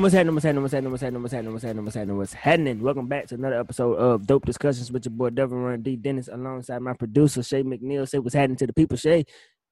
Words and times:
What's 0.00 0.14
happening? 0.14 0.34
What's 0.34 0.44
happening? 0.44 0.62
What's 0.62 0.72
happening? 0.72 0.92
What's 0.92 1.02
happening? 1.02 1.22
What's 1.22 1.32
happening? 1.34 1.52
What's 1.52 1.62
happening? 1.62 1.84
What's 1.84 1.94
happening? 1.94 2.16
What's 2.16 2.32
happening? 2.32 2.80
Welcome 2.80 3.06
back 3.06 3.26
to 3.26 3.34
another 3.34 3.60
episode 3.60 3.96
of 3.96 4.26
Dope 4.26 4.46
Discussions 4.46 4.90
with 4.90 5.04
your 5.04 5.12
boy 5.12 5.28
Devin 5.28 5.58
Run 5.58 5.82
D 5.82 5.94
Dennis 5.94 6.28
alongside 6.28 6.80
my 6.80 6.94
producer 6.94 7.42
Shay 7.42 7.62
McNeil. 7.62 8.08
Say 8.08 8.18
what's 8.18 8.34
happening 8.34 8.56
to 8.56 8.66
the 8.66 8.72
people, 8.72 8.96
Shay. 8.96 9.26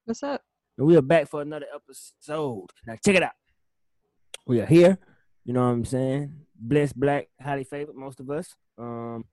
What's 0.05 0.21
up? 0.21 0.43
And 0.77 0.85
we 0.85 0.95
are 0.95 1.01
back 1.01 1.27
for 1.27 1.41
another 1.41 1.65
episode. 1.73 2.67
Now 2.85 2.95
check 3.03 3.15
it 3.15 3.23
out. 3.23 3.31
We 4.45 4.61
are 4.61 4.67
here. 4.67 4.99
You 5.45 5.53
know 5.53 5.61
what 5.61 5.71
I'm 5.73 5.85
saying? 5.85 6.31
Blessed, 6.55 6.99
black, 6.99 7.29
highly 7.41 7.63
favored, 7.63 7.95
most 7.95 8.19
of 8.19 8.29
us. 8.29 8.53
Um, 8.77 9.25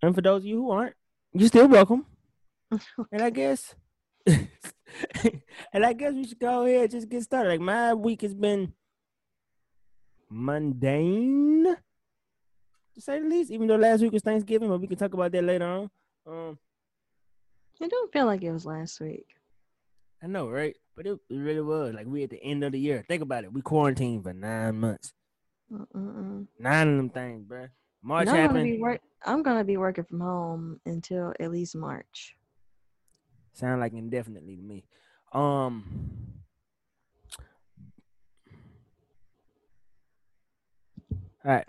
and 0.00 0.14
for 0.14 0.20
those 0.20 0.42
of 0.42 0.46
you 0.46 0.58
who 0.58 0.70
aren't, 0.70 0.94
you're 1.32 1.48
still 1.48 1.66
welcome. 1.66 2.06
And 3.10 3.22
I 3.22 3.30
guess, 3.30 3.74
and 4.26 5.84
I 5.84 5.94
guess 5.94 6.12
we 6.12 6.28
should 6.28 6.38
go 6.38 6.64
ahead 6.64 6.82
and 6.82 6.90
just 6.92 7.08
get 7.08 7.24
started. 7.24 7.48
Like 7.48 7.60
my 7.60 7.92
week 7.92 8.22
has 8.22 8.34
been 8.34 8.72
mundane, 10.32 11.64
to 12.94 13.00
say 13.00 13.20
the 13.20 13.26
least. 13.28 13.50
Even 13.50 13.66
though 13.68 13.76
last 13.76 14.00
week 14.00 14.12
was 14.12 14.22
Thanksgiving, 14.22 14.68
but 14.68 14.80
we 14.80 14.86
can 14.86 14.96
talk 14.98 15.14
about 15.14 15.32
that 15.32 15.44
later 15.44 15.66
on. 15.66 15.90
Um, 16.26 16.58
It 17.80 17.90
don't 17.90 18.12
feel 18.12 18.26
like 18.26 18.42
it 18.42 18.52
was 18.52 18.66
last 18.66 19.00
week. 19.00 19.26
I 20.22 20.26
know, 20.28 20.48
right? 20.48 20.76
But 20.96 21.06
it, 21.06 21.18
it 21.30 21.36
really 21.36 21.60
was. 21.62 21.94
Like 21.94 22.06
we 22.06 22.22
at 22.22 22.30
the 22.30 22.42
end 22.42 22.62
of 22.64 22.72
the 22.72 22.78
year. 22.78 23.04
Think 23.08 23.22
about 23.22 23.44
it. 23.44 23.52
We 23.52 23.60
quarantined 23.62 24.22
for 24.22 24.32
nine 24.32 24.76
months. 24.76 25.12
Uh-uh. 25.72 26.44
Nine 26.58 26.88
of 26.88 26.96
them 26.96 27.10
things, 27.10 27.44
bruh. 27.44 27.68
March 28.02 28.28
I'm 28.28 28.34
gonna 28.34 28.42
happened. 28.42 28.80
work. 28.80 29.00
I'm 29.24 29.42
gonna 29.42 29.64
be 29.64 29.76
working 29.76 30.04
from 30.04 30.20
home 30.20 30.80
until 30.86 31.32
at 31.40 31.50
least 31.50 31.74
March. 31.76 32.36
Sound 33.54 33.80
like 33.80 33.92
indefinitely 33.94 34.56
to 34.56 34.62
me. 34.62 34.84
Um. 35.32 35.84
All 41.44 41.52
right. 41.52 41.66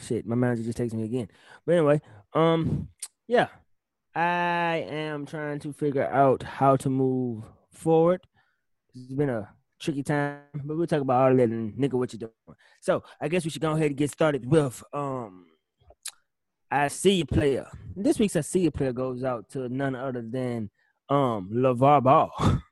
Shit, 0.00 0.26
my 0.26 0.34
manager 0.36 0.62
just 0.62 0.78
texted 0.78 0.94
me 0.94 1.04
again. 1.04 1.28
But 1.64 1.72
anyway, 1.72 2.00
um, 2.34 2.88
yeah, 3.26 3.48
I 4.14 4.86
am 4.88 5.26
trying 5.26 5.58
to 5.60 5.72
figure 5.72 6.06
out 6.06 6.42
how 6.42 6.76
to 6.76 6.90
move 6.90 7.44
forward. 7.70 8.20
It's 8.94 9.12
been 9.12 9.30
a 9.30 9.48
tricky 9.80 10.02
time, 10.02 10.40
but 10.64 10.76
we'll 10.76 10.86
talk 10.86 11.00
about 11.00 11.30
all 11.30 11.36
that 11.36 11.48
and 11.48 11.74
nigga 11.74 11.94
what 11.94 12.12
you 12.12 12.18
doing. 12.18 12.32
So 12.80 13.02
I 13.20 13.28
guess 13.28 13.44
we 13.44 13.50
should 13.50 13.62
go 13.62 13.72
ahead 13.72 13.88
and 13.88 13.96
get 13.96 14.10
started 14.10 14.50
with 14.50 14.82
um 14.92 15.46
I 16.70 16.88
see 16.88 17.12
you 17.12 17.24
player. 17.26 17.68
This 17.94 18.18
week's 18.18 18.36
I 18.36 18.40
see 18.40 18.60
you 18.60 18.70
player 18.70 18.92
goes 18.92 19.22
out 19.24 19.50
to 19.50 19.68
none 19.68 19.94
other 19.94 20.22
than 20.22 20.70
um 21.08 21.50
LaVar 21.52 22.02
Ball. 22.02 22.30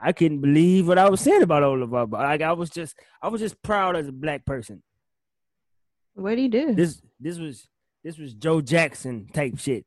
I 0.00 0.12
couldn't 0.12 0.40
believe 0.40 0.88
what 0.88 0.98
I 0.98 1.08
was 1.08 1.20
saying 1.20 1.42
about 1.42 1.62
old 1.62 1.80
LaVar 1.80 2.10
Ball. 2.10 2.22
Like 2.22 2.42
I 2.42 2.52
was 2.52 2.70
just 2.70 2.96
I 3.22 3.28
was 3.28 3.40
just 3.40 3.62
proud 3.62 3.96
as 3.96 4.08
a 4.08 4.12
black 4.12 4.44
person. 4.44 4.82
What 6.16 6.34
do 6.34 6.42
you 6.42 6.48
do? 6.48 6.74
This 6.74 7.02
this 7.20 7.38
was 7.38 7.68
this 8.02 8.18
was 8.18 8.32
Joe 8.32 8.62
Jackson 8.62 9.28
type 9.32 9.58
shit. 9.58 9.84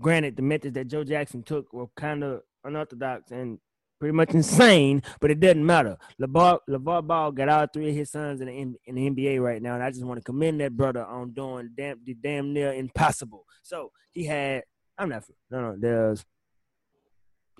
Granted, 0.00 0.36
the 0.36 0.42
methods 0.42 0.74
that 0.74 0.86
Joe 0.86 1.02
Jackson 1.02 1.42
took 1.42 1.72
were 1.72 1.88
kind 1.96 2.22
of 2.22 2.42
unorthodox 2.64 3.32
and 3.32 3.58
pretty 3.98 4.14
much 4.14 4.30
insane, 4.34 5.02
but 5.20 5.30
it 5.32 5.40
doesn't 5.40 5.64
matter. 5.64 5.96
LaVar, 6.20 6.58
LaVar 6.68 7.06
Ball 7.06 7.32
got 7.32 7.48
all 7.48 7.66
three 7.72 7.90
of 7.90 7.94
his 7.94 8.10
sons 8.10 8.40
in 8.40 8.46
the, 8.46 8.52
in 8.86 8.94
the 8.94 9.10
NBA 9.10 9.40
right 9.40 9.60
now, 9.60 9.74
and 9.74 9.82
I 9.82 9.90
just 9.90 10.04
want 10.04 10.18
to 10.18 10.24
commend 10.24 10.60
that 10.60 10.76
brother 10.76 11.04
on 11.04 11.32
doing 11.32 11.70
damn 11.76 11.98
the 12.04 12.14
damn 12.14 12.52
near 12.52 12.72
impossible. 12.72 13.44
So 13.62 13.90
he 14.12 14.24
had 14.24 14.62
I'm 14.96 15.08
not 15.08 15.24
no 15.50 15.60
no 15.60 15.76
there's 15.76 16.24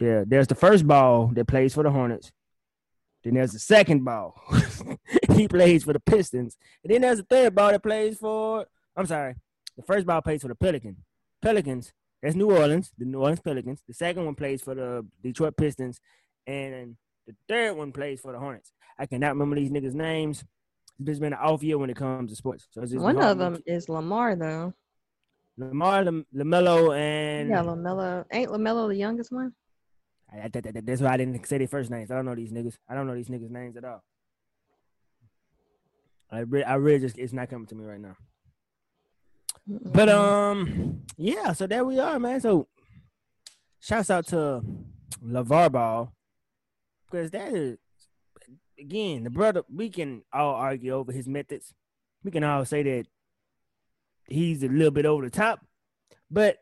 yeah 0.01 0.23
there's 0.27 0.47
the 0.47 0.55
first 0.55 0.87
ball 0.87 1.33
that 1.35 1.49
plays 1.49 1.75
for 1.75 1.83
the 1.83 1.91
Hornets. 1.91 2.31
Then 3.23 3.35
there's 3.35 3.53
the 3.53 3.59
second 3.59 4.05
ball. 4.05 4.41
he 5.35 5.47
plays 5.49 5.85
for 5.85 5.93
the 5.93 6.01
Pistons. 6.01 6.57
And 6.83 6.93
then 6.93 7.03
there's 7.03 7.19
the 7.19 7.25
third 7.25 7.55
ball 7.55 7.71
that 7.71 7.83
plays 7.83 8.19
for 8.19 8.67
I'm 8.97 9.07
sorry. 9.07 9.37
The 9.77 9.83
first 9.83 10.07
ball 10.07 10.21
plays 10.23 10.43
for 10.43 10.49
the 10.49 10.55
Pelican. 10.55 10.97
Pelicans. 11.41 11.93
That's 12.23 12.35
New 12.37 12.53
Orleans, 12.53 12.93
the 12.99 13.05
New 13.05 13.19
Orleans 13.19 13.41
Pelicans. 13.41 13.83
The 13.89 13.95
second 13.95 14.25
one 14.25 14.35
plays 14.35 14.63
for 14.63 14.75
the 14.75 15.05
Detroit 15.23 15.57
Pistons. 15.57 16.01
And 16.47 16.97
the 17.27 17.35
third 17.49 17.77
one 17.77 17.93
plays 17.93 18.21
for 18.21 18.33
the 18.33 18.39
Hornets. 18.39 18.73
I 18.99 19.07
cannot 19.07 19.31
remember 19.31 19.57
these 19.57 19.71
niggas' 19.71 19.95
names. 19.95 20.45
It's 21.05 21.19
been 21.19 21.33
an 21.33 21.39
off 21.41 21.63
year 21.63 21.79
when 21.79 21.91
it 21.91 21.97
comes 21.97 22.31
to 22.31 22.37
sports. 22.37 22.69
So 22.71 22.83
it's 22.83 22.93
just 22.93 23.03
One 23.03 23.21
of 23.21 23.39
them 23.39 23.61
is 23.67 23.89
Lamar 23.89 24.37
though. 24.37 24.75
Lamar, 25.57 26.05
Lam- 26.05 26.27
Lamelo, 26.35 26.97
and 26.97 27.51
yeah, 27.51 27.63
Lamelo. 27.63 28.25
Ain't 28.33 28.51
Lamelo 28.51 28.89
the 28.89 28.97
youngest 28.97 29.33
one? 29.33 29.53
I, 30.33 30.45
I, 30.45 30.49
that- 30.49 30.75
that- 30.75 30.87
that's 30.87 31.01
why 31.01 31.13
I 31.13 31.17
didn't 31.17 31.47
say 31.47 31.59
their 31.59 31.69
first 31.69 31.91
names. 31.91 32.11
I 32.11 32.15
don't 32.17 32.25
know 32.25 32.35
these 32.35 32.53
niggas. 32.53 32.77
I 32.89 32.95
don't 32.95 33.07
know 33.07 33.15
these 33.15 33.29
niggas' 33.29 33.51
names 33.51 33.77
at 33.77 33.85
all. 33.85 34.03
I 36.31 36.41
really, 36.41 36.65
I 36.65 36.75
really 36.77 37.01
just 37.01 37.19
it's 37.19 37.33
not 37.35 37.51
coming 37.51 37.67
to 37.67 37.75
me 37.75 37.85
right 37.85 38.01
now. 38.01 38.17
But 39.67 40.09
um, 40.09 41.03
yeah. 41.17 41.53
So 41.53 41.67
there 41.67 41.85
we 41.85 41.99
are, 42.01 42.19
man. 42.19 42.41
So 42.41 42.69
shouts 43.81 44.11
out 44.11 44.27
to 44.29 44.63
LaVar 45.25 45.71
Ball 45.73 46.13
because 47.11 47.31
that 47.33 47.53
is 47.53 47.79
again 48.81 49.25
the 49.25 49.31
brother. 49.31 49.63
We 49.73 49.91
can 49.91 50.23
all 50.33 50.55
argue 50.55 50.93
over 50.93 51.13
his 51.13 51.29
methods. 51.29 51.75
We 52.25 52.31
can 52.31 52.45
all 52.45 52.65
say 52.65 52.83
that 52.83 53.05
he's 54.29 54.63
a 54.63 54.69
little 54.69 54.91
bit 54.91 55.05
over 55.05 55.25
the 55.25 55.31
top, 55.31 55.61
but 56.31 56.57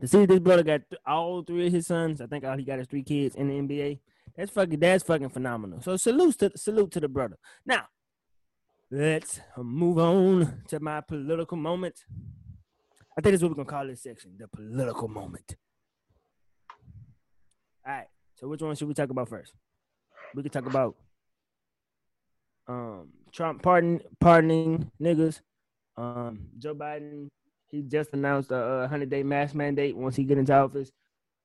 to 0.00 0.08
see 0.08 0.26
this 0.26 0.38
brother 0.38 0.62
got 0.62 0.82
all 1.06 1.42
three 1.42 1.66
of 1.66 1.72
his 1.72 1.86
sons, 1.86 2.20
I 2.20 2.26
think 2.26 2.44
all 2.44 2.56
he 2.56 2.64
got 2.64 2.78
is 2.78 2.86
three 2.86 3.02
kids 3.02 3.34
in 3.36 3.48
the 3.48 3.54
NBA. 3.54 3.98
That's 4.36 4.50
fucking 4.52 4.78
that's 4.78 5.04
fucking 5.04 5.28
phenomenal. 5.30 5.82
So 5.82 5.96
salute 5.96 6.38
to 6.38 6.52
salute 6.56 6.90
to 6.92 7.00
the 7.00 7.08
brother. 7.08 7.36
Now, 7.66 7.86
let's 8.90 9.40
move 9.58 9.98
on 9.98 10.62
to 10.68 10.80
my 10.80 11.00
political 11.00 11.56
moment. 11.56 12.04
I 13.18 13.20
think 13.20 13.32
that's 13.32 13.42
what 13.42 13.50
we're 13.50 13.64
gonna 13.64 13.68
call 13.68 13.86
this 13.86 14.02
section, 14.02 14.36
the 14.38 14.48
political 14.48 15.08
moment. 15.08 15.56
All 17.86 17.92
right. 17.92 18.06
So 18.36 18.48
which 18.48 18.62
one 18.62 18.74
should 18.76 18.88
we 18.88 18.94
talk 18.94 19.10
about 19.10 19.28
first? 19.28 19.52
We 20.34 20.42
could 20.42 20.52
talk 20.52 20.66
about 20.66 20.96
um 22.68 23.08
Trump 23.32 23.62
pardon 23.62 24.00
pardoning 24.20 24.90
niggas. 25.00 25.40
Um 25.96 26.48
Joe 26.58 26.74
Biden 26.74 27.28
he 27.70 27.82
just 27.82 28.12
announced 28.12 28.50
a 28.52 28.86
hundred 28.88 29.10
day 29.10 29.22
mask 29.22 29.54
mandate 29.54 29.96
once 29.96 30.16
he 30.16 30.24
get 30.24 30.38
into 30.38 30.52
office. 30.54 30.90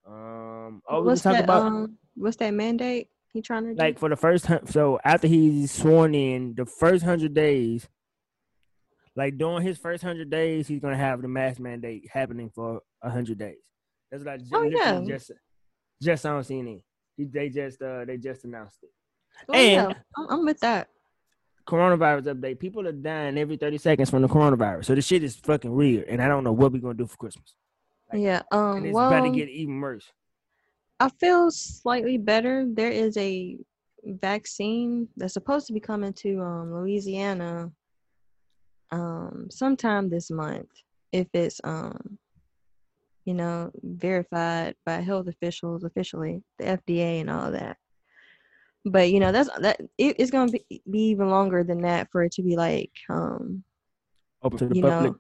Um 0.08 0.82
oh 0.90 1.02
what's 1.04 1.22
talk 1.22 1.34
that? 1.34 1.44
about 1.46 1.64
um, 1.66 1.98
what's 2.16 2.38
that 2.38 2.54
mandate 2.54 3.08
he 3.32 3.42
trying 3.42 3.64
to 3.66 3.74
do? 3.74 3.80
like 3.80 3.98
for 4.00 4.08
the 4.10 4.16
first 4.16 4.48
so 4.70 5.00
after 5.04 5.28
he's 5.28 5.72
sworn 5.72 6.14
in 6.16 6.54
the 6.56 6.66
first 6.66 7.04
hundred 7.04 7.34
days 7.34 7.88
like 9.16 9.38
during 9.38 9.64
his 9.66 9.78
first 9.78 10.04
hundred 10.04 10.30
days 10.30 10.68
he's 10.68 10.80
gonna 10.80 10.96
have 10.96 11.22
the 11.22 11.28
mask 11.28 11.60
mandate 11.60 12.08
happening 12.12 12.50
for 12.54 12.82
a 13.02 13.10
hundred 13.10 13.38
days 13.40 13.58
that's 14.12 14.24
what 14.24 14.34
i 14.34 14.38
ju- 14.38 14.46
Oh, 14.54 14.64
yeah. 14.64 15.02
just 15.08 15.32
just 16.02 16.26
on 16.26 16.44
cnn 16.44 16.82
they 17.18 17.50
just 17.50 17.82
uh 17.82 18.06
they 18.06 18.18
just 18.18 18.44
announced 18.46 18.80
it 18.84 18.90
Oh, 19.50 19.60
yeah, 19.60 19.88
and- 19.88 19.96
I'm, 20.18 20.28
I'm 20.30 20.46
with 20.46 20.60
that. 20.62 20.88
Coronavirus 21.68 22.34
update 22.36 22.60
people 22.60 22.88
are 22.88 22.92
dying 22.92 23.38
every 23.38 23.58
30 23.58 23.78
seconds 23.80 24.10
from 24.10 24.22
the 24.22 24.28
coronavirus 24.28 24.86
so 24.86 24.96
this 24.96 25.06
shit 25.08 25.24
is 25.24 25.36
fucking 25.36 25.74
real 25.74 26.04
and 26.08 26.22
i 26.22 26.28
don't 26.28 26.44
know 26.44 26.52
what 26.52 26.72
we're 26.72 26.80
gonna 26.82 26.94
do 26.94 27.08
for 27.08 27.18
christmas 27.18 27.56
Like, 28.12 28.22
Yeah. 28.22 28.42
and 28.52 28.78
Um. 28.80 28.86
it's 28.86 28.94
Well, 28.94 29.08
about 29.08 29.24
to 29.24 29.30
get 29.32 29.50
even 29.50 29.80
worse 29.82 30.12
I 30.98 31.10
feel 31.10 31.52
slightly 31.52 32.18
better. 32.18 32.66
There 32.66 32.90
is 32.90 33.18
a 33.18 33.58
vaccine 34.06 35.10
that's 35.18 35.34
supposed 35.34 35.68
to 35.68 35.74
be 35.74 35.80
coming 35.82 36.14
to 36.14 36.40
um, 36.42 36.74
Louisiana 36.74 37.70
um, 38.92 39.48
sometime 39.52 40.10
this 40.10 40.32
month 40.32 40.70
if 41.12 41.28
it's 41.34 41.60
um, 41.66 42.18
you 43.26 43.34
know 43.34 43.72
verified 43.84 44.76
by 44.86 45.02
health 45.02 45.28
officials 45.28 45.84
officially, 45.84 46.42
the 46.60 46.66
FDA 46.66 47.20
and 47.20 47.30
all 47.30 47.52
that. 47.52 47.76
But 48.86 49.12
you 49.12 49.20
know 49.20 49.32
that's 49.32 49.50
that 49.60 49.80
it, 49.98 50.16
it's 50.20 50.32
gonna 50.32 50.52
be, 50.52 50.82
be 50.90 51.00
even 51.10 51.30
longer 51.30 51.64
than 51.64 51.82
that 51.82 52.12
for 52.12 52.24
it 52.24 52.32
to 52.34 52.44
be 52.44 52.56
like 52.56 52.92
um, 53.10 53.64
open 54.44 54.60
to 54.60 54.68
the 54.68 54.76
you 54.76 54.82
public. 54.82 55.12
know 55.12 55.18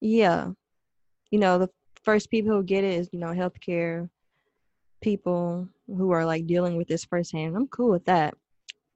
yeah. 0.00 0.50
You 1.30 1.40
know 1.40 1.58
the 1.58 1.68
first 2.04 2.30
people 2.30 2.52
who 2.52 2.62
get 2.62 2.84
it 2.84 2.94
is 2.94 3.08
you 3.12 3.18
know 3.18 3.28
healthcare 3.28 4.08
people 5.00 5.68
who 5.86 6.10
are 6.12 6.24
like 6.24 6.46
dealing 6.46 6.76
with 6.76 6.88
this 6.88 7.04
firsthand. 7.04 7.56
I'm 7.56 7.66
cool 7.68 7.90
with 7.90 8.04
that 8.06 8.34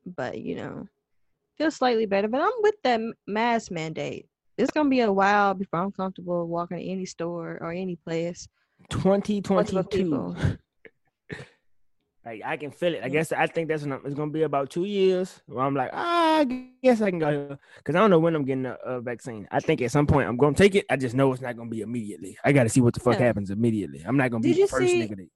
but 0.06 0.40
you 0.40 0.54
know 0.54 0.86
feel 1.58 1.70
slightly 1.70 2.06
better. 2.06 2.28
But 2.28 2.40
i'm 2.40 2.52
with 2.60 2.74
that 2.82 3.00
mask 3.26 3.70
mandate. 3.70 4.26
It's 4.58 4.70
gonna 4.70 4.88
be 4.88 5.00
a 5.00 5.12
while 5.12 5.54
before 5.54 5.80
i'm 5.80 5.92
comfortable 5.92 6.46
walking 6.46 6.78
to 6.78 6.84
any 6.84 7.06
store 7.06 7.58
or 7.60 7.72
any 7.72 7.96
place. 7.96 8.48
2022 8.90 9.82
people. 9.88 10.36
Like 12.24 12.42
I 12.44 12.56
can 12.56 12.70
feel 12.70 12.94
it. 12.94 13.00
I 13.02 13.08
guess 13.08 13.32
I 13.32 13.46
think 13.48 13.68
that's 13.68 13.82
it's 13.82 14.14
gonna 14.14 14.30
be 14.30 14.42
about 14.42 14.70
two 14.70 14.84
years. 14.84 15.42
Where 15.46 15.64
I'm 15.64 15.74
like, 15.74 15.90
ah, 15.92 16.38
I 16.38 16.44
guess 16.82 17.00
I 17.02 17.10
can 17.10 17.18
go 17.18 17.30
here 17.30 17.58
because 17.78 17.96
I 17.96 17.98
don't 17.98 18.10
know 18.10 18.20
when 18.20 18.36
I'm 18.36 18.44
getting 18.44 18.66
a, 18.66 18.76
a 18.84 19.00
vaccine. 19.00 19.48
I 19.50 19.58
think 19.58 19.82
at 19.82 19.90
some 19.90 20.06
point 20.06 20.28
I'm 20.28 20.36
gonna 20.36 20.54
take 20.54 20.76
it. 20.76 20.86
I 20.88 20.96
just 20.96 21.16
know 21.16 21.32
it's 21.32 21.42
not 21.42 21.56
gonna 21.56 21.68
be 21.70 21.80
immediately. 21.80 22.38
I 22.44 22.52
got 22.52 22.62
to 22.62 22.68
see 22.68 22.80
what 22.80 22.94
the 22.94 23.00
fuck 23.00 23.18
Yeah. 23.18 23.26
happens 23.26 23.50
immediately. 23.50 24.04
I'm 24.06 24.16
not 24.16 24.30
gonna 24.30 24.40
be 24.42 24.48
Did 24.50 24.56
the 24.56 24.60
you 24.60 24.66
first 24.68 24.86
see- 24.86 25.02
nigga. 25.02 25.16
To, 25.16 25.26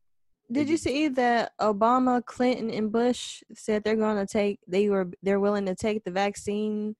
Did 0.52 0.68
you 0.68 0.76
see 0.76 1.08
that 1.08 1.52
Obama, 1.60 2.24
Clinton, 2.24 2.70
and 2.70 2.92
Bush 2.92 3.42
said 3.52 3.82
they're 3.82 3.96
to 3.96 4.26
take 4.26 4.60
they 4.68 4.88
were 4.88 5.10
they're 5.24 5.40
willing 5.40 5.66
to 5.66 5.74
take 5.74 6.04
the 6.04 6.12
vaccine 6.12 6.94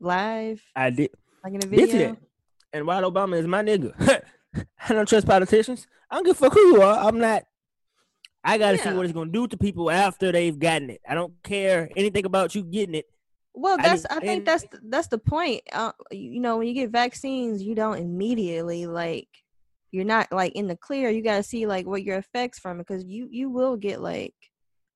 live, 0.00 0.62
I 0.76 0.90
did. 0.90 1.10
like 1.44 1.54
in 1.54 1.58
a 1.58 1.60
Did 1.60 1.70
video? 1.70 2.08
that. 2.10 2.18
And 2.74 2.86
while 2.86 3.10
Obama 3.10 3.38
is 3.38 3.46
my 3.46 3.62
nigga, 3.62 3.94
I 4.88 4.92
don't 4.92 5.08
trust 5.08 5.26
politicians. 5.26 5.86
I 6.10 6.16
don't 6.16 6.24
give 6.26 6.36
a 6.36 6.38
fuck 6.38 6.52
who 6.52 6.60
you 6.60 6.82
are. 6.82 7.06
I'm 7.08 7.18
not. 7.18 7.44
I 8.42 8.58
gotta 8.58 8.78
see 8.78 8.92
what 8.92 9.04
it's 9.04 9.12
gonna 9.12 9.30
do 9.30 9.46
to 9.48 9.56
people 9.56 9.90
after 9.90 10.32
they've 10.32 10.58
gotten 10.58 10.90
it. 10.90 11.00
I 11.08 11.14
don't 11.14 11.34
care 11.42 11.90
anything 11.96 12.24
about 12.24 12.54
you 12.54 12.62
getting 12.62 12.94
it. 12.94 13.06
Well, 13.52 13.76
that's 13.76 14.06
mean, 14.08 14.18
I, 14.18 14.20
think 14.20 14.44
that's 14.44 14.62
th- 14.62 14.82
that's 14.88 15.08
the 15.08 15.18
point. 15.18 15.62
Uh, 15.72 15.92
you 16.10 16.40
know, 16.40 16.58
when 16.58 16.68
you 16.68 16.74
get 16.74 16.90
vaccines, 16.90 17.62
you 17.62 17.74
don't 17.74 17.98
immediately 17.98 18.86
like 18.86 19.28
you're 19.90 20.04
not 20.04 20.30
like 20.32 20.52
in 20.52 20.68
the 20.68 20.76
clear. 20.76 21.10
You 21.10 21.22
got 21.22 21.36
to 21.36 21.42
see 21.42 21.66
like 21.66 21.86
what 21.86 22.04
your 22.04 22.18
effects 22.18 22.58
from 22.58 22.80
it 22.80 22.86
because 22.86 23.04
you 23.04 23.28
you 23.30 23.50
will 23.50 23.76
get 23.76 24.00
like 24.00 24.34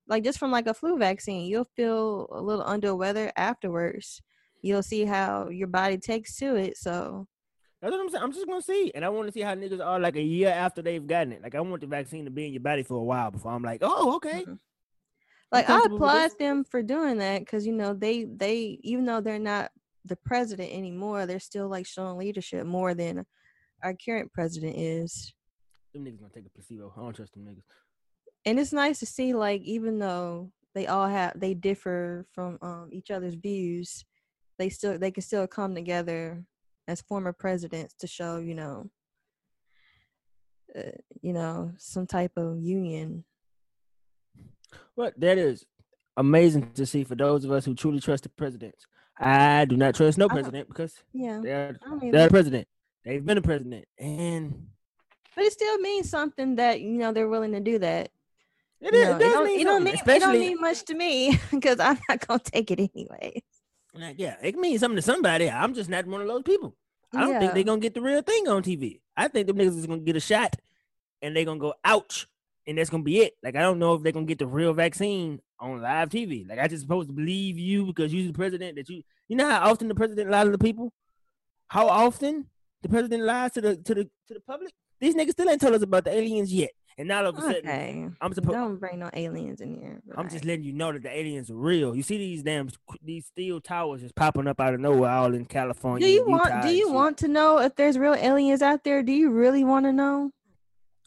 like 0.06 0.24
just 0.24 0.38
from 0.38 0.50
like 0.50 0.66
a 0.66 0.74
flu 0.74 0.98
vaccine, 0.98 1.46
you'll 1.46 1.68
feel 1.76 2.28
a 2.30 2.40
little 2.40 2.64
under 2.64 2.94
weather 2.94 3.32
afterwards. 3.36 4.22
You'll 4.62 4.82
see 4.82 5.04
how 5.04 5.48
your 5.48 5.68
body 5.68 5.98
takes 5.98 6.36
to 6.36 6.56
it. 6.56 6.76
So 6.76 7.26
That's 7.84 7.92
what 7.92 8.00
I'm 8.00 8.08
saying. 8.08 8.24
I'm 8.24 8.32
just 8.32 8.46
gonna 8.46 8.62
see, 8.62 8.90
and 8.94 9.04
I 9.04 9.10
want 9.10 9.28
to 9.28 9.32
see 9.32 9.42
how 9.42 9.54
niggas 9.54 9.84
are 9.84 10.00
like 10.00 10.16
a 10.16 10.22
year 10.22 10.48
after 10.48 10.80
they've 10.80 11.06
gotten 11.06 11.34
it. 11.34 11.42
Like 11.42 11.54
I 11.54 11.60
want 11.60 11.82
the 11.82 11.86
vaccine 11.86 12.24
to 12.24 12.30
be 12.30 12.46
in 12.46 12.54
your 12.54 12.62
body 12.62 12.82
for 12.82 12.94
a 12.94 13.02
while 13.04 13.30
before 13.30 13.52
I'm 13.52 13.62
like, 13.62 13.80
oh, 13.82 14.16
okay. 14.16 14.46
Mhm. 14.46 14.58
like 15.52 15.68
I 15.68 15.84
applaud 15.84 16.30
them 16.38 16.64
for 16.64 16.82
doing 16.82 17.18
that 17.18 17.40
because 17.40 17.66
you 17.66 17.74
know 17.74 17.92
they 17.92 18.24
they 18.24 18.78
even 18.82 19.04
though 19.04 19.20
they're 19.20 19.38
not 19.38 19.70
the 20.06 20.16
president 20.16 20.72
anymore, 20.72 21.26
they're 21.26 21.38
still 21.38 21.68
like 21.68 21.86
showing 21.86 22.16
leadership 22.16 22.64
more 22.66 22.94
than 22.94 23.26
our 23.82 23.92
current 23.94 24.32
president 24.32 24.76
is. 24.78 25.34
Them 25.92 26.06
niggas 26.06 26.20
gonna 26.20 26.32
take 26.32 26.46
a 26.46 26.50
placebo. 26.50 26.90
I 26.96 27.00
don't 27.02 27.14
trust 27.14 27.34
them 27.34 27.44
niggas. 27.44 27.64
and 28.46 28.58
it's 28.58 28.72
nice 28.72 28.98
to 29.00 29.06
see 29.06 29.34
like 29.34 29.60
even 29.60 29.98
though 29.98 30.50
they 30.74 30.86
all 30.86 31.06
have 31.06 31.38
they 31.38 31.52
differ 31.52 32.24
from 32.32 32.56
um, 32.62 32.88
each 32.90 33.10
other's 33.10 33.34
views 33.34 34.06
they 34.58 34.70
still 34.70 34.98
they 34.98 35.10
can 35.10 35.22
still 35.22 35.46
come 35.46 35.74
together 35.74 36.42
as 36.86 37.00
former 37.00 37.32
presidents 37.32 37.94
to 37.94 38.06
show 38.06 38.38
you 38.38 38.54
know 38.54 38.90
uh, 40.76 40.82
you 41.22 41.32
know 41.32 41.72
some 41.78 42.06
type 42.06 42.32
of 42.36 42.58
union 42.60 43.24
But 44.96 45.18
that 45.20 45.38
is 45.38 45.64
amazing 46.16 46.72
to 46.74 46.86
see 46.86 47.04
for 47.04 47.14
those 47.14 47.44
of 47.44 47.50
us 47.50 47.64
who 47.64 47.74
truly 47.74 48.00
trust 48.00 48.22
the 48.22 48.28
presidents. 48.28 48.86
I 49.18 49.64
do 49.64 49.76
not 49.76 49.94
trust 49.94 50.18
no 50.18 50.28
president 50.28 50.68
because 50.68 50.92
yeah 51.12 51.40
they're 51.42 51.76
they're 52.00 52.24
the 52.24 52.30
president. 52.30 52.68
They've 53.04 53.24
been 53.24 53.38
a 53.38 53.42
president, 53.42 53.84
and 53.98 54.66
but 55.36 55.44
it 55.44 55.52
still 55.52 55.78
means 55.78 56.10
something 56.10 56.56
that 56.56 56.80
you 56.80 56.98
know 56.98 57.12
they're 57.12 57.28
willing 57.28 57.52
to 57.52 57.60
do 57.60 57.78
that 57.78 58.10
it, 58.80 58.92
You 58.94 59.00
is, 59.00 59.08
know, 59.08 59.16
it 59.16 59.18
does 59.20 59.32
don't, 59.32 59.44
mean 59.44 59.60
it 59.60 59.64
don't 59.64 59.84
mean 59.84 59.94
it 59.94 60.20
don't 60.20 60.40
mean 60.40 60.60
much 60.60 60.84
to 60.84 60.94
me 60.94 61.38
because 61.50 61.80
i'm 61.80 61.98
not 62.08 62.26
gonna 62.26 62.40
take 62.40 62.70
it 62.70 62.80
anyway 62.94 63.42
like, 63.94 64.18
yeah, 64.18 64.36
it 64.42 64.56
means 64.56 64.80
something 64.80 64.96
to 64.96 65.02
somebody. 65.02 65.50
I'm 65.50 65.74
just 65.74 65.90
not 65.90 66.06
one 66.06 66.20
of 66.20 66.26
those 66.26 66.42
people. 66.42 66.74
I 67.12 67.20
don't 67.20 67.40
think 67.40 67.54
they're 67.54 67.62
gonna 67.62 67.80
get 67.80 67.94
the 67.94 68.00
real 68.00 68.22
thing 68.22 68.48
on 68.48 68.62
TV. 68.62 69.00
I 69.16 69.28
think 69.28 69.46
them 69.46 69.56
niggas 69.56 69.78
is 69.78 69.86
gonna 69.86 70.00
get 70.00 70.16
a 70.16 70.20
shot 70.20 70.56
and 71.22 71.34
they're 71.36 71.44
gonna 71.44 71.60
go 71.60 71.74
ouch, 71.84 72.26
and 72.66 72.76
that's 72.76 72.90
gonna 72.90 73.04
be 73.04 73.20
it. 73.20 73.34
Like 73.42 73.56
I 73.56 73.60
don't 73.60 73.78
know 73.78 73.94
if 73.94 74.02
they're 74.02 74.12
gonna 74.12 74.26
get 74.26 74.38
the 74.38 74.46
real 74.46 74.72
vaccine 74.72 75.40
on 75.60 75.80
live 75.80 76.08
TV. 76.08 76.48
Like 76.48 76.58
I 76.58 76.66
just 76.66 76.82
supposed 76.82 77.08
to 77.08 77.14
believe 77.14 77.58
you 77.58 77.86
because 77.86 78.12
you're 78.12 78.26
the 78.26 78.32
president 78.32 78.76
that 78.76 78.88
you 78.88 79.02
you 79.28 79.36
know 79.36 79.48
how 79.48 79.70
often 79.70 79.88
the 79.88 79.94
president 79.94 80.30
lies 80.30 80.46
to 80.46 80.50
the 80.50 80.58
people? 80.58 80.92
How 81.68 81.88
often 81.88 82.46
the 82.82 82.88
president 82.88 83.22
lies 83.22 83.52
to 83.52 83.60
the 83.60 83.76
to 83.76 83.94
the 83.94 84.04
to 84.28 84.34
the 84.34 84.40
public? 84.40 84.72
These 85.00 85.14
niggas 85.14 85.32
still 85.32 85.48
ain't 85.48 85.60
told 85.60 85.74
us 85.74 85.82
about 85.82 86.04
the 86.04 86.12
aliens 86.12 86.52
yet. 86.52 86.70
And 86.96 87.08
now 87.08 87.20
all 87.22 87.26
of 87.30 87.38
a 87.38 87.40
sudden 87.40 87.56
okay 87.68 88.08
I'm 88.20 88.32
supposed 88.32 88.54
don't 88.54 88.76
bring 88.76 89.00
no 89.00 89.10
aliens 89.12 89.60
in 89.60 89.74
here 89.74 90.00
I'm 90.16 90.28
just 90.28 90.44
letting 90.44 90.64
you 90.64 90.72
know 90.72 90.92
that 90.92 91.02
the 91.02 91.10
aliens 91.10 91.50
are 91.50 91.54
real. 91.56 91.94
You 91.96 92.02
see 92.02 92.18
these 92.18 92.42
damn 92.42 92.68
these 93.02 93.26
steel 93.26 93.60
towers 93.60 94.00
just 94.02 94.14
popping 94.14 94.46
up 94.46 94.60
out 94.60 94.74
of 94.74 94.80
nowhere, 94.80 95.10
all 95.10 95.34
in 95.34 95.44
California. 95.44 96.06
do 96.06 96.12
you 96.12 96.24
want 96.24 96.62
do 96.62 96.68
you 96.74 96.90
want 96.92 97.18
to 97.18 97.28
know 97.28 97.58
if 97.58 97.74
there's 97.76 97.98
real 97.98 98.14
aliens 98.14 98.62
out 98.62 98.84
there 98.84 99.02
do 99.02 99.12
you 99.12 99.30
really 99.30 99.64
want 99.64 99.86
to 99.86 99.92
know 99.92 100.30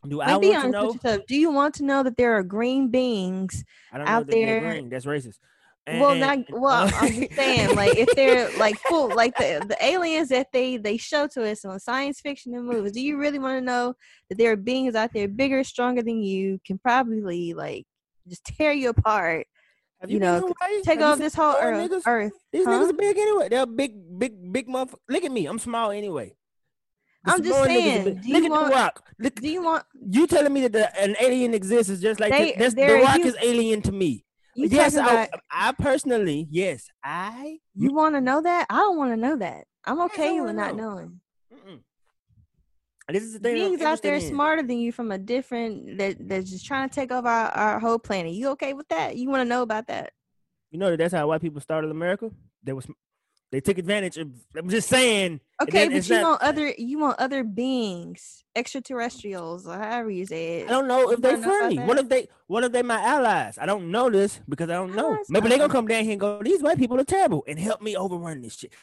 Do 0.07 0.17
Like, 0.17 0.29
I 0.29 0.39
be 0.39 0.49
want 0.49 0.63
to 0.63 0.69
know? 0.71 0.93
yourself. 0.93 1.25
Do 1.27 1.35
you 1.35 1.51
want 1.51 1.75
to 1.75 1.83
know 1.83 2.03
that 2.03 2.17
there 2.17 2.33
are 2.37 2.43
green 2.43 2.89
beings? 2.89 3.63
I 3.91 3.97
don't 3.97 4.05
know 4.05 4.11
out 4.11 4.27
there- 4.27 4.59
green. 4.59 4.89
That's 4.89 5.05
racist. 5.05 5.39
Well, 5.87 6.11
And- 6.11 6.19
not 6.19 6.37
and- 6.37 6.45
well. 6.51 6.89
I'm 6.95 7.13
just 7.13 7.33
saying, 7.33 7.75
like 7.75 7.97
if 7.97 8.09
they're 8.15 8.49
like 8.57 8.77
full, 8.87 9.13
like 9.15 9.35
the 9.37 9.65
the 9.67 9.77
aliens 9.83 10.29
that 10.29 10.47
they 10.53 10.77
they 10.77 10.97
show 10.97 11.27
to 11.27 11.49
us 11.49 11.63
on 11.65 11.79
science 11.79 12.19
fiction 12.19 12.53
and 12.55 12.65
movies. 12.65 12.91
Do 12.91 13.01
you 13.01 13.17
really 13.17 13.39
want 13.39 13.57
to 13.59 13.65
know 13.65 13.93
that 14.29 14.37
there 14.37 14.51
are 14.51 14.55
beings 14.57 14.95
out 14.95 15.11
there 15.13 15.27
bigger, 15.27 15.63
stronger 15.63 16.01
than 16.03 16.21
you, 16.21 16.59
can 16.65 16.77
probably 16.77 17.53
like 17.53 17.85
just 18.27 18.43
tear 18.43 18.73
you 18.73 18.89
apart, 18.89 19.47
Have 20.01 20.11
you 20.11 20.19
been 20.19 20.41
know, 20.41 20.53
take 20.83 20.99
off 20.99 21.17
this 21.17 21.33
whole 21.33 21.55
earth? 21.61 21.89
Niggas? 21.89 22.03
Earth. 22.05 22.33
These 22.51 22.65
huh? 22.65 22.71
niggas 22.71 22.89
are 22.89 22.93
big 22.93 23.17
anyway. 23.17 23.47
They're 23.49 23.65
big, 23.65 24.19
big, 24.19 24.51
big 24.51 24.67
motherfucker. 24.67 24.95
Look 25.09 25.23
at 25.23 25.31
me. 25.31 25.45
I'm 25.45 25.57
small 25.59 25.91
anyway. 25.91 26.35
The 27.23 27.31
I'm 27.31 27.41
just 27.43 27.55
Samoan 27.57 27.69
niggas 27.69 27.79
are 27.79 28.03
saying, 28.03 28.21
do 28.21 28.33
Look 28.33 28.43
at 28.43 28.51
want- 28.51 28.67
the 28.69 28.75
rock. 28.75 29.03
Look, 29.19 29.35
Do 29.35 29.49
you 29.49 29.61
want? 29.63 29.83
you 30.11 30.27
telling 30.27 30.51
me 30.53 30.61
that 30.67 30.73
the, 30.73 31.01
an 31.01 31.15
alien 31.21 31.53
exists 31.53 31.89
is 31.89 32.01
just 32.01 32.19
like 32.19 32.31
They- 32.31 32.53
this, 32.57 32.73
that's, 32.73 32.87
the 32.93 33.01
rock 33.01 33.15
hu- 33.21 33.27
is 33.27 33.35
alien 33.41 33.81
to 33.83 33.91
me. 33.93 34.25
You 34.57 34.67
yes, 34.69 34.95
talking 34.95 35.31
I. 35.51 35.67
I 35.69 35.71
personally, 35.73 36.47
yes, 36.49 36.89
I. 37.03 37.59
You 37.75 37.93
want 37.93 38.15
to 38.15 38.21
know 38.21 38.41
that? 38.41 38.65
I 38.71 38.77
don't 38.77 38.97
want 38.97 39.11
to 39.11 39.17
know 39.17 39.35
that. 39.35 39.65
I'm 39.85 40.01
okay 40.01 40.41
with 40.41 40.55
not 40.55 40.75
knowing. 40.75 41.21
Mm-mm. 41.53 41.81
This 43.07 43.21
is 43.21 43.33
the 43.33 43.39
thing. 43.39 43.53
Beings 43.53 43.81
out 43.81 44.01
there 44.01 44.15
in. 44.15 44.21
smarter 44.21 44.63
than 44.63 44.79
you 44.79 44.91
from 44.91 45.11
a 45.11 45.19
different 45.19 45.99
that 45.99 46.15
that's 46.27 46.49
just 46.49 46.65
trying 46.65 46.89
to 46.89 46.95
take 46.95 47.11
over 47.11 47.27
our, 47.27 47.51
our 47.51 47.79
whole 47.79 47.99
planet. 47.99 48.33
You 48.33 48.49
okay 48.49 48.73
with 48.73 48.87
that? 48.87 49.15
You 49.15 49.29
want 49.29 49.41
to 49.41 49.49
know 49.49 49.61
about 49.61 49.85
that? 49.87 50.11
You 50.71 50.79
know 50.79 50.89
that 50.89 50.97
that's 50.97 51.13
how 51.13 51.27
white 51.27 51.41
people 51.41 51.61
started 51.61 51.91
America. 51.91 52.31
They 52.63 52.73
was 52.73 52.87
they 53.51 53.61
took 53.61 53.77
advantage 53.77 54.17
of. 54.17 54.31
I'm 54.55 54.69
just 54.69 54.89
saying. 54.89 55.39
Okay, 55.59 55.89
but 55.89 56.07
you 56.07 56.15
not- 56.15 56.23
want 56.23 56.41
other 56.43 56.73
you 56.77 56.99
want 56.99 57.19
other 57.19 57.43
beings, 57.43 58.43
extraterrestrials, 58.55 59.65
or 59.67 59.75
however 59.77 60.11
you 60.11 60.25
say 60.25 60.59
it. 60.59 60.67
I 60.67 60.69
don't 60.69 60.87
know 60.87 61.09
if 61.11 61.19
they 61.19 61.29
wanna 61.33 61.41
know 61.41 61.47
about 61.47 61.59
friendly. 61.59 61.83
What 61.83 61.97
if 61.97 62.09
they? 62.09 62.27
What 62.45 62.63
if 62.63 62.71
they 62.71 62.83
my 62.83 63.01
allies? 63.01 63.57
I 63.57 63.65
don't 63.65 63.89
know 63.89 64.09
this 64.09 64.39
because 64.47 64.69
I 64.69 64.73
don't 64.73 64.95
know. 64.95 65.13
Allies? 65.13 65.29
Maybe 65.29 65.49
they 65.49 65.57
gonna 65.57 65.73
come 65.73 65.87
down 65.87 66.03
here 66.03 66.11
and 66.11 66.19
go. 66.19 66.43
These 66.43 66.61
white 66.61 66.77
people 66.77 66.99
are 66.99 67.03
terrible 67.03 67.43
and 67.47 67.57
help 67.57 67.81
me 67.81 67.97
overrun 67.97 68.41
this 68.41 68.55
shit. 68.57 68.73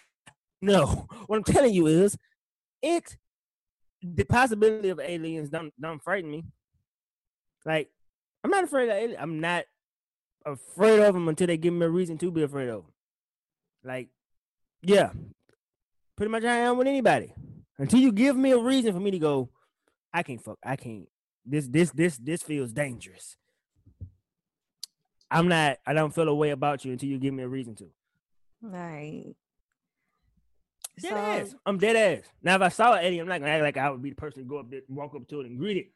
No, 0.60 0.86
what 1.26 1.36
I'm 1.36 1.44
telling 1.44 1.72
you 1.74 1.86
is, 1.86 2.16
it 2.82 3.16
the 4.02 4.24
possibility 4.24 4.88
of 4.88 4.98
aliens 5.00 5.50
don't 5.50 5.72
don't 5.80 6.02
frighten 6.02 6.30
me. 6.30 6.44
Like 7.64 7.90
I'm 8.42 8.50
not 8.50 8.64
afraid 8.64 8.88
of 8.88 8.96
aliens. 8.96 9.18
I'm 9.20 9.40
not 9.40 9.64
afraid 10.44 11.00
of 11.00 11.14
them 11.14 11.28
until 11.28 11.46
they 11.46 11.56
give 11.56 11.72
me 11.72 11.86
a 11.86 11.88
reason 11.88 12.18
to 12.18 12.30
be 12.30 12.42
afraid 12.42 12.68
of 12.68 12.82
them. 12.82 12.92
Like, 13.84 14.08
yeah, 14.82 15.10
pretty 16.16 16.30
much 16.30 16.44
I 16.44 16.56
am 16.56 16.76
with 16.78 16.86
anybody. 16.86 17.34
Until 17.78 18.00
you 18.00 18.12
give 18.12 18.36
me 18.36 18.52
a 18.52 18.58
reason 18.58 18.92
for 18.92 19.00
me 19.00 19.10
to 19.10 19.18
go, 19.18 19.50
I 20.12 20.22
can't 20.22 20.42
fuck. 20.42 20.58
I 20.64 20.76
can't. 20.76 21.08
This 21.44 21.66
this 21.66 21.90
this 21.90 22.16
this 22.16 22.42
feels 22.42 22.72
dangerous. 22.72 23.36
I'm 25.30 25.48
not. 25.48 25.78
I 25.86 25.92
don't 25.92 26.14
feel 26.14 26.28
a 26.28 26.34
way 26.34 26.50
about 26.50 26.84
you 26.84 26.92
until 26.92 27.08
you 27.08 27.18
give 27.18 27.34
me 27.34 27.42
a 27.42 27.48
reason 27.48 27.74
to. 27.76 27.90
Right. 28.62 29.34
Dead 31.00 31.10
So, 31.10 31.16
ass. 31.16 31.54
I'm 31.66 31.78
dead 31.78 31.96
ass. 31.96 32.30
Now, 32.42 32.54
if 32.54 32.62
I 32.62 32.68
saw 32.68 32.94
alien, 32.94 33.22
I'm 33.22 33.28
not 33.28 33.40
gonna 33.40 33.52
act 33.52 33.64
like 33.64 33.76
I 33.76 33.90
would 33.90 34.02
be 34.02 34.10
the 34.10 34.16
person 34.16 34.44
to 34.44 34.48
go 34.48 34.58
up 34.58 34.70
there, 34.70 34.82
walk 34.88 35.14
up 35.16 35.26
to 35.28 35.40
it, 35.40 35.46
and 35.46 35.58
greet 35.58 35.76
it. 35.76 35.86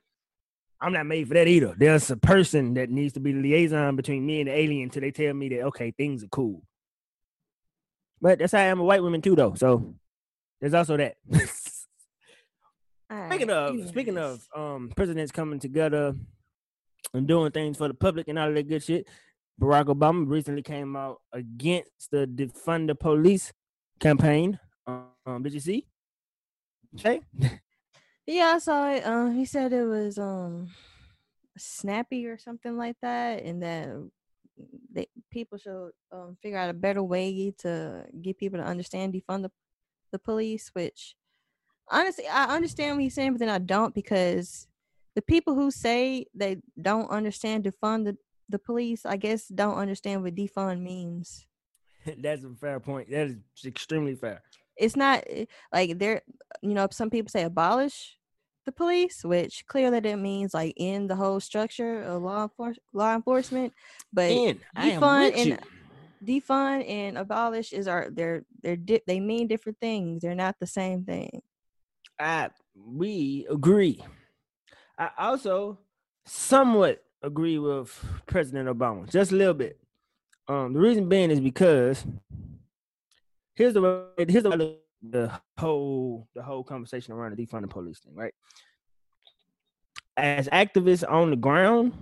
I'm 0.80 0.92
not 0.92 1.06
made 1.06 1.28
for 1.28 1.34
that 1.34 1.48
either. 1.48 1.74
There's 1.76 2.10
a 2.10 2.16
person 2.16 2.74
that 2.74 2.90
needs 2.90 3.14
to 3.14 3.20
be 3.20 3.32
the 3.32 3.40
liaison 3.40 3.96
between 3.96 4.26
me 4.26 4.40
and 4.40 4.48
the 4.48 4.54
alien 4.56 4.84
until 4.84 5.02
they 5.02 5.10
tell 5.10 5.34
me 5.34 5.48
that 5.50 5.60
okay, 5.62 5.92
things 5.92 6.24
are 6.24 6.28
cool. 6.28 6.62
But 8.20 8.40
that's 8.40 8.52
how 8.52 8.58
I 8.58 8.64
am 8.64 8.80
with 8.80 8.88
white 8.88 9.02
women 9.02 9.22
too, 9.22 9.36
though. 9.36 9.54
So 9.54 9.94
there's 10.60 10.74
also 10.74 10.96
that. 10.96 11.16
all 11.32 11.40
Speaking 13.28 13.48
right, 13.48 13.50
of 13.50 13.88
speaking 13.88 14.18
of 14.18 14.46
um 14.54 14.90
presidents 14.94 15.32
coming 15.32 15.58
together 15.58 16.14
and 17.14 17.26
doing 17.26 17.50
things 17.52 17.78
for 17.78 17.88
the 17.88 17.94
public 17.94 18.28
and 18.28 18.38
all 18.38 18.48
of 18.48 18.54
that 18.54 18.68
good 18.68 18.82
shit, 18.82 19.08
Barack 19.60 19.86
Obama 19.86 20.28
recently 20.28 20.62
came 20.62 20.94
out 20.94 21.20
against 21.32 22.10
the 22.10 22.26
defund 22.26 22.88
the 22.88 22.94
police 22.94 23.52
campaign. 23.98 24.58
Um, 24.86 25.42
did 25.42 25.54
you 25.54 25.60
see? 25.60 25.86
Okay. 26.94 27.20
yeah, 28.26 28.52
I 28.54 28.58
saw 28.58 28.90
it. 28.90 29.06
Um, 29.06 29.34
he 29.34 29.44
said 29.44 29.72
it 29.72 29.84
was 29.84 30.18
um 30.18 30.68
snappy 31.56 32.26
or 32.26 32.38
something 32.38 32.76
like 32.76 32.96
that, 33.02 33.42
and 33.42 33.62
that 33.62 33.88
they 34.92 35.06
people 35.30 35.58
should 35.58 35.90
um 36.12 36.36
figure 36.42 36.58
out 36.58 36.70
a 36.70 36.74
better 36.74 37.02
way 37.02 37.54
to 37.58 38.04
get 38.20 38.38
people 38.38 38.58
to 38.58 38.64
understand 38.64 39.14
defund 39.14 39.42
the 39.42 39.50
the 40.10 40.18
police. 40.18 40.70
Which 40.72 41.14
honestly, 41.90 42.26
I 42.26 42.54
understand 42.54 42.96
what 42.96 43.02
he's 43.02 43.14
saying, 43.14 43.32
but 43.32 43.40
then 43.40 43.48
I 43.48 43.58
don't 43.58 43.94
because 43.94 44.66
the 45.14 45.22
people 45.22 45.54
who 45.54 45.70
say 45.70 46.26
they 46.34 46.58
don't 46.80 47.10
understand 47.10 47.64
defund 47.64 48.04
the 48.04 48.16
the 48.48 48.58
police, 48.58 49.04
I 49.04 49.16
guess, 49.16 49.46
don't 49.48 49.76
understand 49.76 50.22
what 50.22 50.34
defund 50.34 50.80
means. 50.80 51.46
That's 52.18 52.44
a 52.44 52.50
fair 52.60 52.80
point. 52.80 53.10
That 53.10 53.28
is 53.28 53.36
extremely 53.66 54.14
fair. 54.14 54.42
it's 54.76 54.96
not 54.96 55.24
eh, 55.28 55.44
like 55.72 55.98
there 55.98 56.22
you 56.62 56.74
know 56.74 56.86
some 56.90 57.10
people 57.10 57.30
say 57.30 57.42
abolish 57.42 58.16
the 58.68 58.72
police, 58.72 59.24
which 59.24 59.64
clearly 59.66 59.98
that 59.98 60.18
means 60.18 60.52
like 60.52 60.74
in 60.76 61.06
the 61.06 61.16
whole 61.16 61.40
structure 61.40 62.02
of 62.02 62.22
law 62.22 62.42
enforcement. 62.42 62.82
Law 62.92 63.14
enforcement, 63.14 63.72
but 64.12 64.30
And 64.30 64.60
I 64.76 64.90
am 64.90 65.00
defund 65.00 65.36
and 65.36 65.60
defund 66.24 66.88
and 66.88 67.18
abolish 67.18 67.72
is 67.72 67.88
our 67.88 68.08
they're 68.10 68.44
they're 68.62 68.76
di- 68.76 69.02
they 69.06 69.20
mean 69.20 69.46
different 69.46 69.78
things. 69.80 70.22
They're 70.22 70.34
not 70.34 70.56
the 70.60 70.66
same 70.66 71.04
thing. 71.04 71.42
I 72.18 72.50
we 72.74 73.46
agree. 73.50 74.02
I 74.98 75.10
also 75.18 75.78
somewhat 76.26 77.04
agree 77.22 77.58
with 77.58 78.04
President 78.26 78.68
Obama, 78.68 79.10
just 79.10 79.32
a 79.32 79.36
little 79.36 79.54
bit. 79.54 79.78
Um, 80.48 80.72
the 80.72 80.80
reason 80.80 81.08
being 81.08 81.30
is 81.30 81.40
because 81.40 82.04
here's 83.54 83.74
the 83.74 84.06
here's 84.16 84.44
the, 84.44 84.78
the 85.02 85.40
whole 85.58 86.28
the 86.34 86.42
whole 86.42 86.64
conversation 86.64 87.12
around 87.14 87.36
the 87.36 87.46
defund 87.46 87.62
the 87.62 87.68
police 87.68 88.00
thing, 88.00 88.14
right? 88.14 88.34
As 90.16 90.48
activists 90.48 91.08
on 91.08 91.30
the 91.30 91.36
ground, 91.36 91.92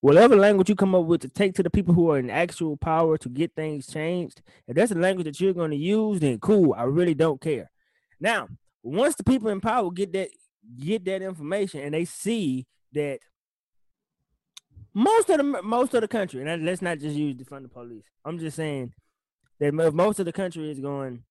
whatever 0.00 0.36
language 0.36 0.68
you 0.68 0.76
come 0.76 0.94
up 0.94 1.04
with 1.04 1.22
to 1.22 1.28
take 1.28 1.54
to 1.54 1.62
the 1.62 1.70
people 1.70 1.94
who 1.94 2.10
are 2.10 2.18
in 2.18 2.30
actual 2.30 2.76
power 2.76 3.18
to 3.18 3.28
get 3.28 3.54
things 3.54 3.86
changed, 3.86 4.42
if 4.66 4.76
that's 4.76 4.92
the 4.92 4.98
language 4.98 5.26
that 5.26 5.40
you're 5.40 5.54
going 5.54 5.70
to 5.70 5.76
use, 5.76 6.20
then 6.20 6.38
cool. 6.38 6.74
I 6.74 6.84
really 6.84 7.14
don't 7.14 7.40
care. 7.40 7.70
Now, 8.20 8.48
once 8.82 9.14
the 9.16 9.24
people 9.24 9.48
in 9.48 9.60
power 9.60 9.90
get 9.90 10.12
that 10.12 10.30
get 10.78 11.04
that 11.04 11.22
information 11.22 11.80
and 11.80 11.94
they 11.94 12.04
see 12.04 12.66
that 12.92 13.20
most 14.94 15.28
of 15.28 15.38
the 15.38 15.62
most 15.62 15.94
of 15.94 16.00
the 16.00 16.08
country, 16.08 16.42
and 16.42 16.64
let's 16.64 16.82
not 16.82 16.98
just 16.98 17.16
use 17.16 17.34
defund 17.34 17.62
the 17.62 17.68
police. 17.68 18.04
I'm 18.24 18.38
just 18.38 18.56
saying 18.56 18.94
that 19.60 19.72
most 19.72 20.18
of 20.18 20.26
the 20.26 20.32
country 20.32 20.70
is 20.70 20.80
going 20.80 21.22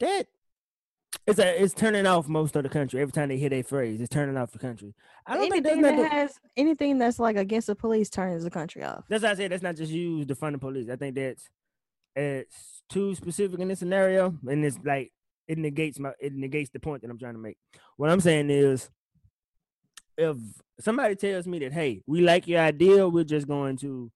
that 0.00 0.26
it's 1.26 1.38
a, 1.40 1.62
it's 1.62 1.74
turning 1.74 2.06
off 2.06 2.28
most 2.28 2.54
of 2.54 2.62
the 2.62 2.68
country 2.68 3.00
every 3.00 3.12
time 3.12 3.28
they 3.28 3.36
hear 3.36 3.48
that 3.50 3.66
phrase. 3.66 4.00
It's 4.00 4.08
turning 4.08 4.36
off 4.36 4.52
the 4.52 4.58
country. 4.58 4.94
I 5.26 5.34
don't 5.34 5.50
think 5.50 5.66
anything 5.66 5.82
not 5.82 5.96
that 5.96 6.12
has 6.12 6.38
anything 6.56 6.98
that's 6.98 7.18
like 7.18 7.36
against 7.36 7.66
the 7.66 7.74
police 7.74 8.08
turns 8.08 8.44
the 8.44 8.50
country 8.50 8.84
off. 8.84 9.04
That's 9.08 9.24
why 9.24 9.30
I 9.30 9.34
said 9.34 9.50
that's 9.50 9.62
not 9.62 9.76
just 9.76 9.90
use 9.90 10.26
defund 10.26 10.52
the 10.52 10.58
police. 10.58 10.88
I 10.88 10.96
think 10.96 11.16
that's 11.16 11.48
it's 12.14 12.82
too 12.88 13.14
specific 13.14 13.58
in 13.58 13.68
this 13.68 13.80
scenario, 13.80 14.34
and 14.46 14.64
it's 14.64 14.78
like 14.84 15.12
it 15.48 15.58
negates 15.58 15.98
my 15.98 16.12
it 16.20 16.32
negates 16.32 16.70
the 16.70 16.80
point 16.80 17.02
that 17.02 17.10
I'm 17.10 17.18
trying 17.18 17.34
to 17.34 17.40
make. 17.40 17.58
What 17.96 18.10
I'm 18.10 18.20
saying 18.20 18.50
is, 18.50 18.88
if 20.16 20.36
somebody 20.78 21.16
tells 21.16 21.46
me 21.46 21.58
that 21.58 21.72
hey, 21.72 22.02
we 22.06 22.20
like 22.20 22.46
your 22.46 22.60
idea, 22.60 23.08
we're 23.08 23.24
just 23.24 23.48
going 23.48 23.78
to 23.78 24.12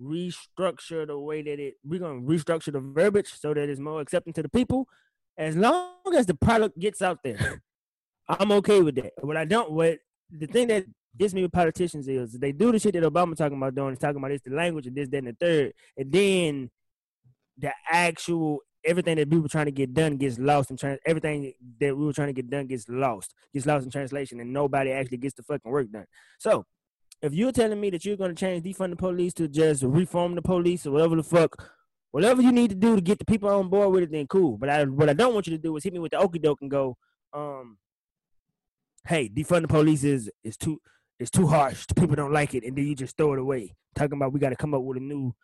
restructure 0.00 1.06
the 1.06 1.18
way 1.18 1.42
that 1.42 1.60
it 1.60 1.74
we're 1.84 2.00
going 2.00 2.26
to 2.26 2.32
restructure 2.32 2.72
the 2.72 2.80
verbiage 2.80 3.32
so 3.38 3.54
that 3.54 3.68
it's 3.68 3.80
more 3.80 4.00
accepting 4.00 4.32
to 4.32 4.42
the 4.42 4.48
people. 4.48 4.88
As 5.36 5.56
long 5.56 5.92
as 6.16 6.26
the 6.26 6.34
product 6.34 6.78
gets 6.78 7.02
out 7.02 7.18
there, 7.24 7.60
I'm 8.28 8.52
okay 8.52 8.80
with 8.80 8.94
that. 8.96 9.12
What 9.20 9.36
I 9.36 9.44
don't 9.44 9.72
what 9.72 9.98
the 10.30 10.46
thing 10.46 10.68
that 10.68 10.84
gets 11.16 11.34
me 11.34 11.42
with 11.42 11.52
politicians 11.52 12.08
is 12.08 12.32
they 12.32 12.52
do 12.52 12.72
the 12.72 12.78
shit 12.78 12.94
that 12.94 13.02
Obama 13.02 13.36
talking 13.36 13.56
about 13.56 13.74
doing, 13.74 13.96
talking 13.96 14.16
about 14.16 14.30
this, 14.30 14.40
the 14.44 14.54
language 14.54 14.86
and 14.86 14.96
this, 14.96 15.08
that, 15.08 15.18
and 15.18 15.28
the 15.28 15.36
third, 15.38 15.72
and 15.96 16.12
then 16.12 16.70
the 17.58 17.72
actual 17.90 18.60
everything 18.84 19.16
that 19.16 19.28
we 19.28 19.40
were 19.40 19.48
trying 19.48 19.64
to 19.64 19.72
get 19.72 19.94
done 19.94 20.16
gets 20.16 20.38
lost 20.38 20.70
and 20.70 20.78
trans- 20.78 21.00
everything 21.06 21.52
that 21.80 21.96
we 21.96 22.04
were 22.04 22.12
trying 22.12 22.28
to 22.28 22.34
get 22.34 22.50
done 22.50 22.66
gets 22.66 22.88
lost, 22.88 23.34
gets 23.52 23.66
lost 23.66 23.84
in 23.84 23.90
translation, 23.90 24.40
and 24.40 24.52
nobody 24.52 24.90
actually 24.90 25.16
gets 25.16 25.34
the 25.34 25.42
fucking 25.42 25.70
work 25.70 25.90
done. 25.90 26.04
So 26.38 26.66
if 27.22 27.32
you're 27.32 27.52
telling 27.52 27.80
me 27.80 27.90
that 27.90 28.04
you're 28.04 28.16
gonna 28.16 28.34
change 28.34 28.64
defund 28.64 28.90
the 28.90 28.96
police 28.96 29.32
to 29.34 29.48
just 29.48 29.82
reform 29.82 30.34
the 30.34 30.42
police 30.42 30.86
or 30.86 30.92
whatever 30.92 31.16
the 31.16 31.22
fuck, 31.22 31.70
whatever 32.14 32.40
you 32.40 32.52
need 32.52 32.70
to 32.70 32.76
do 32.76 32.94
to 32.94 33.02
get 33.02 33.18
the 33.18 33.24
people 33.24 33.48
on 33.48 33.68
board 33.68 33.90
with 33.92 34.04
it, 34.04 34.12
then 34.12 34.28
cool. 34.28 34.56
But 34.56 34.68
I 34.68 34.84
what 34.84 35.08
I 35.08 35.14
don't 35.14 35.34
want 35.34 35.48
you 35.48 35.56
to 35.56 35.62
do 35.62 35.76
is 35.76 35.82
hit 35.82 35.92
me 35.92 35.98
with 35.98 36.12
the 36.12 36.18
okey 36.18 36.38
doke 36.38 36.62
and 36.62 36.70
go, 36.70 36.96
um, 37.32 37.76
hey, 39.04 39.28
defund 39.28 39.62
the 39.62 39.68
police 39.68 40.04
is 40.04 40.30
is 40.44 40.56
too 40.56 40.80
it's 41.18 41.30
too 41.30 41.48
harsh. 41.48 41.86
The 41.86 41.94
people 41.96 42.14
don't 42.14 42.32
like 42.32 42.54
it, 42.54 42.62
and 42.64 42.76
then 42.76 42.86
you 42.86 42.94
just 42.94 43.16
throw 43.16 43.32
it 43.32 43.40
away. 43.40 43.74
Talking 43.96 44.16
about 44.16 44.32
we 44.32 44.38
got 44.38 44.50
to 44.50 44.56
come 44.56 44.74
up 44.74 44.82
with 44.82 44.96
a 44.98 45.00
new, 45.00 45.34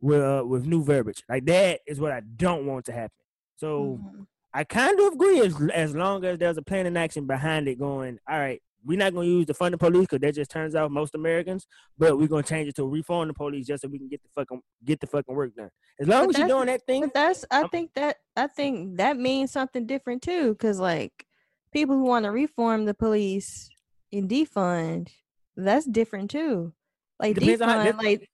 with 0.00 0.20
uh, 0.20 0.42
with 0.44 0.66
new 0.66 0.82
verbiage. 0.82 1.22
Like 1.28 1.44
that 1.46 1.80
is 1.86 2.00
what 2.00 2.10
I 2.12 2.20
don't 2.20 2.66
want 2.66 2.84
to 2.86 2.92
happen. 2.92 3.22
So 3.56 4.00
Mhm. 4.02 4.26
I 4.52 4.64
kind 4.64 4.98
of 4.98 5.12
agree 5.12 5.40
as 5.40 5.54
as 5.72 5.94
long 5.94 6.24
as 6.24 6.38
there's 6.38 6.56
a 6.56 6.62
plan 6.62 6.86
and 6.86 6.98
action 6.98 7.26
behind 7.28 7.68
it. 7.68 7.78
Going, 7.78 8.18
all 8.28 8.38
right, 8.38 8.60
we're 8.84 8.98
not 8.98 9.12
gonna 9.12 9.26
use 9.26 9.46
the 9.46 9.54
fund 9.54 9.74
the 9.74 9.78
police 9.78 10.02
because 10.02 10.20
that 10.20 10.34
just 10.34 10.50
turns 10.50 10.74
out 10.74 10.90
most 10.90 11.14
Americans, 11.14 11.66
but 11.98 12.16
we're 12.18 12.28
gonna 12.28 12.42
change 12.42 12.68
it 12.68 12.76
to 12.76 12.86
reform 12.86 13.28
the 13.28 13.34
police 13.34 13.66
just 13.66 13.82
so 13.82 13.88
we 13.88 13.98
can 13.98 14.08
get 14.08 14.22
the 14.22 14.28
fucking 14.34 14.60
get 14.84 15.00
the 15.00 15.06
fucking 15.06 15.34
work 15.34 15.54
done. 15.54 15.70
As 16.00 16.06
long 16.08 16.26
But 16.26 16.34
as 16.36 16.38
you're 16.38 16.48
doing 16.48 16.66
that 16.66 16.86
thing, 16.86 17.02
But 17.02 17.14
that's 17.14 17.44
I 17.50 17.60
I'm- 17.60 17.68
think 17.70 17.94
that 17.94 18.16
I 18.36 18.46
think 18.46 18.96
that 18.98 19.16
means 19.16 19.50
something 19.52 19.86
different 19.86 20.22
too, 20.22 20.52
because 20.52 20.78
like 20.78 21.26
people 21.72 21.96
who 21.96 22.04
want 22.04 22.24
to 22.24 22.30
reform 22.30 22.84
the 22.84 22.94
police 22.94 23.68
and 24.12 24.28
defund, 24.28 25.08
that's 25.56 25.84
different 25.86 26.30
too. 26.30 26.72
Like 27.20 27.36
on 27.36 27.42
how- 27.42 27.84
defund, 27.84 28.02
like 28.02 28.30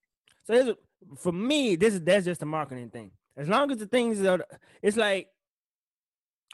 So 0.46 0.52
this, 0.52 0.66
is- 0.68 1.20
for 1.20 1.32
me, 1.32 1.74
this 1.76 1.94
is 1.94 2.00
that's 2.02 2.24
just 2.26 2.42
a 2.42 2.46
marketing 2.46 2.90
thing. 2.90 3.10
As 3.36 3.48
long 3.48 3.70
as 3.72 3.78
the 3.78 3.86
things 3.86 4.22
are, 4.24 4.44
it's 4.82 4.96
like, 4.96 5.28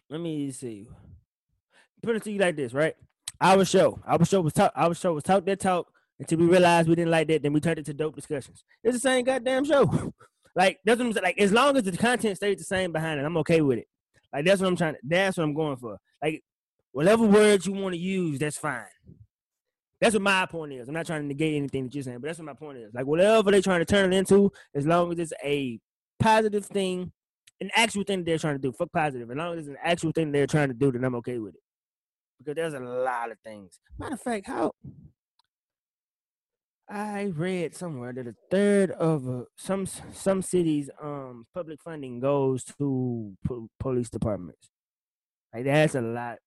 let 0.09 0.21
me 0.21 0.51
see. 0.53 0.89
Put 2.03 2.17
it 2.17 2.23
to 2.23 2.31
you 2.33 2.39
like 2.39 2.57
this, 2.57 2.73
right? 2.73 2.95
Our 3.41 3.65
show, 3.65 3.99
our 4.07 4.25
show 4.25 4.41
was 4.43 4.53
talk, 4.53 4.73
our 4.77 4.95
show 4.95 5.15
was 5.15 5.25
talk 5.25 5.47
that 5.47 5.61
talk 5.61 5.91
until 6.19 6.39
we 6.39 6.47
realized 6.47 6.89
we 6.89 6.95
didn't 6.95 7.11
like 7.11 7.29
that. 7.29 7.43
Then 7.43 7.53
we 7.53 7.61
turned 7.61 7.79
it 7.79 7.87
to 7.87 7.95
dope 7.95 8.15
discussions. 8.15 8.65
It's 8.85 8.95
the 8.95 9.01
same 9.01 9.25
goddamn 9.25 9.65
show. 9.65 9.85
like 10.55 10.79
that's 10.85 10.99
what 10.99 11.07
I'm 11.07 11.13
saying. 11.15 11.25
Like 11.25 11.39
as 11.39 11.53
long 11.53 11.77
as 11.77 11.85
the 11.85 11.97
content 11.97 12.37
stays 12.37 12.59
the 12.59 12.65
same 12.65 12.93
behind 12.93 13.19
it, 13.19 13.25
I'm 13.25 13.37
okay 13.39 13.63
with 13.63 13.79
it. 13.79 13.89
Like 14.33 14.45
that's 14.45 14.61
what 14.61 14.69
I'm 14.69 14.77
trying. 14.77 14.95
to 14.95 15.01
That's 15.03 15.39
what 15.39 15.45
I'm 15.45 15.55
going 15.55 15.77
for. 15.77 15.99
Like 16.23 16.43
whatever 16.93 17.25
words 17.25 17.67
you 17.67 17.73
want 17.73 17.95
to 17.95 18.01
use, 18.01 18.39
that's 18.39 18.59
fine. 18.59 18.85
That's 20.01 20.15
what 20.15 20.23
my 20.23 20.47
point 20.47 20.73
is. 20.73 20.89
I'm 20.89 20.95
not 20.95 21.07
trying 21.07 21.23
to 21.23 21.27
negate 21.27 21.57
anything 21.57 21.85
that 21.85 21.95
you're 21.95 22.05
saying, 22.05 22.19
but 22.21 22.29
that's 22.29 22.39
what 22.39 22.47
my 22.47 22.55
point 22.55 22.79
is. 22.79 22.93
Like 22.95 23.07
whatever 23.07 23.51
they're 23.51 23.63
trying 23.63 23.81
to 23.81 23.85
turn 23.85 24.13
it 24.13 24.17
into, 24.17 24.51
as 24.75 24.87
long 24.87 25.13
as 25.13 25.19
it's 25.19 25.33
a 25.45 25.79
positive 26.19 26.67
thing, 26.67 27.13
an 27.61 27.71
actual 27.75 28.05
thing 28.05 28.25
they're 28.25 28.39
trying 28.39 28.55
to 28.55 28.61
do. 28.61 28.73
Fuck 28.73 28.93
positive. 28.93 29.31
As 29.31 29.37
long 29.37 29.55
as 29.55 29.61
it's 29.61 29.69
an 29.69 29.77
actual 29.83 30.13
thing 30.13 30.33
they're 30.33 30.47
trying 30.47 30.69
to 30.69 30.75
do, 30.75 30.93
then 30.93 31.05
I'm 31.05 31.15
okay 31.17 31.39
with 31.39 31.55
it. 31.55 31.61
Because 32.41 32.55
there's 32.57 32.75
a 32.75 32.81
lot 32.81 33.31
of 33.31 33.39
things. 33.41 33.79
Matter 33.99 34.15
of 34.15 34.21
fact, 34.21 34.47
how 34.47 34.73
I 36.89 37.25
read 37.37 37.77
somewhere 37.77 38.13
that 38.13 38.27
a 38.27 38.35
third 38.51 38.91
of 38.93 39.29
uh, 39.29 39.45
some 39.57 39.87
some 39.87 40.43
cities' 40.43 40.91
um 41.01 41.47
public 41.55 41.81
funding 41.83 42.19
goes 42.19 42.65
to 42.79 43.37
po- 43.47 43.69
police 43.79 44.11
departments. 44.11 44.71
Like 45.55 45.65
that's 45.65 45.95
a 45.95 46.01
lot. 46.01 46.39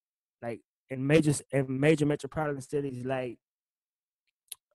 Like 0.41 0.61
in 0.89 1.05
major 1.07 1.33
in 1.51 1.79
major 1.79 2.05
metropolitan 2.05 2.61
cities 2.61 3.05
like 3.05 3.37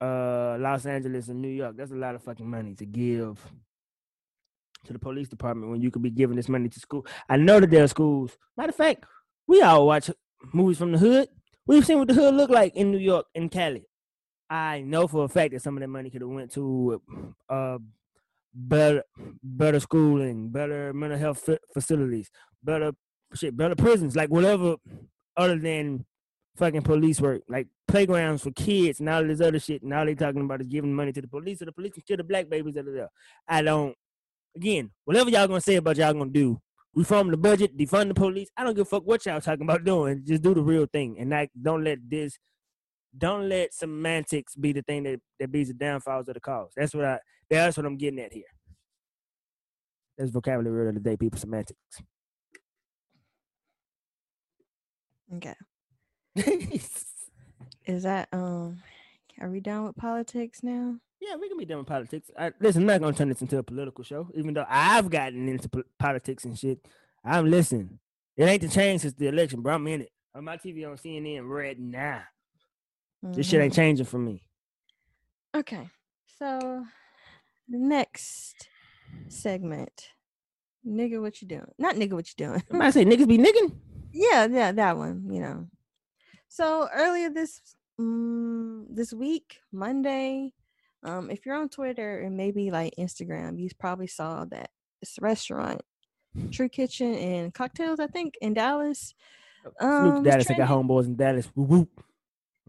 uh 0.00 0.56
Los 0.58 0.86
Angeles 0.86 1.28
and 1.28 1.42
New 1.42 1.48
York, 1.48 1.76
that's 1.76 1.90
a 1.92 1.96
lot 1.96 2.14
of 2.14 2.22
fucking 2.22 2.48
money 2.48 2.74
to 2.76 2.86
give 2.86 3.44
to 4.84 4.92
the 4.92 4.98
police 4.98 5.28
department 5.28 5.70
when 5.70 5.82
you 5.82 5.90
could 5.90 6.02
be 6.02 6.10
giving 6.10 6.36
this 6.36 6.48
money 6.48 6.68
to 6.68 6.80
school. 6.80 7.04
I 7.28 7.36
know 7.36 7.60
that 7.60 7.68
there 7.70 7.82
are 7.84 7.88
schools. 7.88 8.38
Matter 8.56 8.70
of 8.70 8.76
fact, 8.76 9.04
we 9.46 9.60
all 9.60 9.86
watch 9.86 10.08
movies 10.52 10.78
from 10.78 10.92
the 10.92 10.98
hood. 10.98 11.28
We've 11.66 11.84
seen 11.84 11.98
what 11.98 12.08
the 12.08 12.14
hood 12.14 12.34
look 12.34 12.50
like 12.50 12.74
in 12.76 12.90
New 12.90 12.98
York 12.98 13.26
and 13.34 13.50
Cali. 13.50 13.84
I 14.50 14.80
know 14.80 15.06
for 15.06 15.24
a 15.24 15.28
fact 15.28 15.52
that 15.52 15.62
some 15.62 15.76
of 15.76 15.80
that 15.82 15.88
money 15.88 16.10
could 16.10 16.22
have 16.22 16.30
went 16.30 16.52
to 16.52 17.02
uh 17.48 17.78
better 18.54 19.02
better 19.42 19.80
schooling, 19.80 20.48
better 20.50 20.92
mental 20.92 21.18
health 21.18 21.40
fa- 21.40 21.58
facilities, 21.74 22.30
better 22.62 22.92
shit, 23.34 23.56
better 23.56 23.76
prisons, 23.76 24.16
like 24.16 24.30
whatever 24.30 24.76
other 25.36 25.58
than 25.58 26.06
fucking 26.56 26.82
police 26.82 27.20
work, 27.20 27.42
like 27.48 27.68
playgrounds 27.86 28.42
for 28.42 28.50
kids 28.52 29.00
and 29.00 29.08
all 29.08 29.24
this 29.24 29.40
other 29.40 29.60
shit. 29.60 29.82
And 29.82 29.92
all 29.92 30.04
they 30.06 30.14
talking 30.14 30.42
about 30.42 30.60
is 30.60 30.66
giving 30.66 30.94
money 30.94 31.12
to 31.12 31.20
the 31.20 31.28
police, 31.28 31.58
so 31.58 31.66
the 31.66 31.72
police 31.72 31.92
can 31.92 32.02
kill 32.06 32.16
the 32.16 32.24
black 32.24 32.48
babies 32.48 32.74
that 32.74 32.88
are 32.88 32.92
there. 32.92 33.10
I 33.46 33.62
don't. 33.62 33.94
Again, 34.56 34.90
whatever 35.04 35.30
y'all 35.30 35.46
gonna 35.46 35.60
say 35.60 35.76
about 35.76 35.96
y'all 35.98 36.12
gonna 36.14 36.30
do, 36.30 36.60
reform 36.94 37.30
the 37.30 37.36
budget, 37.36 37.76
defund 37.76 38.08
the 38.08 38.14
police. 38.14 38.48
I 38.56 38.64
don't 38.64 38.74
give 38.74 38.82
a 38.82 38.90
fuck 38.90 39.06
what 39.06 39.24
y'all 39.26 39.40
talking 39.40 39.62
about 39.64 39.84
doing. 39.84 40.22
Just 40.26 40.42
do 40.42 40.54
the 40.54 40.62
real 40.62 40.86
thing, 40.86 41.16
and 41.18 41.30
not 41.30 41.48
don't 41.60 41.84
let 41.84 41.98
this, 42.08 42.38
don't 43.16 43.48
let 43.48 43.74
semantics 43.74 44.54
be 44.56 44.72
the 44.72 44.82
thing 44.82 45.04
that 45.04 45.20
that 45.40 45.52
be 45.52 45.64
the 45.64 45.74
downfalls 45.74 46.28
of 46.28 46.34
the 46.34 46.40
cause. 46.40 46.72
That's 46.76 46.94
what 46.94 47.04
I. 47.04 47.18
That's 47.50 47.76
what 47.78 47.86
I'm 47.86 47.96
getting 47.96 48.20
at 48.20 48.32
here. 48.32 48.44
That's 50.18 50.30
vocabulary 50.30 50.76
word 50.76 50.88
of 50.88 50.94
the 50.94 51.00
day, 51.00 51.16
people. 51.16 51.38
Semantics. 51.38 52.02
okay. 55.36 55.54
Is 57.86 58.02
that 58.02 58.28
um? 58.32 58.82
Are 59.40 59.50
we 59.50 59.60
done 59.60 59.84
with 59.84 59.96
politics 59.96 60.62
now? 60.62 60.96
Yeah, 61.20 61.36
we 61.36 61.48
can 61.48 61.58
be 61.58 61.64
done 61.64 61.78
with 61.78 61.86
politics. 61.86 62.30
I, 62.38 62.52
listen, 62.60 62.82
I'm 62.82 62.86
not 62.86 63.00
gonna 63.00 63.16
turn 63.16 63.28
this 63.28 63.42
into 63.42 63.58
a 63.58 63.62
political 63.62 64.04
show, 64.04 64.28
even 64.34 64.54
though 64.54 64.66
I've 64.68 65.10
gotten 65.10 65.48
into 65.48 65.68
po- 65.68 65.82
politics 65.98 66.44
and 66.44 66.58
shit. 66.58 66.86
I'm 67.24 67.50
listening. 67.50 67.98
It 68.36 68.44
ain't 68.44 68.62
the 68.62 68.68
change 68.68 69.02
since 69.02 69.14
the 69.14 69.28
election, 69.28 69.60
bro. 69.60 69.74
I'm 69.74 69.86
in 69.88 70.02
it. 70.02 70.12
On 70.34 70.44
my 70.44 70.56
TV 70.56 70.88
on 70.88 70.96
CNN 70.96 71.48
right 71.48 71.78
now. 71.78 72.22
This 73.22 73.48
shit 73.48 73.60
ain't 73.60 73.72
mm-hmm. 73.72 73.80
changing 73.80 74.06
for 74.06 74.18
me. 74.18 74.42
Okay. 75.56 75.88
So 76.38 76.84
the 77.68 77.78
next 77.78 78.68
segment, 79.28 80.10
nigga, 80.86 81.20
what 81.20 81.42
you 81.42 81.48
doing? 81.48 81.66
Not 81.78 81.96
nigga, 81.96 82.12
what 82.12 82.28
you 82.28 82.34
doing? 82.36 82.62
I 82.72 82.76
might 82.76 82.94
say 82.94 83.04
niggas 83.04 83.26
be 83.26 83.38
nigging. 83.38 83.74
yeah, 84.12 84.46
yeah, 84.46 84.72
that 84.72 84.96
one. 84.96 85.28
You 85.30 85.40
know. 85.40 85.66
So 86.48 86.88
earlier 86.94 87.30
this 87.30 87.60
um, 88.78 88.86
this 88.90 89.12
week, 89.12 89.58
Monday, 89.72 90.52
um, 91.02 91.30
if 91.30 91.44
you're 91.46 91.56
on 91.56 91.68
Twitter 91.68 92.20
and 92.20 92.36
maybe 92.36 92.70
like 92.70 92.94
Instagram, 92.98 93.58
you 93.58 93.68
probably 93.78 94.06
saw 94.06 94.44
that 94.46 94.70
this 95.00 95.16
restaurant, 95.20 95.80
True 96.50 96.68
Kitchen 96.68 97.14
and 97.14 97.54
Kocktails, 97.54 98.00
I 98.00 98.06
think, 98.06 98.34
in 98.40 98.54
Dallas. 98.54 99.14
To 99.80 99.86
Um, 99.86 100.22
Dallas. 100.22 100.50
I 100.50 100.54
got 100.54 100.66
trending- 100.66 100.88
homeboys 100.88 101.06
in 101.06 101.16
Dallas. 101.16 101.48
I'm 101.56 101.86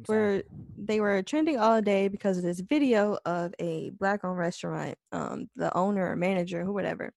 sorry. 0.05 0.37
were 0.37 0.43
they 0.77 0.99
were 1.01 1.21
trending 1.23 1.57
all 1.59 1.81
day 1.81 2.07
because 2.07 2.37
of 2.37 2.43
this 2.43 2.61
video 2.61 3.17
of 3.25 3.53
a 3.59 3.89
black 3.91 4.23
owned 4.23 4.37
restaurant 4.37 4.97
um 5.11 5.49
the 5.57 5.75
owner 5.75 6.09
or 6.09 6.15
manager 6.15 6.63
who 6.63 6.71
whatever 6.71 7.11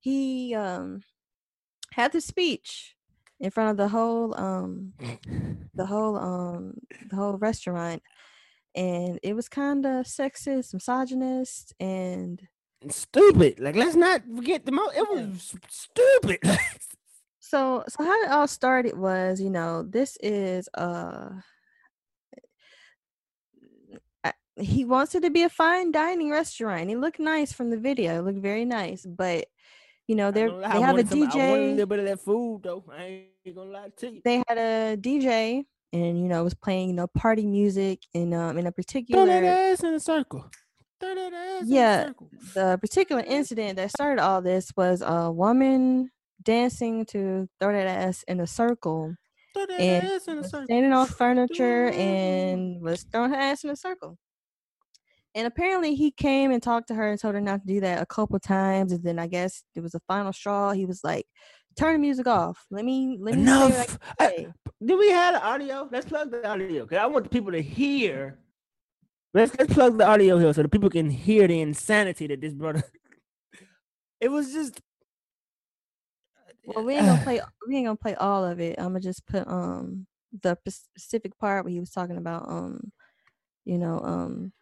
he 0.00 0.54
um 0.54 1.00
had 1.94 2.12
the 2.12 2.20
speech 2.20 2.94
in 3.40 3.50
front 3.50 3.70
of 3.70 3.76
the 3.76 3.88
whole 3.88 4.38
um 4.38 4.92
the 5.74 5.86
whole 5.86 6.16
um 6.16 6.74
the 7.08 7.16
whole 7.16 7.36
restaurant 7.38 8.02
and 8.74 9.18
it 9.22 9.34
was 9.34 9.48
kind 9.48 9.84
of 9.86 10.06
sexist 10.06 10.72
misogynist 10.74 11.74
and 11.80 12.46
stupid. 12.88 13.58
Like, 13.60 13.76
let's 13.76 13.96
not 13.96 14.22
forget 14.34 14.64
the 14.64 14.72
most. 14.72 14.96
It 14.96 15.08
was 15.10 15.54
stupid. 15.68 16.38
so 17.40 17.84
so 17.88 18.04
how 18.04 18.22
it 18.22 18.30
all 18.30 18.46
started 18.46 18.96
was 18.96 19.40
you 19.40 19.50
know 19.50 19.82
this 19.82 20.16
is 20.22 20.68
uh 20.74 21.30
I- 24.24 24.32
he 24.56 24.84
wants 24.84 25.14
it 25.14 25.22
to 25.22 25.30
be 25.30 25.42
a 25.42 25.48
fine 25.48 25.90
dining 25.92 26.30
restaurant. 26.30 26.90
It 26.90 26.98
looked 26.98 27.18
nice 27.18 27.52
from 27.52 27.70
the 27.70 27.78
video. 27.78 28.18
It 28.18 28.22
looked 28.24 28.38
very 28.42 28.64
nice, 28.64 29.04
but 29.06 29.46
you 30.10 30.16
know 30.16 30.30
they're 30.32 30.50
lie, 30.50 30.72
they 30.74 30.80
have 30.80 30.90
a 30.90 30.92
wanted 30.98 31.08
some- 31.08 31.22
I 31.22 31.26
wanted 31.26 31.38
a 31.38 31.38
DJ. 31.38 31.70
little 31.78 31.86
bit 31.92 31.98
of 32.00 32.04
that 32.10 32.20
food 32.20 32.60
though. 32.64 32.82
I 32.90 33.04
ain't 33.46 33.54
gonna 33.56 33.70
lie 33.70 33.88
to 34.00 34.06
you. 34.14 34.20
They 34.24 34.36
had 34.48 34.58
a 34.58 34.96
DJ, 34.96 35.64
and 35.92 36.12
you 36.22 36.28
know 36.30 36.42
was 36.44 36.54
playing 36.66 36.88
you 36.90 36.94
know 36.96 37.06
party 37.24 37.46
music 37.46 37.98
in 38.12 38.34
um 38.34 38.58
in 38.58 38.66
a 38.66 38.72
particular 38.72 39.24
Throw 39.24 39.32
that 39.32 39.44
ass 39.44 39.82
in 39.84 39.94
a 39.94 40.00
circle. 40.00 40.42
Throw 41.00 41.14
that 41.14 41.32
ass 41.32 41.64
Yeah, 41.66 41.94
in 41.94 42.00
a 42.00 42.08
circle. 42.08 42.28
the 42.54 42.78
particular 42.80 43.22
incident 43.38 43.76
that 43.76 43.90
started 43.90 44.20
all 44.20 44.42
this 44.42 44.72
was 44.76 45.02
a 45.06 45.30
woman 45.30 46.10
dancing 46.42 47.06
to 47.12 47.48
throw 47.60 47.72
that 47.72 47.86
ass 47.86 48.24
in 48.26 48.40
a 48.40 48.46
circle 48.46 49.14
Throw 49.54 49.66
that 49.66 49.80
and 49.80 50.06
ass 50.06 50.26
in 50.28 50.38
a 50.38 50.44
circle. 50.44 50.64
standing 50.66 50.92
on 50.92 51.06
furniture 51.06 51.88
and 51.90 52.82
was 52.82 53.04
throwing 53.12 53.30
her 53.30 53.36
ass 53.36 53.62
in 53.64 53.70
a 53.70 53.76
circle. 53.76 54.18
And 55.34 55.46
apparently 55.46 55.94
he 55.94 56.10
came 56.10 56.50
and 56.50 56.62
talked 56.62 56.88
to 56.88 56.94
her 56.94 57.08
and 57.10 57.20
told 57.20 57.34
her 57.34 57.40
not 57.40 57.60
to 57.62 57.66
do 57.66 57.80
that 57.80 58.02
a 58.02 58.06
couple 58.06 58.38
times. 58.40 58.92
And 58.92 59.04
then 59.04 59.18
I 59.18 59.26
guess 59.28 59.62
it 59.76 59.80
was 59.80 59.94
a 59.94 60.00
final 60.08 60.32
straw. 60.32 60.72
He 60.72 60.86
was 60.86 61.04
like, 61.04 61.26
turn 61.78 61.94
the 61.94 61.98
music 62.00 62.26
off. 62.26 62.66
Let 62.70 62.84
me 62.84 63.16
let 63.20 63.36
me 63.36 63.42
Enough. 63.42 63.98
I- 64.18 64.46
Do 64.84 64.98
we 64.98 65.10
have 65.10 65.34
the 65.34 65.44
audio? 65.44 65.88
Let's 65.90 66.06
plug 66.06 66.30
the 66.30 66.48
audio 66.48 66.84
because 66.84 66.98
I 66.98 67.06
want 67.06 67.24
the 67.24 67.30
people 67.30 67.52
to 67.52 67.62
hear. 67.62 68.38
Let's 69.32 69.56
let's 69.56 69.72
plug 69.72 69.98
the 69.98 70.06
audio 70.06 70.38
here 70.38 70.52
so 70.52 70.62
the 70.62 70.68
people 70.68 70.90
can 70.90 71.08
hear 71.10 71.46
the 71.46 71.60
insanity 71.60 72.26
that 72.26 72.40
this 72.40 72.54
brother. 72.54 72.82
it 74.20 74.28
was 74.28 74.52
just. 74.52 74.80
Well, 76.64 76.84
we 76.84 76.94
ain't 76.94 77.06
gonna 77.06 77.20
play 77.24 77.40
we 77.68 77.76
ain't 77.76 77.86
gonna 77.86 77.96
play 77.96 78.16
all 78.16 78.44
of 78.44 78.58
it. 78.58 78.78
I'm 78.78 78.86
gonna 78.88 79.00
just 79.00 79.26
put 79.26 79.46
um 79.46 80.06
the 80.42 80.56
specific 80.66 81.38
part 81.38 81.64
where 81.64 81.72
he 81.72 81.80
was 81.80 81.90
talking 81.90 82.16
about 82.16 82.48
um 82.48 82.92
you 83.64 83.78
know 83.78 84.00
um 84.00 84.52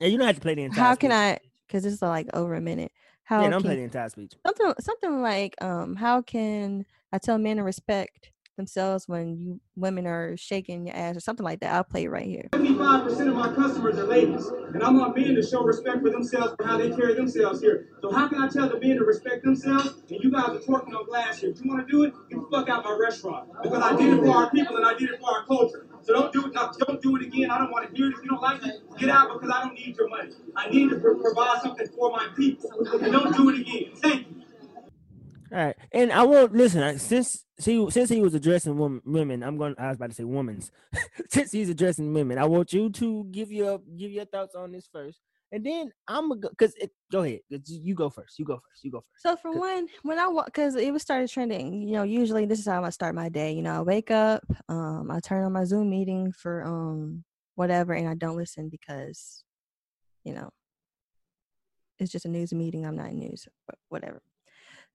Yeah, 0.00 0.08
you 0.08 0.18
don't 0.18 0.26
have 0.26 0.36
to 0.36 0.42
play 0.42 0.54
the 0.54 0.62
entire. 0.62 0.84
how 0.84 0.94
can. 0.94 1.12
I 1.12 1.38
because 1.66 1.82
this 1.82 1.92
is 1.92 2.02
like 2.02 2.28
over 2.34 2.54
a 2.54 2.60
minute. 2.60 2.92
How 3.24 3.42
Yeah, 3.42 3.50
don't 3.50 3.60
can 3.62 3.70
play 3.70 3.76
the 3.76 3.82
entire 3.82 4.08
speech. 4.08 4.34
something 4.46 4.72
something 4.80 5.22
like 5.22 5.54
um 5.60 5.96
how 5.96 6.22
can 6.22 6.86
I 7.12 7.18
tell 7.18 7.38
men 7.38 7.56
to 7.56 7.62
respect 7.62 8.30
themselves 8.56 9.06
when 9.06 9.38
you 9.38 9.60
women 9.76 10.06
are 10.06 10.36
shaking 10.36 10.86
your 10.86 10.96
ass 10.96 11.16
or 11.16 11.20
something 11.20 11.44
like 11.44 11.60
that. 11.60 11.72
I'll 11.74 11.84
play 11.84 12.04
it 12.04 12.10
right 12.10 12.26
here. 12.26 12.48
75% 12.52 13.28
of 13.28 13.34
my 13.34 13.54
customers 13.54 13.98
are 13.98 14.04
ladies, 14.06 14.46
and 14.46 14.82
I 14.82 14.90
want 14.90 15.16
men 15.16 15.34
to 15.36 15.42
show 15.42 15.62
respect 15.62 16.02
for 16.02 16.10
themselves 16.10 16.54
for 16.58 16.66
how 16.66 16.76
they 16.76 16.90
carry 16.90 17.14
themselves 17.14 17.60
here. 17.60 17.86
So 18.02 18.10
how 18.10 18.28
can 18.28 18.42
I 18.42 18.48
tell 18.48 18.68
the 18.68 18.80
men 18.80 18.96
to 18.96 19.04
respect 19.04 19.44
themselves 19.44 20.02
and 20.10 20.22
you 20.22 20.30
guys 20.32 20.48
are 20.48 20.58
twerking 20.58 20.94
on 20.94 21.06
glass 21.06 21.38
here? 21.38 21.50
If 21.50 21.64
you 21.64 21.70
want 21.70 21.86
to 21.86 21.92
do 21.92 22.02
it, 22.04 22.14
get 22.30 22.40
the 22.40 22.46
fuck 22.50 22.68
out 22.68 22.84
my 22.84 22.96
restaurant 23.00 23.50
because 23.62 23.82
I 23.82 23.96
did 23.96 24.18
it 24.18 24.24
for 24.24 24.30
our 24.36 24.50
people 24.50 24.76
and 24.76 24.86
I 24.86 24.94
did 24.94 25.10
it 25.10 25.20
for 25.20 25.30
our 25.30 25.44
culture. 25.46 25.86
So 26.08 26.14
don't 26.14 26.32
do 26.32 26.46
it. 26.46 26.54
Don't 26.54 27.02
do 27.02 27.16
it 27.16 27.22
again. 27.26 27.50
I 27.50 27.58
don't 27.58 27.70
want 27.70 27.90
to 27.90 27.94
hear 27.94 28.08
it. 28.08 28.14
If 28.16 28.24
you 28.24 28.30
don't 28.30 28.40
like 28.40 28.64
it, 28.64 28.80
get 28.96 29.10
out 29.10 29.30
because 29.30 29.54
I 29.54 29.64
don't 29.64 29.74
need 29.74 29.94
your 29.94 30.08
money. 30.08 30.32
I 30.56 30.70
need 30.70 30.88
to 30.88 30.96
pro- 30.96 31.20
provide 31.20 31.60
something 31.60 31.86
for 31.88 32.10
my 32.10 32.28
people. 32.34 32.70
And 32.94 33.12
don't 33.12 33.36
do 33.36 33.50
it 33.50 33.60
again. 33.60 33.90
Thank 33.96 34.26
you. 34.26 34.42
All 35.52 35.58
right, 35.58 35.76
and 35.92 36.10
I 36.10 36.22
won't 36.22 36.54
listen. 36.54 36.98
Since 36.98 37.44
she, 37.60 37.90
since 37.90 38.08
he 38.08 38.22
was 38.22 38.32
addressing 38.32 38.78
women, 38.78 39.02
women, 39.04 39.42
I'm 39.42 39.58
going. 39.58 39.74
I 39.76 39.88
was 39.88 39.96
about 39.96 40.08
to 40.08 40.16
say 40.16 40.24
women's. 40.24 40.70
since 41.28 41.52
he's 41.52 41.68
addressing 41.68 42.10
women, 42.14 42.38
I 42.38 42.46
want 42.46 42.72
you 42.72 42.88
to 42.88 43.24
give 43.30 43.52
your 43.52 43.78
give 43.98 44.10
your 44.10 44.24
thoughts 44.24 44.54
on 44.54 44.72
this 44.72 44.88
first, 44.90 45.20
and 45.50 45.64
then 45.64 45.90
I'm 46.06 46.28
gonna 46.28 46.40
go. 46.40 46.50
Cause 46.58 46.74
it, 46.76 46.90
go 47.10 47.22
ahead. 47.22 47.40
You 47.48 47.94
go 47.94 48.10
first. 48.10 48.38
You 48.38 48.44
go 48.44 48.56
first. 48.56 48.84
You 48.84 48.90
go 48.90 48.98
first. 48.98 49.22
So 49.22 49.36
for 49.36 49.58
one, 49.58 49.88
when 50.02 50.18
I 50.18 50.28
walk, 50.28 50.46
because 50.46 50.74
it 50.76 50.92
was 50.92 51.02
started 51.02 51.30
trending, 51.30 51.82
you 51.82 51.92
know, 51.92 52.02
usually 52.02 52.44
this 52.46 52.58
is 52.58 52.66
how 52.66 52.84
I 52.84 52.90
start 52.90 53.14
my 53.14 53.28
day. 53.28 53.52
You 53.52 53.62
know, 53.62 53.74
I 53.74 53.80
wake 53.82 54.10
up, 54.10 54.44
um, 54.68 55.10
I 55.10 55.20
turn 55.20 55.44
on 55.44 55.52
my 55.52 55.64
Zoom 55.64 55.90
meeting 55.90 56.32
for 56.32 56.64
um 56.64 57.24
whatever, 57.54 57.92
and 57.94 58.08
I 58.08 58.14
don't 58.14 58.36
listen 58.36 58.68
because, 58.68 59.42
you 60.24 60.34
know, 60.34 60.50
it's 61.98 62.12
just 62.12 62.26
a 62.26 62.28
news 62.28 62.52
meeting. 62.52 62.86
I'm 62.86 62.96
not 62.96 63.10
in 63.10 63.18
news, 63.18 63.48
but 63.66 63.78
whatever. 63.88 64.22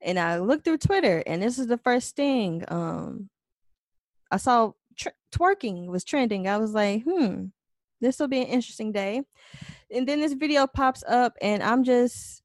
And 0.02 0.20
I 0.20 0.38
look 0.40 0.64
through 0.64 0.78
Twitter, 0.78 1.24
and 1.26 1.42
this 1.42 1.58
is 1.58 1.68
the 1.68 1.78
first 1.78 2.16
thing. 2.16 2.64
Um, 2.68 3.30
I 4.30 4.38
saw 4.38 4.74
tr- 4.98 5.10
twerking 5.34 5.88
was 5.88 6.04
trending. 6.04 6.48
I 6.48 6.58
was 6.58 6.74
like, 6.74 7.04
hmm, 7.04 7.46
this 8.04 8.20
will 8.20 8.28
be 8.28 8.42
an 8.42 8.48
interesting 8.48 8.92
day. 8.92 9.24
And 9.92 10.08
then 10.08 10.20
this 10.22 10.34
video 10.34 10.68
pops 10.68 11.04
up, 11.08 11.36
and 11.42 11.62
I'm 11.64 11.84
just 11.84 12.44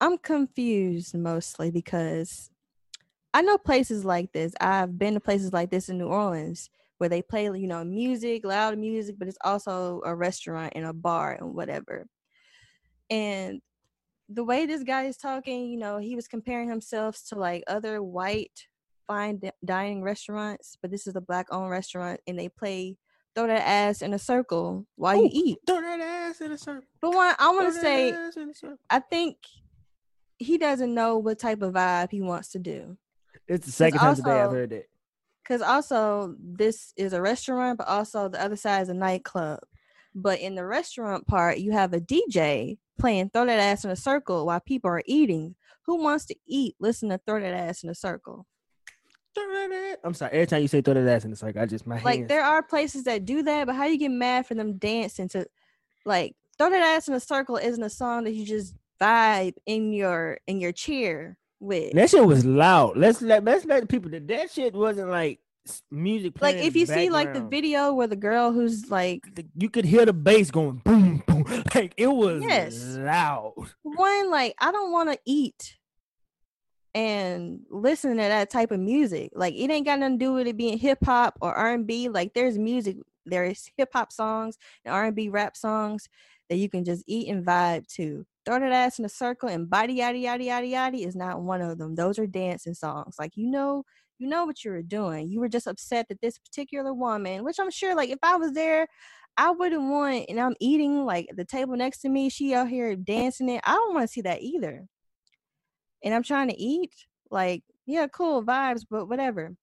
I'm 0.00 0.18
confused 0.18 1.14
mostly 1.14 1.70
because 1.70 2.50
I 3.32 3.42
know 3.42 3.58
places 3.58 4.04
like 4.04 4.32
this. 4.32 4.54
I've 4.60 4.98
been 4.98 5.14
to 5.14 5.20
places 5.20 5.52
like 5.52 5.70
this 5.70 5.88
in 5.88 5.98
New 5.98 6.08
Orleans 6.08 6.70
where 6.98 7.08
they 7.08 7.22
play, 7.22 7.44
you 7.44 7.66
know, 7.66 7.84
music, 7.84 8.44
loud 8.44 8.78
music, 8.78 9.16
but 9.18 9.28
it's 9.28 9.38
also 9.44 10.00
a 10.04 10.14
restaurant 10.14 10.72
and 10.74 10.86
a 10.86 10.92
bar 10.92 11.36
and 11.38 11.54
whatever. 11.54 12.06
And 13.10 13.60
the 14.28 14.44
way 14.44 14.66
this 14.66 14.82
guy 14.82 15.04
is 15.04 15.16
talking, 15.16 15.70
you 15.70 15.78
know, 15.78 15.98
he 15.98 16.16
was 16.16 16.28
comparing 16.28 16.68
himself 16.68 17.20
to 17.28 17.36
like 17.36 17.62
other 17.66 18.02
white 18.02 18.66
fine 19.06 19.40
dining 19.64 20.02
restaurants, 20.02 20.76
but 20.80 20.90
this 20.90 21.06
is 21.06 21.16
a 21.16 21.20
black 21.20 21.46
owned 21.50 21.70
restaurant 21.70 22.20
and 22.26 22.38
they 22.38 22.48
play 22.48 22.96
throw 23.36 23.46
that 23.46 23.68
ass 23.68 24.02
in 24.02 24.14
a 24.14 24.18
circle 24.18 24.86
while 24.96 25.16
you 25.16 25.28
eat. 25.30 25.58
Throw 25.66 25.80
that 25.80 26.00
ass 26.00 26.40
in 26.40 26.52
a 26.52 26.58
circle. 26.58 26.88
But 27.00 27.12
one, 27.12 27.34
I 27.38 27.50
want 27.50 27.72
to 27.72 27.80
say, 27.80 28.12
ass 28.12 28.36
in 28.36 28.50
a 28.50 28.54
circle. 28.54 28.78
I 28.88 28.98
think 28.98 29.36
he 30.38 30.58
doesn't 30.58 30.92
know 30.92 31.18
what 31.18 31.38
type 31.38 31.62
of 31.62 31.74
vibe 31.74 32.10
he 32.10 32.22
wants 32.22 32.48
to 32.52 32.58
do. 32.58 32.96
It's 33.46 33.66
the 33.66 33.72
second 33.72 34.00
time 34.00 34.16
today 34.16 34.40
I've 34.40 34.50
heard 34.50 34.70
that. 34.70 34.88
Because 35.42 35.62
also, 35.62 36.34
this 36.40 36.92
is 36.96 37.12
a 37.12 37.22
restaurant, 37.22 37.78
but 37.78 37.86
also 37.86 38.28
the 38.28 38.42
other 38.42 38.56
side 38.56 38.82
is 38.82 38.88
a 38.88 38.94
nightclub. 38.94 39.60
But 40.14 40.40
in 40.40 40.54
the 40.54 40.64
restaurant 40.64 41.26
part, 41.26 41.58
you 41.58 41.72
have 41.72 41.92
a 41.92 42.00
DJ 42.00 42.78
playing 42.98 43.30
Throw 43.30 43.44
That 43.46 43.60
Ass 43.60 43.84
in 43.84 43.90
a 43.90 43.96
Circle 43.96 44.46
while 44.46 44.60
people 44.60 44.90
are 44.90 45.02
eating. 45.06 45.54
Who 45.84 46.02
wants 46.02 46.24
to 46.26 46.36
eat? 46.46 46.74
Listen 46.80 47.10
to 47.10 47.20
Throw 47.24 47.38
That 47.38 47.54
Ass 47.54 47.84
in 47.84 47.90
a 47.90 47.94
Circle. 47.94 48.46
Throw 49.36 49.68
that 49.68 49.90
ass. 49.92 49.96
I'm 50.04 50.14
sorry. 50.14 50.32
Every 50.32 50.46
time 50.46 50.62
you 50.62 50.68
say 50.68 50.80
throw 50.80 50.94
that 50.94 51.06
ass 51.06 51.24
in 51.24 51.30
the 51.30 51.36
circle, 51.36 51.60
I 51.62 51.66
just 51.66 51.86
my 51.86 52.00
Like, 52.02 52.16
hands. 52.18 52.28
there 52.28 52.42
are 52.44 52.62
places 52.62 53.04
that 53.04 53.24
do 53.24 53.42
that, 53.42 53.66
but 53.66 53.74
how 53.76 53.84
you 53.84 53.98
get 53.98 54.10
mad 54.10 54.46
for 54.46 54.54
them 54.54 54.78
dancing 54.78 55.28
to, 55.30 55.46
like, 56.04 56.34
Throw 56.58 56.70
That 56.70 56.80
Ass 56.96 57.06
in 57.08 57.12
a 57.14 57.20
Circle 57.20 57.58
isn't 57.58 57.82
a 57.82 57.90
song 57.90 58.24
that 58.24 58.32
you 58.32 58.46
just 58.46 58.74
vibe 59.00 59.54
in 59.66 59.92
your 59.92 60.38
in 60.46 60.58
your 60.58 60.72
chair 60.72 61.36
with. 61.60 61.92
That 61.92 62.08
shit 62.08 62.24
was 62.24 62.46
loud. 62.46 62.96
Let's 62.96 63.20
let 63.20 63.44
let's 63.44 63.66
let 63.66 63.82
the 63.82 63.86
people 63.86 64.10
that 64.12 64.26
that 64.28 64.50
shit 64.50 64.72
wasn't 64.74 65.10
like 65.10 65.38
music. 65.90 66.40
like 66.40 66.56
if 66.56 66.74
you 66.76 66.86
see 66.86 67.10
like 67.10 67.34
the 67.34 67.42
video 67.42 67.92
where 67.92 68.06
the 68.06 68.16
girl 68.16 68.52
who's 68.52 68.88
like 68.90 69.22
the- 69.34 69.44
you 69.56 69.68
could 69.68 69.84
hear 69.84 70.06
the 70.06 70.12
bass 70.14 70.50
going 70.50 70.80
boom 70.84 71.22
boom. 71.26 71.44
Like 71.74 71.92
it 71.98 72.06
was 72.06 72.42
Yes. 72.46 72.82
loud. 72.96 73.52
one 73.82 74.30
like 74.30 74.54
i 74.60 74.70
don't 74.72 74.92
want 74.92 75.12
to 75.12 75.18
eat 75.26 75.76
and 76.96 77.60
listen 77.68 78.12
to 78.12 78.16
that 78.16 78.48
type 78.48 78.70
of 78.70 78.80
music 78.80 79.30
like 79.34 79.54
it 79.54 79.70
ain't 79.70 79.84
got 79.84 79.98
nothing 79.98 80.18
to 80.18 80.24
do 80.24 80.32
with 80.32 80.46
it 80.46 80.56
being 80.56 80.78
hip-hop 80.78 81.36
or 81.42 81.54
r&b 81.54 82.08
like 82.08 82.32
there's 82.32 82.56
music 82.56 82.96
there's 83.26 83.70
hip-hop 83.76 84.10
songs 84.10 84.56
and 84.82 84.94
r&b 84.94 85.28
rap 85.28 85.54
songs 85.54 86.08
that 86.48 86.56
you 86.56 86.70
can 86.70 86.84
just 86.84 87.04
eat 87.06 87.28
and 87.28 87.44
vibe 87.44 87.86
to 87.86 88.24
throw 88.46 88.58
that 88.58 88.72
ass 88.72 88.98
in 88.98 89.04
a 89.04 89.10
circle 89.10 89.46
and 89.46 89.68
body 89.68 89.92
yada 89.92 90.16
yada 90.16 90.42
yada 90.42 90.66
yada 90.66 90.96
is 90.96 91.14
not 91.14 91.42
one 91.42 91.60
of 91.60 91.76
them 91.76 91.94
those 91.96 92.18
are 92.18 92.26
dancing 92.26 92.72
songs 92.72 93.16
like 93.18 93.36
you 93.36 93.46
know 93.46 93.84
you 94.18 94.26
know 94.26 94.46
what 94.46 94.64
you 94.64 94.70
were 94.70 94.80
doing 94.80 95.28
you 95.28 95.38
were 95.38 95.50
just 95.50 95.66
upset 95.66 96.06
that 96.08 96.22
this 96.22 96.38
particular 96.38 96.94
woman 96.94 97.44
which 97.44 97.58
i'm 97.58 97.70
sure 97.70 97.94
like 97.94 98.08
if 98.08 98.18
i 98.22 98.36
was 98.36 98.52
there 98.52 98.86
I 99.38 99.50
wouldn't 99.50 99.90
want, 99.90 100.24
and 100.30 100.40
I'm 100.40 100.54
eating 100.60 101.04
like 101.04 101.28
the 101.36 101.44
table 101.44 101.76
next 101.76 101.98
to 102.00 102.08
me. 102.08 102.30
She 102.30 102.54
out 102.54 102.68
here 102.70 102.96
dancing 102.96 103.50
it. 103.50 103.60
I 103.64 103.72
don't 103.74 103.92
want 103.92 104.04
to 104.04 104.12
see 104.12 104.22
that 104.22 104.40
either. 104.40 104.86
And 106.02 106.14
I'm 106.14 106.22
trying 106.22 106.48
to 106.48 106.60
eat. 106.60 106.92
Like, 107.30 107.62
yeah, 107.86 108.06
cool 108.06 108.42
vibes, 108.42 108.84
but 108.88 109.06
whatever. 109.06 109.56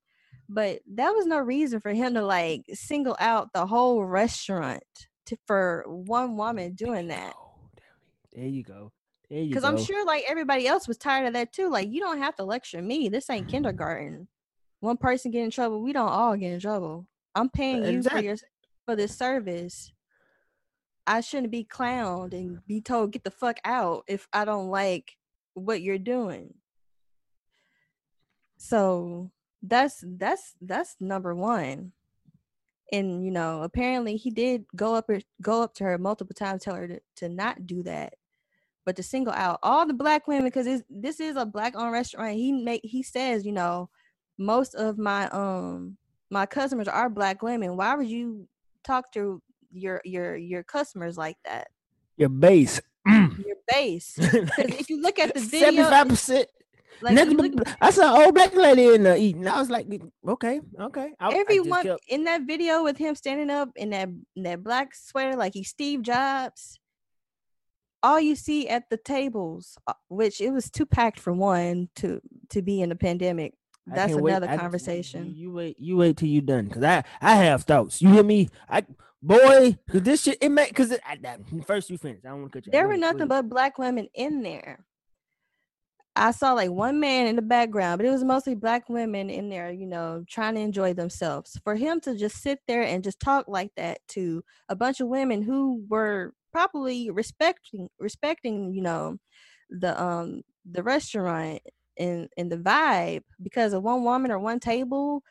But 0.50 0.82
that 0.93 1.12
was 1.12 1.26
no 1.26 1.39
reason 1.39 1.80
for 1.80 1.93
him 1.93 2.13
to 2.15 2.22
like 2.22 2.65
single 2.74 3.15
out 3.19 3.54
the 3.54 3.65
whole 3.65 4.04
restaurant 4.04 4.84
to, 5.28 5.38
for 5.48 5.84
one 5.88 6.36
woman 6.38 6.74
doing 6.74 7.08
that. 7.08 7.34
There 8.34 8.46
you 8.46 8.63
go. 8.63 8.91
There 9.30 9.39
you 9.39 9.50
Because 9.50 9.63
go. 9.63 9.69
I'm 9.69 9.78
sure 9.78 10.06
like 10.06 10.26
everybody 10.28 10.67
else 10.67 10.88
was 10.88 10.98
tired 10.98 11.28
of 11.28 11.34
that 11.34 11.54
too. 11.54 11.69
Like 11.69 11.91
you 11.91 12.02
don't 12.02 12.19
have 12.19 12.36
to 12.36 12.43
lecture 12.43 12.82
me. 12.82 13.10
This 13.10 13.30
ain't 13.30 13.43
mm-hmm. 13.43 13.52
kindergarten. 13.52 14.28
One 14.80 14.98
person 14.98 15.32
get 15.32 15.43
in 15.43 15.52
trouble, 15.52 15.82
we 15.82 15.93
don't 15.93 16.10
all 16.10 16.36
get 16.36 16.52
in 16.52 16.60
trouble. 16.60 17.08
I'm 17.36 17.48
uh, 17.48 17.50
paying 17.54 17.86
you 17.86 18.04
for 18.04 18.19
your 18.19 18.36
for 18.86 18.96
this 18.96 19.15
service. 19.15 19.91
I 21.08 21.22
shouldn't 21.22 21.52
be 21.52 21.65
clowned 21.65 22.34
and 22.34 22.65
be 22.67 22.82
told 22.82 23.12
get 23.12 23.24
the 23.24 23.32
fuck 23.32 23.60
out 23.65 24.04
if 24.08 24.28
I 24.32 24.46
don't 24.46 24.69
like 24.69 25.17
what 25.54 25.82
you're 25.82 25.98
doing. 25.98 26.54
So 28.58 29.32
that's 29.62 30.04
that's 30.06 30.56
that's 30.62 30.96
number 31.00 31.36
one. 31.36 31.92
And 32.92 33.26
you 33.26 33.32
know, 33.32 33.63
apparently 33.63 34.18
he 34.18 34.30
did 34.30 34.66
go 34.76 34.96
up 34.96 35.06
her 35.08 35.22
go 35.42 35.62
up 35.63 35.74
to 35.76 35.84
her 35.84 35.98
multiple 35.98 36.36
times, 36.36 36.63
tell 36.63 36.76
her 36.76 36.88
to, 36.88 37.00
to 37.18 37.30
not 37.30 37.66
do 37.66 37.84
that, 37.84 38.13
but 38.86 38.96
to 38.98 39.04
single 39.04 39.34
out 39.34 39.60
all 39.63 39.86
the 39.86 39.94
black 39.94 40.28
women 40.28 40.46
because 40.46 40.84
this 40.89 41.20
is 41.20 41.36
a 41.36 41.46
black 41.46 41.76
owned 41.76 41.94
restaurant. 41.94 42.36
He 42.36 42.52
make 42.52 42.82
he 42.84 43.04
says, 43.04 43.46
you 43.46 43.52
know, 43.52 43.89
most 44.38 44.76
of 44.76 44.98
my 44.98 45.28
um 45.30 45.98
my 46.30 46.46
customers 46.46 46.88
are 46.88 47.10
black 47.10 47.42
women. 47.42 47.78
Why 47.78 47.96
would 47.96 48.08
you 48.08 48.48
talk 48.84 49.12
to 49.13 49.42
your 49.72 50.02
your 50.04 50.36
your 50.36 50.63
customers 50.63 51.18
like 51.18 51.38
that? 51.46 51.68
Your 52.18 52.30
base. 52.30 52.82
Your 53.06 53.56
base. 53.72 54.16
if 54.18 54.89
you 54.89 55.02
look 55.02 55.20
at 55.20 55.34
the 55.34 55.39
video, 55.56 55.84
seventy-five 55.84 56.08
percent. 56.10 56.48
like 57.02 57.28
look- 57.30 57.68
I 57.82 57.92
saw 57.92 58.16
an 58.16 58.22
old 58.24 58.36
black 58.36 58.54
lady 58.56 58.94
in 58.96 59.04
there 59.04 59.18
eating. 59.18 59.48
I 59.48 59.60
was 59.60 59.70
like, 59.70 59.88
okay, 60.28 60.62
okay. 60.80 61.13
I, 61.20 61.30
I 61.32 61.36
everyone 61.38 61.84
kept- 61.84 62.06
in 62.08 62.24
that 62.26 62.44
video 62.44 62.84
with 62.84 62.98
him 62.98 63.16
standing 63.16 63.50
up 63.50 63.70
in 63.76 63.89
that 63.92 64.10
in 64.36 64.44
that 64.44 64.63
black 64.63 64.96
sweater 64.96 65.36
like 65.36 65.54
he's 65.54 65.70
Steve 65.70 66.02
Jobs. 66.02 66.80
All 68.02 68.20
you 68.20 68.36
see 68.36 68.68
at 68.68 68.89
the 68.89 68.98
tables, 68.98 69.78
uh, 69.88 69.94
which 70.10 70.42
it 70.42 70.52
was 70.52 70.70
too 70.70 70.86
packed 70.86 71.20
for 71.20 71.32
one 71.34 71.89
to 71.98 72.20
to 72.50 72.62
be 72.62 72.82
in 72.82 72.92
a 72.92 72.96
pandemic. 72.96 73.54
That's 73.86 74.13
wait. 74.13 74.32
another 74.32 74.50
I- 74.50 74.58
conversation. 74.58 75.26
You, 75.28 75.34
you 75.50 75.52
wait. 75.54 75.76
You 75.80 75.98
wait 75.98 76.18
till 76.18 76.30
you 76.30 76.42
done, 76.42 76.70
cause 76.70 76.84
I 76.84 77.04
I 77.22 77.36
have 77.36 77.63
thoughts. 77.63 78.02
You 78.02 78.10
hear 78.10 78.24
me? 78.24 78.50
I 78.70 78.84
boy, 79.24 79.78
cause 79.90 80.02
this 80.04 80.22
shit 80.24 80.38
it 80.42 80.50
make 80.50 80.76
cause 80.76 80.92
it, 80.92 81.02
I, 81.06 81.18
I- 81.26 81.62
first 81.66 81.90
you 81.90 81.98
finish. 81.98 82.22
I 82.26 82.30
don't 82.30 82.42
want 82.42 82.54
to 82.54 82.58
cut 82.60 82.66
you. 82.68 82.72
there 82.72 82.88
were 82.88 82.98
nothing 82.98 83.20
please. 83.20 83.30
but 83.30 83.50
black 83.50 83.78
women 83.80 84.08
in 84.14 84.44
there. 84.44 84.86
I 86.16 86.30
saw 86.32 86.54
like 86.54 86.70
one 86.70 87.00
man 87.00 87.26
in 87.26 87.36
the 87.36 87.42
background, 87.42 87.98
but 87.98 88.06
it 88.06 88.12
was 88.12 88.24
mostly 88.24 88.54
black 88.54 88.88
women 88.88 89.32
in 89.32 89.50
there, 89.50 89.72
you 89.72 89.88
know, 89.88 90.24
trying 90.30 90.54
to 90.56 90.62
enjoy 90.62 90.94
themselves. 90.94 91.60
For 91.64 91.76
him 91.76 92.00
to 92.02 92.16
just 92.16 92.42
sit 92.42 92.60
there 92.68 92.84
and 92.84 93.04
just 93.04 93.20
talk 93.20 93.48
like 93.48 93.72
that 93.78 93.98
to 94.10 94.44
a 94.70 94.76
bunch 94.76 95.00
of 95.00 95.08
women 95.08 95.42
who 95.42 95.84
were 95.90 96.34
probably 96.52 97.10
respecting 97.10 97.90
respecting, 98.00 98.74
you 98.74 98.84
know, 98.84 99.18
the 99.72 100.00
um 100.02 100.44
the 100.72 100.84
restaurant 100.84 101.62
and 101.98 102.30
and 102.38 102.52
the 102.52 102.58
vibe 102.58 103.24
because 103.42 103.74
of 103.74 103.82
one 103.84 104.04
woman 104.04 104.32
or 104.32 104.38
one 104.40 104.60
table 104.60 105.24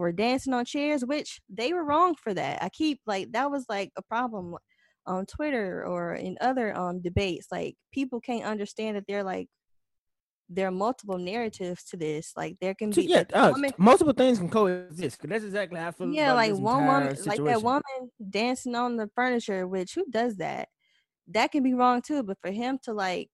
were 0.00 0.12
dancing 0.12 0.54
on 0.54 0.64
chairs, 0.64 1.04
which 1.04 1.40
they 1.48 1.72
were 1.72 1.84
wrong 1.84 2.14
for 2.16 2.34
that. 2.34 2.62
I 2.62 2.68
keep 2.70 3.00
like 3.06 3.32
that 3.32 3.50
was 3.50 3.66
like 3.68 3.90
a 3.96 4.02
problem 4.02 4.56
on 5.06 5.26
Twitter 5.26 5.84
or 5.86 6.14
in 6.14 6.36
other 6.40 6.76
um 6.76 7.02
debates. 7.02 7.48
Like 7.52 7.76
people 7.92 8.20
can't 8.20 8.44
understand 8.44 8.96
that 8.96 9.04
they're 9.08 9.24
like 9.24 9.48
there 10.52 10.66
are 10.66 10.72
multiple 10.72 11.18
narratives 11.18 11.84
to 11.84 11.96
this. 11.96 12.32
Like 12.36 12.56
there 12.60 12.74
can 12.74 12.90
be 12.90 13.02
yeah, 13.02 13.18
like, 13.18 13.36
uh, 13.36 13.52
woman- 13.54 13.72
multiple 13.78 14.12
things 14.12 14.38
can 14.38 14.48
coexist. 14.48 15.20
that's 15.28 15.44
exactly 15.44 15.78
how 15.78 15.88
I 15.88 15.90
feel. 15.92 16.12
yeah, 16.12 16.32
like 16.32 16.54
one 16.56 16.86
woman, 16.86 17.16
like 17.24 17.44
that 17.44 17.62
woman 17.62 17.82
dancing 18.30 18.74
on 18.74 18.96
the 18.96 19.08
furniture. 19.14 19.68
Which 19.68 19.94
who 19.94 20.04
does 20.10 20.36
that? 20.36 20.68
That 21.28 21.52
can 21.52 21.62
be 21.62 21.74
wrong 21.74 22.02
too. 22.02 22.22
But 22.24 22.38
for 22.42 22.50
him 22.50 22.78
to 22.84 22.92
like 22.92 23.30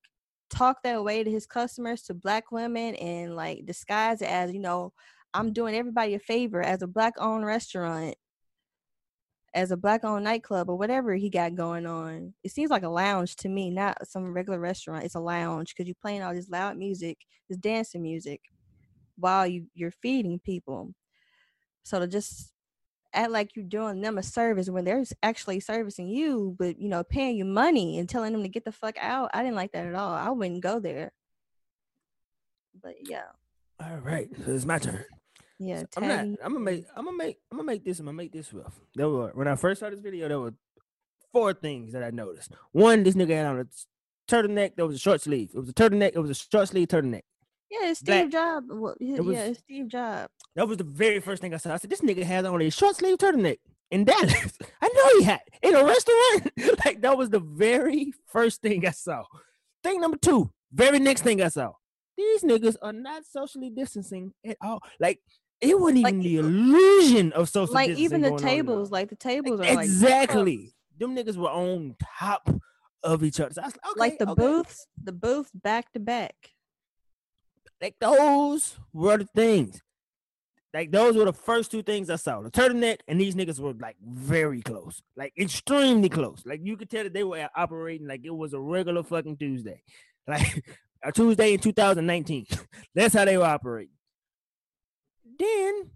talk 0.50 0.82
that 0.84 1.02
way 1.02 1.24
to 1.24 1.30
his 1.30 1.46
customers, 1.46 2.02
to 2.02 2.14
black 2.14 2.52
women, 2.52 2.94
and 2.96 3.34
like 3.34 3.64
disguise 3.64 4.20
it 4.20 4.28
as 4.28 4.52
you 4.52 4.60
know, 4.60 4.92
I'm 5.36 5.52
doing 5.52 5.74
everybody 5.74 6.14
a 6.14 6.18
favor 6.18 6.62
as 6.62 6.80
a 6.80 6.86
black 6.86 7.12
owned 7.18 7.44
restaurant, 7.44 8.14
as 9.52 9.70
a 9.70 9.76
black 9.76 10.02
owned 10.02 10.24
nightclub 10.24 10.70
or 10.70 10.78
whatever 10.78 11.14
he 11.14 11.28
got 11.28 11.54
going 11.54 11.84
on. 11.84 12.32
It 12.42 12.52
seems 12.52 12.70
like 12.70 12.84
a 12.84 12.88
lounge 12.88 13.36
to 13.36 13.50
me, 13.50 13.70
not 13.70 14.08
some 14.08 14.32
regular 14.32 14.58
restaurant. 14.58 15.04
It's 15.04 15.14
a 15.14 15.20
lounge 15.20 15.74
because 15.74 15.86
you're 15.86 15.96
playing 16.00 16.22
all 16.22 16.32
this 16.32 16.48
loud 16.48 16.78
music, 16.78 17.18
this 17.50 17.58
dancing 17.58 18.00
music, 18.00 18.40
while 19.18 19.46
you 19.46 19.66
you're 19.74 19.90
feeding 19.90 20.38
people. 20.38 20.94
So 21.82 22.00
to 22.00 22.06
just 22.06 22.50
act 23.12 23.30
like 23.30 23.54
you're 23.54 23.66
doing 23.66 24.00
them 24.00 24.16
a 24.16 24.22
service 24.22 24.70
when 24.70 24.86
they're 24.86 25.04
actually 25.22 25.60
servicing 25.60 26.08
you, 26.08 26.56
but 26.58 26.80
you 26.80 26.88
know, 26.88 27.04
paying 27.04 27.36
you 27.36 27.44
money 27.44 27.98
and 27.98 28.08
telling 28.08 28.32
them 28.32 28.42
to 28.42 28.48
get 28.48 28.64
the 28.64 28.72
fuck 28.72 28.96
out. 28.98 29.30
I 29.34 29.42
didn't 29.42 29.56
like 29.56 29.72
that 29.72 29.86
at 29.86 29.94
all. 29.94 30.14
I 30.14 30.30
wouldn't 30.30 30.62
go 30.62 30.80
there. 30.80 31.12
But 32.82 32.94
yeah, 33.02 33.24
All 33.84 33.98
right, 33.98 34.28
so 34.46 34.52
it's 34.52 34.64
my 34.64 34.78
turn. 34.78 35.04
Yeah. 35.58 35.80
So 35.80 35.86
I'm 36.02 36.08
not. 36.08 36.18
I'm 36.44 36.52
gonna 36.52 36.60
make. 36.60 36.84
I'm 36.96 37.04
gonna 37.04 37.16
make. 37.16 37.38
I'm 37.50 37.58
gonna 37.58 37.66
make 37.66 37.84
this. 37.84 37.98
I'm 37.98 38.06
gonna 38.06 38.16
make 38.16 38.32
this 38.32 38.52
rough. 38.52 38.78
There 38.94 39.08
were 39.08 39.30
when 39.34 39.48
I 39.48 39.56
first 39.56 39.80
saw 39.80 39.90
this 39.90 40.00
video. 40.00 40.28
There 40.28 40.40
were 40.40 40.54
four 41.32 41.54
things 41.54 41.92
that 41.92 42.02
I 42.02 42.10
noticed. 42.10 42.52
One, 42.72 43.02
this 43.02 43.14
nigga 43.14 43.30
had 43.36 43.46
on 43.46 43.60
a 43.60 43.66
turtleneck. 44.30 44.76
That 44.76 44.86
was 44.86 44.96
a 44.96 44.98
short 44.98 45.20
sleeve. 45.20 45.50
It 45.54 45.58
was 45.58 45.68
a 45.68 45.72
turtleneck. 45.74 46.12
It 46.14 46.18
was 46.20 46.30
a 46.30 46.34
short 46.34 46.68
sleeve 46.68 46.88
turtleneck. 46.88 47.22
Yeah, 47.70 47.90
it's 47.90 48.00
Steve 48.00 48.30
Jobs. 48.30 48.66
Well, 48.68 48.94
was- 49.00 49.34
yeah, 49.36 49.44
it's 49.46 49.58
Steve 49.60 49.88
Jobs. 49.88 50.28
That 50.54 50.68
was 50.68 50.76
the 50.78 50.84
very 50.84 51.20
first 51.20 51.42
thing 51.42 51.52
I 51.52 51.56
saw. 51.56 51.74
I 51.74 51.76
said, 51.78 51.90
"This 51.90 52.00
nigga 52.00 52.22
has 52.22 52.44
on 52.44 52.60
a 52.62 52.70
short 52.70 52.96
sleeve 52.96 53.18
turtleneck 53.18 53.58
in 53.90 54.04
Dallas." 54.04 54.58
I 54.80 54.88
know 54.88 55.18
he 55.18 55.24
had 55.24 55.40
in 55.62 55.74
a 55.74 55.84
restaurant. 55.84 56.52
like 56.84 57.00
that 57.02 57.16
was 57.18 57.30
the 57.30 57.40
very 57.40 58.12
first 58.26 58.62
thing 58.62 58.86
I 58.86 58.90
saw. 58.92 59.24
Thing 59.82 60.00
number 60.00 60.16
two, 60.16 60.50
very 60.72 60.98
next 60.98 61.22
thing 61.22 61.42
I 61.42 61.48
saw. 61.48 61.72
These 62.16 62.42
niggas 62.44 62.76
are 62.80 62.92
not 62.94 63.26
socially 63.26 63.68
distancing 63.70 64.32
at 64.44 64.56
all. 64.62 64.80
Like 65.00 65.20
it 65.60 65.78
wasn't 65.78 66.02
Like, 66.02 66.14
even 66.14 66.22
the 66.22 66.36
illusion 66.36 67.32
of 67.32 67.48
social 67.48 67.74
Like 67.74 67.90
even 67.90 68.20
the 68.20 68.30
going 68.30 68.34
on 68.34 68.38
in 68.40 68.44
there. 68.44 68.56
tables, 68.56 68.90
like 68.90 69.08
the 69.08 69.16
tables 69.16 69.60
are 69.60 69.74
like 69.74 69.84
exactly. 69.84 70.74
Them 70.98 71.14
niggas 71.14 71.36
were 71.36 71.50
on 71.50 71.96
top 72.18 72.48
of 73.02 73.22
each 73.22 73.40
other. 73.40 73.54
So 73.54 73.62
like, 73.62 73.74
okay, 73.74 74.00
like 74.00 74.18
the 74.18 74.30
okay. 74.30 74.42
booths, 74.42 74.86
the 75.02 75.12
booths 75.12 75.50
back 75.54 75.92
to 75.92 76.00
back. 76.00 76.34
Like 77.80 77.96
those 78.00 78.78
were 78.92 79.18
the 79.18 79.28
things. 79.34 79.80
Like 80.74 80.90
those 80.90 81.16
were 81.16 81.24
the 81.24 81.32
first 81.32 81.70
two 81.70 81.82
things 81.82 82.10
I 82.10 82.16
saw. 82.16 82.42
The 82.42 82.50
turtleneck 82.50 82.98
and 83.08 83.18
these 83.20 83.34
niggas 83.34 83.58
were 83.60 83.72
like 83.72 83.96
very 84.02 84.60
close, 84.60 85.02
like 85.16 85.32
extremely 85.38 86.10
close. 86.10 86.42
Like 86.44 86.60
you 86.62 86.76
could 86.76 86.90
tell 86.90 87.04
that 87.04 87.14
they 87.14 87.24
were 87.24 87.48
operating 87.56 88.06
like 88.06 88.22
it 88.24 88.34
was 88.34 88.52
a 88.52 88.60
regular 88.60 89.02
fucking 89.02 89.38
Tuesday, 89.38 89.82
like 90.28 90.64
a 91.02 91.12
Tuesday 91.12 91.54
in 91.54 91.60
2019. 91.60 92.46
That's 92.94 93.14
how 93.14 93.24
they 93.24 93.38
were 93.38 93.44
operating. 93.44 93.95
Then 95.38 95.90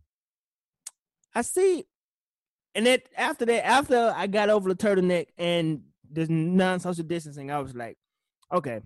I 1.34 1.42
see, 1.42 1.84
and 2.74 2.86
then 2.86 2.98
after 3.16 3.46
that, 3.46 3.66
after 3.66 4.12
I 4.16 4.26
got 4.26 4.50
over 4.50 4.68
the 4.68 4.74
turtleneck 4.74 5.26
and 5.38 5.82
the 6.10 6.26
non-social 6.28 7.04
distancing, 7.04 7.50
I 7.50 7.60
was 7.60 7.74
like, 7.74 7.96
okay, 8.52 8.76
I'm 8.76 8.82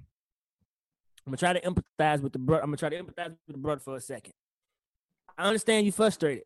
gonna 1.27 1.37
try 1.38 1.55
to 1.55 1.61
empathize 1.61 2.21
with 2.21 2.33
the 2.33 2.38
brother. 2.38 2.62
I'm 2.62 2.69
gonna 2.69 2.77
try 2.77 2.90
to 2.90 3.03
empathize 3.03 3.37
with 3.47 3.57
the 3.57 3.59
brother 3.59 3.81
for 3.81 3.97
a 3.97 4.01
second. 4.01 4.33
I 5.37 5.47
understand 5.47 5.87
you 5.87 5.93
frustrated. 5.93 6.45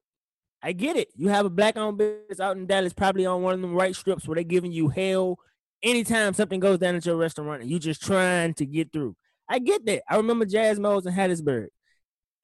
I 0.62 0.73
get 0.73 0.97
it. 0.97 1.09
You 1.14 1.29
have 1.29 1.47
a 1.47 1.51
black-owned 1.51 1.99
business 1.99 2.40
out 2.40 2.57
in 2.57 2.66
Dallas, 2.66 2.92
probably 2.92 3.27
on 3.27 3.42
one 3.42 3.55
of 3.55 3.61
them 3.61 3.75
right 3.75 3.94
strips 3.94 4.27
where 4.27 4.35
they're 4.37 4.44
giving 4.44 4.73
you 4.73 4.88
hell 4.88 5.38
anytime 5.83 6.35
something 6.35 6.59
goes 6.59 6.79
down 6.79 6.97
at 6.97 7.07
your 7.07 7.16
restaurant 7.16 7.62
and 7.62 7.71
you 7.71 7.79
just 7.79 8.03
trying 8.03 8.55
to 8.55 8.66
get 8.66 8.92
through. 8.92 9.14
I 9.49 9.59
get 9.61 9.87
that. 9.87 10.03
I 10.09 10.16
remember 10.16 10.44
Jazz 10.44 10.79
Mo's 10.79 11.07
in 11.07 11.14
Hattiesburg. 11.14 11.68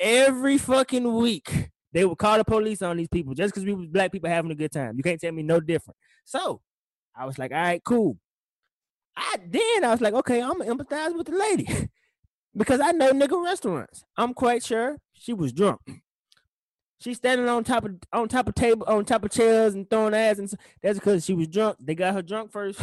Every 0.05 0.59
fucking 0.59 1.15
week, 1.15 1.71
they 1.93 2.05
would 2.05 2.19
call 2.19 2.37
the 2.37 2.45
police 2.45 2.83
on 2.83 2.99
these 2.99 3.09
people 3.09 3.33
just 3.33 3.55
because 3.55 3.65
we 3.65 3.73
was 3.73 3.89
black 3.89 4.13
people 4.13 4.29
having 4.29 4.51
a 4.51 4.55
good 4.55 4.71
time. 4.71 4.99
You 4.99 5.03
can't 5.03 5.19
tell 5.19 5.33
me 5.33 5.43
no 5.43 5.61
different. 5.61 5.97
So 6.27 6.61
I 7.17 7.25
was 7.25 7.39
like, 7.39 7.53
all 7.53 7.57
right, 7.59 7.83
cool. 7.83 8.19
I 9.17 9.37
then 9.47 9.85
I 9.85 9.91
was 9.93 10.03
like, 10.03 10.13
okay, 10.15 10.43
I'm 10.43 10.59
gonna 10.59 10.75
empathize 10.75 11.17
with 11.17 11.29
the 11.29 11.37
lady. 11.37 11.67
because 12.57 12.81
I 12.81 12.93
know 12.93 13.13
nigga 13.13 13.43
restaurants. 13.43 14.05
I'm 14.17 14.35
quite 14.35 14.65
sure 14.65 14.99
she 15.15 15.33
was 15.33 15.53
drunk. 15.53 15.81
She's 16.99 17.17
standing 17.19 17.49
on 17.49 17.65
top 17.65 17.85
of 17.85 17.97
on 18.13 18.29
top 18.29 18.49
of 18.49 18.55
table 18.55 18.87
on 18.89 19.05
top 19.05 19.25
of 19.25 19.31
chairs 19.31 19.75
and 19.75 19.89
throwing 19.89 20.15
ass, 20.15 20.39
and 20.39 20.49
s- 20.49 20.55
that's 20.83 20.99
because 20.99 21.25
she 21.25 21.35
was 21.35 21.49
drunk. 21.49 21.77
They 21.81 21.95
got 21.95 22.15
her 22.15 22.23
drunk 22.23 22.53
first, 22.53 22.83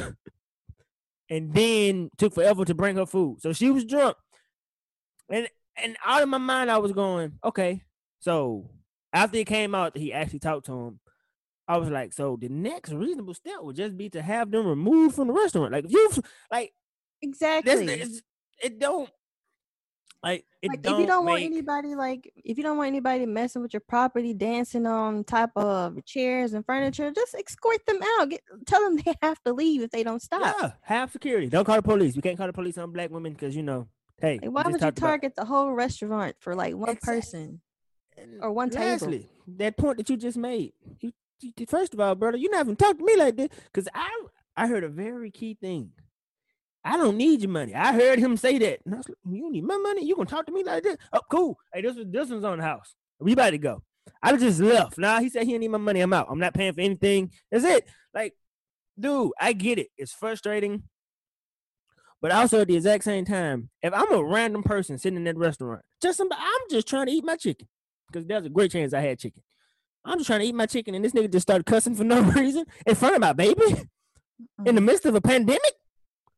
and 1.30 1.54
then 1.54 2.10
took 2.18 2.34
forever 2.34 2.66
to 2.66 2.74
bring 2.76 2.98
her 2.98 3.06
food. 3.06 3.42
So 3.42 3.54
she 3.54 3.72
was 3.72 3.86
drunk, 3.86 4.18
and 5.30 5.48
and 5.78 5.98
out 6.06 6.24
of 6.24 6.30
my 6.30 6.38
mind, 6.38 6.70
I 6.72 6.78
was 6.78 6.92
going, 6.92 7.40
okay. 7.44 7.84
So 8.20 8.70
after 9.14 9.38
it 9.38 9.48
came 9.48 9.74
out 9.76 9.98
he 9.98 10.14
actually 10.14 10.40
talked 10.40 10.66
to 10.68 10.74
him, 10.74 11.00
I 11.68 11.78
was 11.78 11.90
like, 11.90 12.14
so 12.14 12.38
the 12.40 12.50
next 12.50 12.92
reasonable 12.92 13.34
step 13.34 13.62
would 13.62 13.76
just 13.76 13.98
be 13.98 14.10
to 14.10 14.22
have 14.22 14.52
them 14.52 14.68
removed 14.68 15.16
from 15.16 15.28
the 15.28 15.34
restaurant. 15.34 15.72
Like 15.72 15.86
if 15.86 15.92
you 15.92 16.10
like 16.52 16.74
Exactly. 17.22 17.72
it's- 17.90 18.22
it 18.64 18.78
don't 18.80 19.10
Like 20.24 20.46
it 20.62 20.68
like 20.70 20.82
don't 20.84 20.94
if 20.94 21.00
you 21.00 21.08
don't 21.08 21.26
want 21.26 21.42
anybody 21.42 21.96
like 21.96 22.32
if 22.36 22.58
you 22.58 22.64
don't 22.64 22.78
want 22.78 22.88
anybody 22.90 23.26
messing 23.26 23.64
with 23.64 23.74
your 23.74 23.80
property, 23.88 24.34
dancing 24.36 24.86
on 24.86 25.24
top 25.24 25.50
of 25.56 26.04
chairs 26.06 26.54
and 26.54 26.64
furniture, 26.64 27.10
just 27.12 27.34
escort 27.34 27.84
them 27.88 28.00
out. 28.20 28.30
Get 28.30 28.42
tell 28.68 28.82
them 28.82 28.98
they 28.98 29.16
have 29.24 29.42
to 29.46 29.54
leave 29.54 29.82
if 29.82 29.90
they 29.90 30.04
don't 30.04 30.22
stop. 30.22 30.56
Yeah, 30.60 30.72
have 30.84 31.12
security. 31.12 31.48
Don't 31.50 31.66
call 31.66 31.78
the 31.78 31.82
police. 31.82 32.16
We 32.16 32.22
can't 32.22 32.38
call 32.38 32.46
the 32.48 32.54
police 32.54 32.78
on 32.78 32.92
black 32.92 33.10
women 33.10 33.34
because 33.34 33.56
you 33.56 33.64
know, 33.64 33.88
hey, 34.22 34.40
Like, 34.42 34.52
why 34.52 34.64
would 34.64 34.74
you 34.74 34.80
talked 34.80 34.98
about- 34.98 35.08
target 35.08 35.36
the 35.36 35.46
whole 35.46 35.72
restaurant 35.74 36.36
for 36.40 36.56
like 36.56 36.76
one 36.76 36.90
Exactly. 36.90 37.14
person? 37.22 37.62
Or 38.42 38.52
one 38.52 38.70
table. 38.70 38.86
lastly, 38.86 39.30
that 39.48 39.78
point 39.78 39.98
that 39.98 40.10
you 40.10 40.18
just 40.18 40.38
made. 40.38 40.74
You, 41.00 41.12
you- 41.42 41.66
first 41.68 41.94
of 41.94 42.00
all, 42.00 42.14
brother, 42.14 42.38
you 42.38 42.50
not 42.50 42.62
even 42.66 42.76
talk 42.76 42.98
to 42.98 43.04
me 43.04 43.16
like 43.16 43.36
this 43.36 43.50
because 43.66 43.88
I 43.94 44.10
I 44.56 44.68
heard 44.68 44.84
a 44.84 44.90
very 44.90 45.32
key 45.32 45.56
thing. 45.60 45.92
I 46.84 46.98
don't 46.98 47.16
need 47.18 47.42
your 47.42 47.50
money. 47.50 47.74
I 47.74 47.94
heard 47.94 48.20
him 48.20 48.36
say 48.38 48.58
that. 48.60 48.80
And 48.86 48.94
I 48.96 48.98
was 48.98 49.08
like, 49.08 49.18
you 49.26 49.52
need 49.52 49.64
my 49.64 49.78
money? 49.78 50.06
You 50.06 50.16
gonna 50.16 50.28
talk 50.30 50.46
to 50.48 50.52
me 50.52 50.64
like 50.64 50.84
this? 50.84 50.98
Oh, 51.14 51.22
cool. 51.32 51.58
Hey, 51.74 51.82
this 51.82 51.96
was 51.96 52.06
this 52.10 52.30
one's 52.30 52.44
on 52.44 52.58
the 52.58 52.64
house. 52.64 52.96
We 53.20 53.34
about 53.34 53.52
to 53.52 53.58
go. 53.58 53.82
I 54.22 54.36
just 54.36 54.60
left. 54.60 54.98
Nah, 54.98 55.20
he 55.20 55.30
said 55.30 55.44
he 55.44 55.52
didn't 55.54 55.62
need 55.62 55.68
my 55.70 55.78
money. 55.78 56.02
I'm 56.02 56.12
out. 56.14 56.28
I'm 56.30 56.40
not 56.40 56.54
paying 56.54 56.74
for 56.74 56.82
anything. 56.82 57.32
That's 57.52 57.64
it. 57.64 57.88
Like, 58.14 58.34
dude, 59.00 59.32
I 59.40 59.54
get 59.54 59.80
it. 59.80 59.88
It's 59.98 60.12
frustrating. 60.14 60.84
But 62.22 62.32
also 62.32 62.62
at 62.62 62.68
the 62.68 62.76
exact 62.76 63.04
same 63.04 63.26
time, 63.26 63.70
if 63.82 63.94
I'm 63.94 64.12
a 64.14 64.24
random 64.24 64.62
person 64.64 64.98
sitting 64.98 65.18
in 65.18 65.24
that 65.24 65.38
restaurant, 65.38 65.82
just 66.02 66.18
somebody, 66.18 66.40
I'm 66.44 66.62
just 66.70 66.88
trying 66.88 67.08
to 67.08 67.12
eat 67.12 67.24
my 67.24 67.36
chicken 67.36 67.68
because 68.12 68.28
there's 68.28 68.46
a 68.46 68.50
great 68.50 68.72
chance 68.72 68.94
I 68.94 69.02
had 69.02 69.18
chicken. 69.20 69.42
I'm 70.06 70.18
just 70.20 70.28
trying 70.28 70.42
to 70.42 70.46
eat 70.46 70.56
my 70.56 70.66
chicken, 70.68 70.94
and 70.96 71.04
this 71.04 71.14
nigga 71.14 71.32
just 71.32 71.44
started 71.44 71.66
cussing 71.66 71.96
for 71.96 72.04
no 72.04 72.22
reason 72.36 72.66
in 72.86 72.96
front 72.96 73.16
of 73.16 73.22
my 73.22 73.34
baby 73.34 73.62
in 74.66 74.76
the 74.76 74.82
midst 74.82 75.06
of 75.06 75.16
a 75.16 75.22
pandemic. 75.22 75.62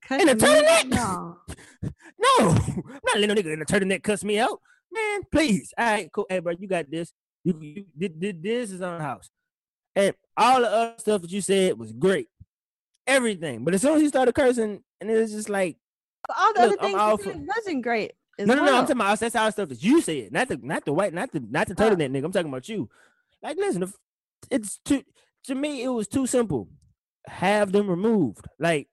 In 0.10 0.30
a 0.30 0.36
turtleneck? 0.36 1.36
No, 1.84 2.50
I'm 2.50 2.84
not 3.06 3.16
letting 3.20 3.28
no 3.30 3.36
nigga 3.36 3.54
in 3.54 3.62
a 3.62 3.66
turtleneck 3.66 4.04
cuss 4.04 4.24
me 4.24 4.40
out, 4.40 4.60
man. 4.92 5.22
Please, 5.32 5.74
all 5.78 5.86
right, 5.86 6.10
cool. 6.14 6.26
Hey, 6.30 6.40
bro, 6.40 6.54
you 6.58 6.68
got 6.68 6.90
this. 6.90 7.12
You, 7.44 7.58
you 7.62 7.86
thi- 8.00 8.08
thi- 8.08 8.32
this 8.32 8.72
is 8.72 8.82
on 8.82 8.98
the 9.00 9.04
house, 9.04 9.30
and 9.96 10.16
all 10.38 10.62
the 10.62 10.70
other 10.70 10.94
stuff 10.98 11.22
that 11.24 11.32
you 11.32 11.42
said 11.42 11.78
was 11.78 11.92
great, 11.92 12.28
everything. 13.06 13.66
But 13.66 13.74
as 13.74 13.82
soon 13.82 13.96
as 13.96 14.02
he 14.02 14.08
started 14.08 14.34
cursing, 14.34 14.82
and 15.08 15.12
it 15.18 15.20
was 15.20 15.32
just 15.32 15.50
like, 15.50 15.78
But 16.28 16.38
all 16.40 16.54
the 16.54 16.60
Look, 16.62 16.80
other 16.80 17.18
things 17.18 17.26
you 17.26 17.48
wasn't 17.56 17.84
great. 17.84 18.14
no, 18.40 18.46
no, 18.46 18.66
no. 18.66 18.78
I'm 18.78 18.84
talking 18.84 18.96
about 18.98 19.20
that's 19.20 19.36
all 19.36 19.46
the 19.46 19.52
stuff 19.52 19.70
that 19.70 19.84
you 19.84 20.02
said, 20.02 20.32
not 20.32 20.48
the 20.48 20.58
not 20.62 20.86
the 20.86 20.94
white, 20.94 21.14
not 21.14 21.32
the 21.32 21.40
not 21.50 21.68
the 21.68 21.76
turtleneck 21.76 22.10
nigga. 22.12 22.26
I'm 22.26 22.32
talking 22.32 22.50
about 22.50 22.68
you. 22.70 22.90
Like, 23.42 23.58
listen, 23.58 23.92
it's 24.50 24.80
too 24.86 25.04
to 25.46 25.56
me. 25.56 25.84
It 25.84 25.90
was 25.90 26.08
too 26.08 26.26
simple. 26.26 26.70
Have 27.28 27.72
them 27.72 27.90
removed. 27.90 28.46
Like, 28.60 28.88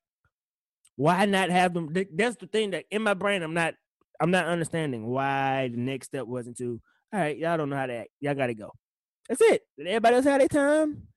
why 0.97 1.25
not 1.27 1.51
have 1.51 1.75
them? 1.75 1.93
That's 2.15 2.37
the 2.37 2.47
thing 2.47 2.73
that 2.73 2.85
in 2.91 3.03
my 3.03 3.15
brain 3.15 3.43
I'm 3.43 3.55
not 3.55 3.75
I'm 4.21 4.31
not 4.31 4.47
understanding 4.47 5.07
why 5.07 5.69
the 5.69 5.79
next 5.79 6.09
step 6.09 6.27
wasn't 6.27 6.59
to. 6.59 6.81
All 7.13 7.21
right, 7.21 7.37
y'all 7.37 7.57
don't 7.57 7.71
know 7.71 7.77
how 7.77 7.87
to 7.87 7.95
act. 7.95 8.11
Y'all 8.21 8.35
gotta 8.35 8.55
go. 8.55 8.73
That's 9.29 9.41
it. 9.41 9.63
Let 9.79 9.87
everybody 9.87 10.17
else 10.17 10.25
have 10.27 10.41
their 10.41 10.49
time. 10.49 11.09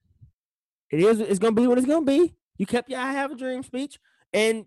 It 0.90 1.00
is. 1.00 1.20
It's 1.20 1.38
gonna 1.38 1.54
be 1.54 1.66
what 1.66 1.78
it's 1.78 1.86
gonna 1.86 2.06
be. 2.06 2.34
You 2.56 2.66
kept 2.66 2.88
your 2.88 3.00
"I 3.00 3.12
have 3.12 3.30
a 3.32 3.36
dream" 3.36 3.62
speech, 3.62 3.98
and 4.32 4.64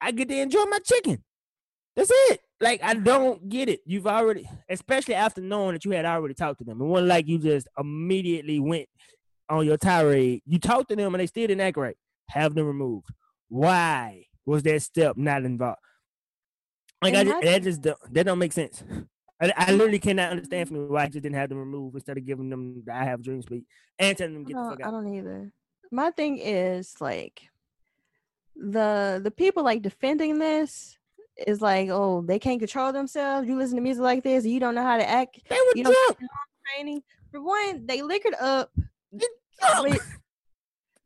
I 0.00 0.12
get 0.12 0.28
to 0.28 0.36
enjoy 0.36 0.64
my 0.64 0.78
chicken. 0.78 1.22
That's 1.96 2.10
it. 2.12 2.40
Like 2.60 2.82
I 2.82 2.94
don't 2.94 3.48
get 3.48 3.68
it. 3.68 3.80
You've 3.84 4.06
already, 4.06 4.48
especially 4.68 5.14
after 5.14 5.40
knowing 5.40 5.74
that 5.74 5.84
you 5.84 5.90
had 5.92 6.04
already 6.04 6.34
talked 6.34 6.58
to 6.58 6.64
them. 6.64 6.80
It 6.80 6.84
wasn't 6.84 7.08
like 7.08 7.28
you 7.28 7.38
just 7.38 7.68
immediately 7.78 8.60
went 8.60 8.88
on 9.48 9.66
your 9.66 9.76
tirade. 9.76 10.42
You 10.46 10.58
talked 10.58 10.90
to 10.90 10.96
them 10.96 11.14
and 11.14 11.20
they 11.20 11.26
still 11.26 11.46
didn't 11.46 11.60
act 11.60 11.76
right. 11.76 11.96
Have 12.28 12.54
them 12.54 12.66
removed. 12.66 13.08
Why 13.48 14.24
was 14.44 14.62
that 14.64 14.82
step 14.82 15.16
not 15.16 15.44
involved? 15.44 15.78
Like 17.02 17.14
I 17.14 17.24
just, 17.24 17.42
that 17.42 17.62
just 17.62 17.82
don't, 17.82 18.14
that 18.14 18.26
don't 18.26 18.38
make 18.38 18.52
sense. 18.52 18.82
I, 19.40 19.52
I 19.56 19.72
literally 19.72 20.00
cannot 20.00 20.30
understand 20.32 20.68
for 20.68 20.74
me 20.74 20.80
why 20.80 21.04
I 21.04 21.06
just 21.06 21.22
didn't 21.22 21.36
have 21.36 21.48
them 21.48 21.58
removed 21.58 21.94
instead 21.94 22.18
of 22.18 22.26
giving 22.26 22.50
them 22.50 22.82
the 22.84 22.92
I 22.92 23.04
have 23.04 23.22
dreams 23.22 23.44
dream 23.46 23.60
speech 23.60 23.68
and 23.98 24.18
telling 24.18 24.34
them 24.34 24.44
get 24.44 24.56
the 24.56 24.70
fuck 24.70 24.84
I 24.84 24.90
don't 24.90 25.14
either. 25.14 25.52
My 25.92 26.10
thing 26.10 26.38
is 26.38 26.94
like 27.00 27.42
the 28.58 29.20
the 29.22 29.30
people 29.30 29.62
like 29.62 29.82
defending 29.82 30.38
this 30.38 30.98
is 31.46 31.60
like, 31.60 31.88
oh, 31.90 32.22
they 32.26 32.38
can't 32.38 32.58
control 32.58 32.92
themselves. 32.92 33.48
You 33.48 33.56
listen 33.56 33.76
to 33.76 33.82
music 33.82 34.02
like 34.02 34.24
this, 34.24 34.44
you 34.44 34.58
don't 34.58 34.74
know 34.74 34.82
how 34.82 34.96
to 34.96 35.08
act. 35.08 35.40
They 35.48 35.56
were 35.56 35.72
You 35.76 35.84
drunk. 35.84 36.18
Training 36.74 37.02
for 37.30 37.40
one, 37.40 37.86
they 37.86 38.02
liquored 38.02 38.34
up. 38.34 38.70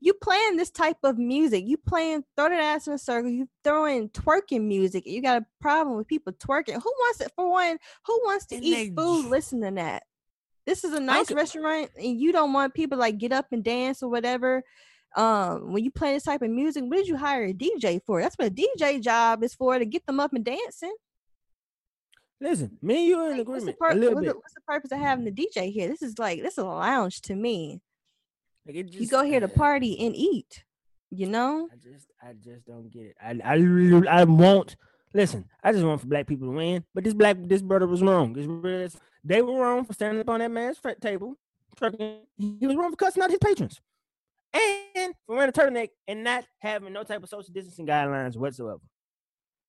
You 0.01 0.15
playing 0.15 0.57
this 0.57 0.71
type 0.71 0.97
of 1.05 1.17
music, 1.17 1.65
you 1.65 1.77
playing 1.77 2.25
throw 2.37 2.49
that 2.49 2.59
ass 2.61 2.89
in 2.89 2.95
a 2.95 2.99
circle, 2.99 3.31
you 3.31 3.49
throwing 3.63 4.09
twerking 4.09 4.63
music. 4.63 5.07
You 5.07 5.23
got 5.23 5.43
a 5.43 5.47
problem 5.61 5.97
with 5.97 6.09
people 6.09 6.33
twerking. 6.33 6.83
Who 6.83 6.93
wants 6.99 7.21
it? 7.21 7.31
For 7.37 7.49
one, 7.49 7.79
who 8.07 8.21
wants 8.25 8.47
to 8.47 8.57
And 8.57 8.65
eat 8.65 8.75
they 8.75 9.01
food 9.01 9.29
listening 9.29 9.77
to 9.77 9.83
that? 9.83 10.03
This 10.67 10.83
is 10.83 10.93
a 10.93 11.01
nice 11.01 11.27
Okay. 11.27 11.35
restaurant, 11.35 11.91
and 11.97 12.21
you 12.21 12.33
don't 12.33 12.53
want 12.53 12.75
people 12.75 12.99
like 12.99 13.19
get 13.19 13.31
up 13.33 13.47
and 13.53 13.63
dance 13.63 14.03
or 14.03 14.09
whatever. 14.09 14.65
Um, 15.17 15.73
when 15.73 15.85
you 15.85 15.91
play 15.91 16.15
this 16.15 16.25
type 16.25 16.43
of 16.43 16.51
music, 16.51 16.85
what 16.85 16.97
did 16.97 17.09
you 17.09 17.17
hire 17.17 17.45
a 17.45 17.53
DJ 17.53 18.01
for? 18.05 18.21
That's 18.23 18.37
what 18.37 18.49
a 18.49 18.51
DJ 18.51 19.01
job 19.01 19.45
is 19.45 19.55
for 19.55 19.79
to 19.79 19.85
get 19.85 20.07
them 20.07 20.21
up 20.21 20.33
and 20.33 20.45
dancing. 20.45 20.95
Listen, 22.41 22.77
me 22.83 22.97
and 22.97 23.07
you 23.07 23.19
are 23.21 23.31
in 23.31 23.39
Like, 23.39 23.49
what's, 23.49 23.65
the 23.65 23.71
agreement 23.71 23.79
pur- 23.79 23.91
a 23.91 23.95
little 23.95 24.15
what's, 24.15 24.27
the, 24.27 24.35
what's 24.35 24.55
the 24.55 24.61
purpose 24.67 24.93
of 24.93 24.99
having 24.99 25.25
the 25.25 25.31
DJ 25.31 25.73
here? 25.73 25.89
This 25.89 26.03
is 26.03 26.19
like 26.19 26.43
this 26.43 26.55
is 26.55 26.59
a 26.59 26.65
lounge 26.65 27.21
to 27.23 27.35
me. 27.35 27.81
Like, 28.67 28.77
it 28.77 28.93
you 28.93 29.09
go 29.09 29.23
here 29.23 29.41
to 29.41 29.49
party 29.49 30.05
and 30.05 30.17
eat. 30.17 30.65
You 31.11 31.27
know, 31.27 31.69
I 31.71 31.77
just, 31.77 32.07
I 32.23 32.33
just 32.33 32.65
don't 32.67 32.91
get 32.91 33.03
it. 33.03 33.17
I, 33.23 33.39
I, 33.45 34.21
I 34.23 34.25
want. 34.25 34.77
Listen, 35.15 35.45
I 35.63 35.73
just 35.73 35.85
want 35.85 36.01
for 36.01 36.07
black 36.07 36.27
people 36.27 36.49
to 36.49 36.53
win. 36.57 36.85
But 36.95 37.05
this 37.05 37.13
black, 37.13 37.37
this 37.39 37.61
brother 37.61 37.87
was 37.87 38.01
wrong. 38.03 38.33
This 38.33 38.47
brother- 38.47 38.89
they 39.23 39.43
were 39.43 39.61
wrong 39.61 39.85
for 39.85 39.93
standing 39.93 40.21
up 40.23 40.31
on 40.31 40.41
that 40.41 40.51
man's 40.51 40.81
table. 41.01 41.37
trucking. 41.77 42.23
He 42.39 42.67
was 42.67 42.77
wrong 42.77 42.91
for 42.91 42.97
cussing 42.97 43.23
out 43.23 43.31
his 43.31 43.39
patrons, 43.39 43.81
and 44.55 45.15
for 45.27 45.37
wearing 45.37 45.51
a 45.51 45.53
turtleneck 45.53 45.91
and 46.09 46.25
not 46.25 46.47
having 46.61 46.93
no 46.93 47.05
type 47.05 47.23
of 47.23 47.29
social 47.29 47.53
distancing 47.53 47.87
guidelines 47.87 48.37
whatsoever. 48.37 48.81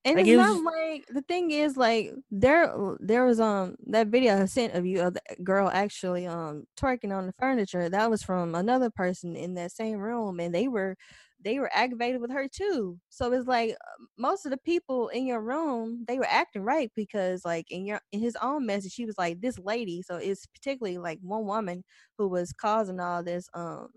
and 0.06 0.18
Like, 0.18 0.26
it's 0.26 0.28
it 0.28 0.36
was 0.38 0.52
not 0.52 0.62
like 0.62 1.06
the 1.08 1.22
thing 1.22 1.50
is 1.50 1.76
like 1.78 2.10
there 2.30 2.74
there 3.00 3.24
was 3.24 3.40
um 3.40 3.76
that 3.86 4.08
video 4.08 4.42
I 4.42 4.44
sent 4.46 4.74
of 4.74 4.84
you 4.84 5.00
of 5.00 5.14
the 5.14 5.22
girl 5.42 5.70
actually 5.72 6.26
um 6.26 6.64
twerking 6.78 7.16
on 7.16 7.26
the 7.26 7.32
furniture. 7.38 7.88
That 7.88 8.10
was 8.10 8.22
from 8.22 8.54
another 8.54 8.90
person 8.90 9.34
in 9.34 9.54
that 9.54 9.72
same 9.72 9.98
room, 9.98 10.40
and 10.40 10.54
they 10.54 10.68
were 10.68 10.96
they 11.40 11.58
were 11.58 11.70
aggravated 11.74 12.20
with 12.20 12.30
her 12.32 12.48
too. 12.48 13.00
So 13.08 13.32
it's 13.32 13.46
like 13.48 13.70
uh, 13.72 14.04
most 14.18 14.44
of 14.46 14.50
the 14.50 14.58
people 14.58 15.08
in 15.08 15.26
your 15.26 15.40
room 15.40 16.04
they 16.06 16.18
were 16.18 16.26
acting 16.28 16.62
right 16.64 16.90
because 16.94 17.44
like 17.44 17.70
in 17.70 17.86
your 17.86 18.00
in 18.12 18.20
his 18.20 18.36
own 18.42 18.66
message 18.66 18.92
she 18.92 19.06
was 19.06 19.16
like 19.18 19.40
this 19.40 19.58
lady. 19.58 20.02
So 20.02 20.16
it's 20.16 20.46
particularly 20.46 20.98
like 20.98 21.18
one 21.22 21.46
woman 21.46 21.82
who 22.18 22.28
was 22.28 22.52
causing 22.52 23.00
all 23.00 23.22
this 23.22 23.48
um 23.54 23.88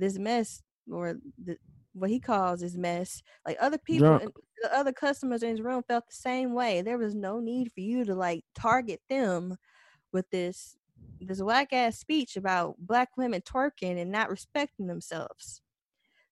this 0.00 0.18
mess 0.18 0.62
or 0.90 1.16
the, 1.42 1.56
what 1.92 2.10
he 2.10 2.20
calls 2.20 2.60
his 2.60 2.76
mess. 2.76 3.22
Like 3.46 3.56
other 3.60 3.78
people, 3.78 4.18
the 4.62 4.76
other 4.76 4.92
customers 4.92 5.42
in 5.42 5.50
his 5.50 5.60
room 5.60 5.82
felt 5.86 6.06
the 6.08 6.14
same 6.14 6.54
way. 6.54 6.82
There 6.82 6.98
was 6.98 7.14
no 7.14 7.40
need 7.40 7.72
for 7.72 7.80
you 7.80 8.04
to 8.04 8.14
like 8.14 8.44
target 8.54 9.00
them 9.08 9.56
with 10.12 10.30
this 10.30 10.76
this 11.20 11.42
whack 11.42 11.72
ass 11.72 11.98
speech 11.98 12.36
about 12.36 12.76
black 12.78 13.16
women 13.16 13.42
twerking 13.42 14.00
and 14.00 14.10
not 14.10 14.30
respecting 14.30 14.86
themselves. 14.86 15.62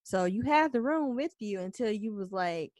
So 0.02 0.24
you 0.24 0.42
had 0.42 0.72
the 0.72 0.80
room 0.82 1.16
with 1.16 1.34
you 1.40 1.60
until 1.60 1.90
you 1.90 2.14
was 2.14 2.32
like, 2.32 2.72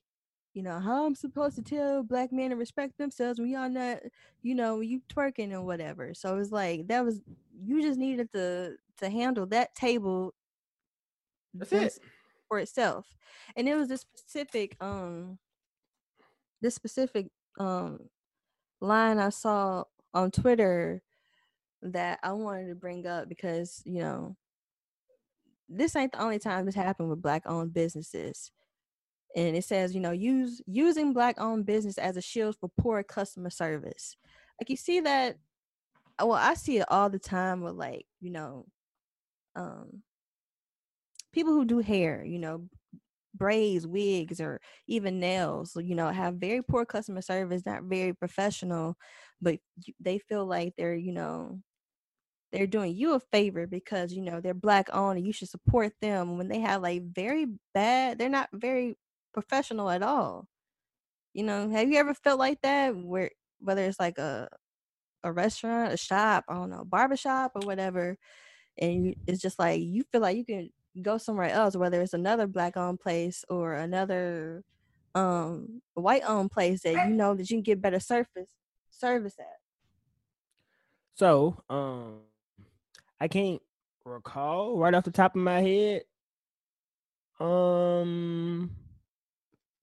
you 0.54 0.62
know, 0.62 0.80
how 0.80 1.06
I'm 1.06 1.14
supposed 1.14 1.56
to 1.56 1.62
tell 1.62 2.02
black 2.02 2.32
men 2.32 2.50
to 2.50 2.56
respect 2.56 2.98
themselves 2.98 3.38
when 3.38 3.50
y'all 3.50 3.68
not, 3.68 3.98
you 4.42 4.54
know, 4.54 4.80
you 4.80 5.02
twerking 5.08 5.52
and 5.52 5.66
whatever. 5.66 6.14
So 6.14 6.34
it 6.34 6.38
was 6.38 6.52
like 6.52 6.88
that 6.88 7.04
was 7.04 7.20
you 7.64 7.82
just 7.82 7.98
needed 7.98 8.32
to 8.32 8.76
to 8.98 9.10
handle 9.10 9.46
that 9.46 9.74
table 9.74 10.34
That's 11.54 11.72
it. 11.72 11.98
for 12.48 12.58
itself. 12.58 13.06
And 13.56 13.68
it 13.68 13.74
was 13.74 13.88
this 13.88 14.00
specific 14.00 14.76
um 14.80 15.38
this 16.60 16.74
specific 16.74 17.26
um 17.58 18.00
line 18.80 19.18
I 19.18 19.30
saw 19.30 19.84
on 20.14 20.30
Twitter 20.30 21.02
that 21.82 22.18
I 22.22 22.32
wanted 22.32 22.68
to 22.68 22.74
bring 22.74 23.06
up 23.06 23.28
because, 23.28 23.82
you 23.84 24.00
know, 24.00 24.36
this 25.68 25.94
ain't 25.96 26.12
the 26.12 26.22
only 26.22 26.38
time 26.38 26.66
this 26.66 26.74
happened 26.74 27.10
with 27.10 27.22
black 27.22 27.42
owned 27.46 27.72
businesses. 27.72 28.50
And 29.36 29.56
it 29.56 29.64
says, 29.64 29.94
you 29.94 30.00
know, 30.00 30.10
use 30.10 30.62
using 30.66 31.12
black 31.12 31.40
owned 31.40 31.66
business 31.66 31.98
as 31.98 32.16
a 32.16 32.22
shield 32.22 32.56
for 32.58 32.70
poor 32.78 33.02
customer 33.02 33.50
service. 33.50 34.16
Like 34.60 34.70
you 34.70 34.76
see 34.76 35.00
that 35.00 35.36
well, 36.20 36.32
I 36.32 36.54
see 36.54 36.78
it 36.78 36.86
all 36.90 37.10
the 37.10 37.18
time 37.18 37.60
with 37.60 37.74
like, 37.74 38.06
you 38.20 38.30
know, 38.30 38.66
um 39.54 40.02
people 41.32 41.52
who 41.54 41.64
do 41.64 41.78
hair, 41.80 42.24
you 42.24 42.38
know, 42.38 42.68
braids, 43.34 43.86
wigs, 43.86 44.40
or 44.40 44.60
even 44.88 45.20
nails, 45.20 45.76
you 45.76 45.94
know, 45.94 46.08
have 46.10 46.36
very 46.36 46.62
poor 46.62 46.84
customer 46.86 47.22
service, 47.22 47.66
not 47.66 47.84
very 47.84 48.14
professional, 48.14 48.96
but 49.40 49.60
they 50.00 50.18
feel 50.18 50.46
like 50.46 50.74
they're, 50.76 50.96
you 50.96 51.12
know, 51.12 51.60
they're 52.52 52.66
doing 52.66 52.94
you 52.94 53.14
a 53.14 53.20
favor 53.20 53.66
because 53.66 54.12
you 54.12 54.22
know 54.22 54.40
they're 54.40 54.54
black 54.54 54.88
owned 54.92 55.18
and 55.18 55.26
you 55.26 55.32
should 55.32 55.48
support 55.48 55.92
them 56.00 56.38
when 56.38 56.48
they 56.48 56.60
have 56.60 56.82
like 56.82 57.02
very 57.12 57.46
bad 57.74 58.18
they're 58.18 58.28
not 58.28 58.48
very 58.52 58.96
professional 59.34 59.90
at 59.90 60.02
all. 60.02 60.48
You 61.34 61.44
know 61.44 61.68
have 61.70 61.88
you 61.90 61.98
ever 61.98 62.14
felt 62.14 62.38
like 62.38 62.62
that 62.62 62.96
where 62.96 63.30
whether 63.60 63.84
it's 63.84 64.00
like 64.00 64.18
a 64.18 64.48
a 65.24 65.32
restaurant, 65.32 65.92
a 65.94 65.98
shop, 65.98 66.44
I 66.48 66.54
don't 66.54 66.70
know, 66.70 66.84
barbershop 66.84 67.52
or 67.56 67.62
whatever, 67.66 68.18
and 68.78 69.16
it's 69.26 69.42
just 69.42 69.58
like 69.58 69.82
you 69.82 70.04
feel 70.12 70.22
like 70.22 70.36
you 70.38 70.44
can 70.46 70.70
go 71.02 71.18
somewhere 71.18 71.50
else, 71.50 71.76
whether 71.76 72.00
it's 72.00 72.14
another 72.14 72.46
black 72.46 72.76
owned 72.76 73.00
place 73.00 73.44
or 73.48 73.74
another 73.74 74.62
um 75.14 75.80
white 75.94 76.22
owned 76.26 76.50
place 76.50 76.82
that 76.82 77.08
you 77.08 77.14
know 77.14 77.34
that 77.34 77.50
you 77.50 77.56
can 77.56 77.62
get 77.62 77.80
better 77.80 78.00
service 78.00 78.50
service 78.90 79.34
at. 79.38 79.46
So, 81.14 81.62
um, 81.68 82.20
I 83.20 83.26
can't 83.28 83.60
recall 84.04 84.78
right 84.78 84.94
off 84.94 85.04
the 85.04 85.10
top 85.10 85.34
of 85.34 85.42
my 85.42 85.60
head, 85.60 86.02
um, 87.40 88.70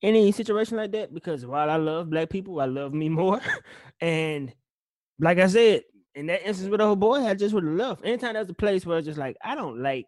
any 0.02 0.32
situation 0.32 0.78
like 0.78 0.92
that 0.94 1.14
because 1.14 1.46
while 1.46 1.70
I 1.70 1.76
love 1.76 2.10
black 2.10 2.30
people, 2.30 2.62
I 2.62 2.66
love 2.66 2.94
me 2.94 3.10
more, 3.10 3.42
and 4.02 4.54
like 5.20 5.40
I 5.40 5.48
said, 5.48 5.84
in 6.16 6.28
that 6.28 6.48
instance 6.48 6.70
with 6.70 6.80
the 6.80 6.86
whole 6.86 6.96
boy, 6.96 7.26
I 7.26 7.34
just 7.34 7.54
would 7.54 7.66
have 7.66 7.74
left. 7.74 8.06
Anytime 8.06 8.34
there's 8.34 8.50
a 8.50 8.54
place 8.54 8.86
where 8.86 8.98
it's 8.98 9.06
just 9.06 9.20
like 9.20 9.36
I 9.44 9.56
don't 9.56 9.82
like, 9.82 10.08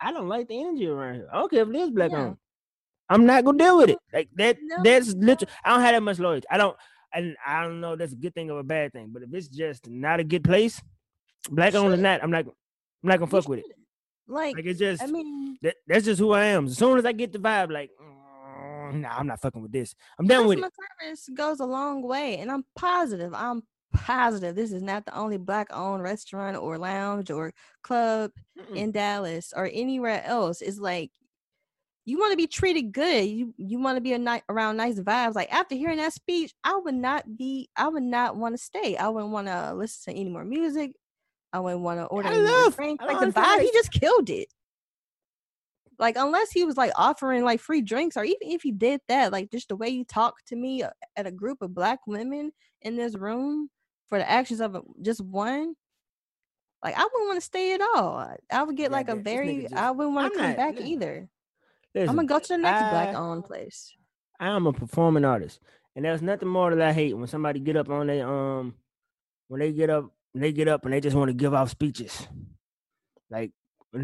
I 0.00 0.12
don't 0.12 0.28
like 0.28 0.48
the 0.48 0.60
energy 0.60 0.86
around 0.86 1.14
here. 1.14 1.28
I 1.32 1.38
don't 1.38 1.50
care 1.50 1.62
if 1.62 1.68
it 1.68 1.76
is 1.76 1.90
black 1.90 2.10
Yeah. 2.10 2.18
on. 2.20 2.38
I'm 3.08 3.26
not 3.26 3.44
gonna 3.44 3.58
deal 3.58 3.78
with 3.78 3.90
it. 3.90 3.98
Like 4.12 4.28
that. 4.36 4.56
No, 4.62 4.82
that's 4.82 5.14
no. 5.14 5.26
literally. 5.26 5.52
I 5.64 5.70
don't 5.70 5.80
have 5.80 5.94
that 5.94 6.02
much 6.02 6.18
loyalty. 6.18 6.46
I 6.50 6.56
don't. 6.56 6.76
And 7.12 7.36
I 7.46 7.62
don't 7.62 7.80
know. 7.80 7.92
if 7.92 7.98
That's 7.98 8.12
a 8.12 8.16
good 8.16 8.34
thing 8.34 8.50
or 8.50 8.58
a 8.60 8.64
bad 8.64 8.92
thing. 8.92 9.10
But 9.12 9.22
if 9.22 9.32
it's 9.32 9.48
just 9.48 9.88
not 9.88 10.20
a 10.20 10.24
good 10.24 10.42
place, 10.42 10.80
black 11.50 11.74
on 11.74 11.86
or 11.86 11.96
Shouldn't. 11.96 12.22
I'm 12.22 12.30
not. 12.30 12.46
I'm 12.46 13.08
not 13.08 13.18
gonna 13.18 13.30
fuck 13.30 13.48
with 13.48 13.60
it. 13.60 13.66
Like, 14.26 14.56
Like 14.56 14.64
it's 14.64 14.78
just. 14.78 15.02
I 15.02 15.06
mean, 15.06 15.58
that, 15.62 15.76
that's 15.86 16.06
just 16.06 16.18
who 16.18 16.32
I 16.32 16.46
am. 16.46 16.66
As 16.66 16.78
soon 16.78 16.98
as 16.98 17.04
I 17.04 17.12
get 17.12 17.32
the 17.32 17.38
vibe, 17.38 17.70
like, 17.70 17.90
mm, 18.00 19.00
nah, 19.00 19.18
I'm 19.18 19.26
not 19.26 19.40
fucking 19.40 19.60
with 19.60 19.72
this. 19.72 19.94
I'm 20.18 20.26
done 20.26 20.46
with 20.46 20.58
it. 20.58 20.64
service 21.02 21.28
goes 21.34 21.60
a 21.60 21.66
long 21.66 22.02
way, 22.02 22.38
and 22.38 22.50
I'm 22.50 22.64
positive. 22.74 23.34
I'm 23.34 23.62
positive 23.94 24.54
this 24.54 24.72
is 24.72 24.82
not 24.82 25.04
the 25.06 25.16
only 25.16 25.36
black-owned 25.38 26.02
restaurant 26.02 26.56
or 26.56 26.76
lounge 26.78 27.30
or 27.30 27.52
club 27.82 28.30
Mm-mm. 28.58 28.76
in 28.76 28.92
Dallas 28.92 29.52
or 29.56 29.70
anywhere 29.72 30.22
else. 30.24 30.60
It's 30.60 30.78
like 30.78 31.10
you 32.04 32.18
want 32.18 32.32
to 32.32 32.36
be 32.36 32.46
treated 32.46 32.92
good. 32.92 33.24
You 33.24 33.54
you 33.56 33.80
want 33.80 33.96
to 33.96 34.02
be 34.02 34.12
a 34.12 34.18
night 34.18 34.42
around 34.50 34.76
nice 34.76 34.98
vibes. 35.00 35.34
Like 35.34 35.50
after 35.52 35.74
hearing 35.74 35.96
that 35.96 36.12
speech, 36.12 36.52
I 36.62 36.76
would 36.76 36.94
not 36.94 37.38
be. 37.38 37.70
I 37.76 37.88
would 37.88 38.02
not 38.02 38.36
want 38.36 38.54
to 38.54 38.62
stay. 38.62 38.96
I 38.96 39.08
wouldn't 39.08 39.32
want 39.32 39.46
to 39.46 39.72
listen 39.74 40.12
to 40.12 40.20
any 40.20 40.28
more 40.28 40.44
music. 40.44 40.92
I 41.52 41.60
wouldn't 41.60 41.82
want 41.82 42.00
to 42.00 42.04
order 42.06 42.28
I 42.28 42.36
love- 42.36 42.76
drink. 42.76 43.00
Like 43.00 43.20
the 43.20 43.26
vibe, 43.40 43.60
he 43.60 43.70
just 43.72 43.90
killed 43.90 44.28
it. 44.28 44.48
Like 45.98 46.16
unless 46.18 46.50
he 46.50 46.64
was 46.64 46.76
like 46.76 46.90
offering 46.96 47.44
like 47.44 47.60
free 47.60 47.80
drinks, 47.80 48.16
or 48.16 48.24
even 48.24 48.50
if 48.50 48.62
he 48.62 48.72
did 48.72 49.00
that, 49.08 49.32
like 49.32 49.50
just 49.50 49.68
the 49.68 49.76
way 49.76 49.88
you 49.88 50.04
talk 50.04 50.34
to 50.48 50.56
me 50.56 50.82
uh, 50.82 50.90
at 51.16 51.26
a 51.26 51.30
group 51.30 51.62
of 51.62 51.72
black 51.72 52.00
women 52.06 52.52
in 52.82 52.96
this 52.96 53.16
room 53.16 53.70
for 54.08 54.18
the 54.18 54.28
actions 54.30 54.60
of 54.60 54.76
just 55.02 55.20
one. 55.20 55.74
Like 56.82 56.96
I 56.96 57.02
wouldn't 57.04 57.28
want 57.28 57.36
to 57.38 57.44
stay 57.46 57.72
at 57.74 57.80
all. 57.80 58.16
I- 58.18 58.36
I 58.50 58.62
would 58.62 58.76
get 58.76 58.90
Yeah, 58.90 58.96
like 58.96 59.08
a 59.08 59.14
that- 59.14 59.24
this 59.24 59.32
nigga 59.32 59.36
very. 59.36 59.62
just- 59.62 59.74
I 59.74 59.90
wouldn't 59.90 60.14
want 60.14 60.32
to 60.32 60.38
come 60.38 60.48
not- 60.48 60.56
back 60.56 60.80
either. 60.80 61.28
I'm 61.96 62.00
Listen, 62.00 62.16
gonna 62.16 62.28
go 62.28 62.38
to 62.40 62.48
the 62.48 62.58
next 62.58 62.90
black 62.90 63.14
owned 63.16 63.44
place. 63.44 63.96
I 64.40 64.48
am 64.48 64.66
a 64.66 64.72
performing 64.72 65.24
artist, 65.24 65.60
and 65.94 66.04
there's 66.04 66.20
nothing 66.22 66.48
more 66.48 66.74
that 66.74 66.86
I 66.88 66.92
hate 66.92 67.14
when 67.14 67.26
somebody 67.28 67.60
get 67.60 67.76
up 67.76 67.88
on 67.88 68.08
their 68.08 68.28
um, 68.28 68.74
when 69.48 69.60
they 69.60 69.72
get 69.72 69.90
up, 69.90 70.12
they 70.34 70.52
get 70.52 70.66
up 70.68 70.84
and 70.84 70.92
they 70.92 71.00
just 71.00 71.16
want 71.16 71.28
to 71.28 71.34
give 71.34 71.54
off 71.54 71.70
speeches, 71.70 72.26
like 73.30 73.52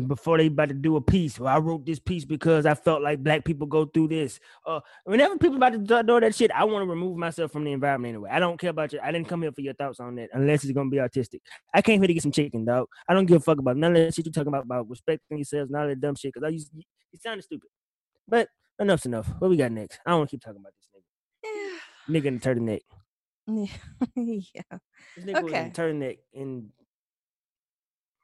before 0.07 0.39
they 0.39 0.47
about 0.47 0.69
to 0.69 0.75
do 0.75 0.97
a 0.97 1.01
piece. 1.01 1.39
Well, 1.39 1.55
I 1.55 1.59
wrote 1.59 1.85
this 1.85 1.99
piece 1.99 2.25
because 2.25 2.67
I 2.67 2.75
felt 2.75 3.03
like 3.03 3.23
black 3.23 3.45
people 3.45 3.67
go 3.67 3.85
through 3.87 4.09
this. 4.09 4.39
Uh, 4.67 4.81
whenever 5.05 5.37
people 5.39 5.57
about 5.57 5.73
to 5.73 5.79
doing 5.79 6.21
that 6.21 6.35
shit, 6.35 6.51
I 6.53 6.65
want 6.65 6.85
to 6.85 6.91
remove 6.91 7.17
myself 7.17 7.53
from 7.53 7.65
the 7.65 7.73
environment 7.73 8.15
anyway. 8.15 8.31
I 8.33 8.39
don't 8.39 8.59
care 8.59 8.71
about 8.71 8.93
you. 8.93 9.01
I 9.03 9.13
didn't 9.13 9.29
come 9.29 9.43
here 9.43 9.53
for 9.53 9.61
your 9.61 9.75
thoughts 9.75 10.01
on 10.01 10.15
that 10.17 10.31
unless 10.33 10.65
it's 10.65 10.73
gonna 10.73 10.91
be 10.91 11.01
artistic. 11.01 11.43
I 11.75 11.83
came 11.83 12.01
here 12.01 12.09
to 12.09 12.15
get 12.15 12.23
some 12.23 12.33
chicken, 12.33 12.65
dog. 12.65 12.89
I 13.09 13.15
don't 13.15 13.27
give 13.27 13.39
a 13.39 13.41
fuck 13.41 13.59
about 13.59 13.77
none 13.77 13.97
of 13.97 14.03
that 14.05 14.15
shit 14.15 14.27
you 14.27 14.33
talking 14.33 14.49
about 14.49 14.65
about 14.65 14.89
respecting 14.89 15.39
yourselves, 15.39 15.71
none 15.71 15.85
of 15.85 15.89
that 15.91 16.01
dumb 16.01 16.15
shit. 16.15 16.35
Cause 16.35 16.43
I 16.45 16.49
used 16.49 16.71
you 16.75 16.83
sounded 17.19 17.43
stupid. 17.43 17.69
But 18.29 18.49
enough's 18.81 19.07
enough. 19.07 19.29
What 19.39 19.51
we 19.51 19.57
got 19.57 19.73
next? 19.73 19.99
I 20.07 20.11
don't 20.11 20.21
want 20.21 20.31
to 20.31 20.35
keep 20.37 20.43
talking 20.43 20.61
about 20.61 20.73
this 20.77 20.89
nigga. 20.95 22.23
Nigga 22.23 22.27
in 22.27 22.39
the 22.39 22.41
turtleneck. 22.41 22.81
yeah. 24.17 24.79
This 25.17 25.25
nigga 25.25 25.43
was 25.43 25.53
in 25.53 25.59
Okay. 25.59 25.71
turtleneck 25.71 26.19
in. 26.33 26.71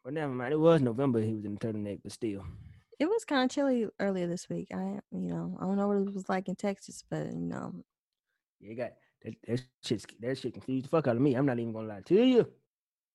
Well, 0.06 0.14
never 0.14 0.32
mind. 0.32 0.52
It 0.52 0.60
was 0.60 0.80
November. 0.82 1.20
He 1.20 1.34
was 1.34 1.44
in 1.44 1.54
the 1.54 1.58
turtleneck, 1.58 1.98
but 2.04 2.12
still. 2.12 2.44
It 3.00 3.06
was 3.06 3.24
kind 3.24 3.42
of 3.42 3.50
chilly 3.52 3.88
earlier 3.98 4.28
this 4.28 4.48
week. 4.48 4.68
I, 4.72 5.00
you 5.10 5.28
know, 5.28 5.58
I 5.60 5.64
don't 5.64 5.76
know 5.76 5.88
what 5.88 5.96
it 5.96 6.14
was 6.14 6.28
like 6.28 6.46
in 6.46 6.54
Texas, 6.54 7.02
but 7.10 7.26
you 7.26 7.40
know, 7.40 7.72
Yeah, 8.60 8.70
you 8.70 8.76
got 8.76 8.92
that. 9.24 9.34
That 9.48 9.60
shit. 9.84 10.06
That 10.20 10.38
shit 10.38 10.52
confused 10.52 10.84
the 10.84 10.90
fuck 10.90 11.08
out 11.08 11.16
of 11.16 11.22
me. 11.22 11.34
I'm 11.34 11.44
not 11.44 11.58
even 11.58 11.72
gonna 11.72 11.88
lie 11.88 12.02
to 12.06 12.14
you. 12.24 12.44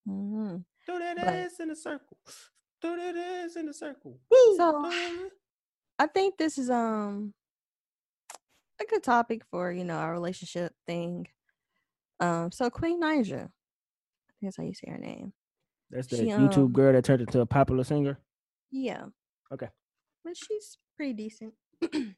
Mm-hmm. 0.06 0.58
Do 0.86 1.00
that 1.00 1.16
But- 1.16 1.28
ass 1.28 1.60
in 1.62 1.72
a 1.72 1.76
circle. 1.78 2.18
Do 2.82 2.98
that 2.98 3.16
ass 3.16 3.56
in 3.56 3.70
a 3.70 3.74
circle. 3.74 4.20
Woo! 4.30 4.58
So- 4.58 4.92
I 5.98 6.08
think 6.08 6.38
this 6.38 6.58
is 6.58 6.70
um 6.70 7.34
a 8.82 8.86
good 8.86 9.02
topic 9.04 9.44
for 9.50 9.72
you 9.72 9.86
know 9.86 9.96
our 9.96 10.12
relationship 10.12 10.74
thing. 10.86 11.28
Um, 12.20 12.52
so 12.52 12.70
Queen 12.70 13.02
Naija, 13.02 13.36
I 13.46 14.34
think 14.34 14.42
that's 14.42 14.58
how 14.58 14.64
you 14.64 14.74
say 14.74 14.90
her 14.92 14.98
name. 14.98 15.32
That's 15.92 16.08
the 16.08 16.18
She, 16.18 16.24
YouTube 16.24 16.58
um, 16.58 16.74
girl 16.74 16.94
that 16.94 17.04
turned 17.04 17.22
into 17.22 17.42
a 17.42 17.46
popular 17.46 17.84
singer. 17.84 18.18
Yeah. 18.72 19.06
Okay. 19.52 19.68
But 20.24 20.38
she's 20.38 20.78
pretty 20.96 21.14
decent. 21.14 21.54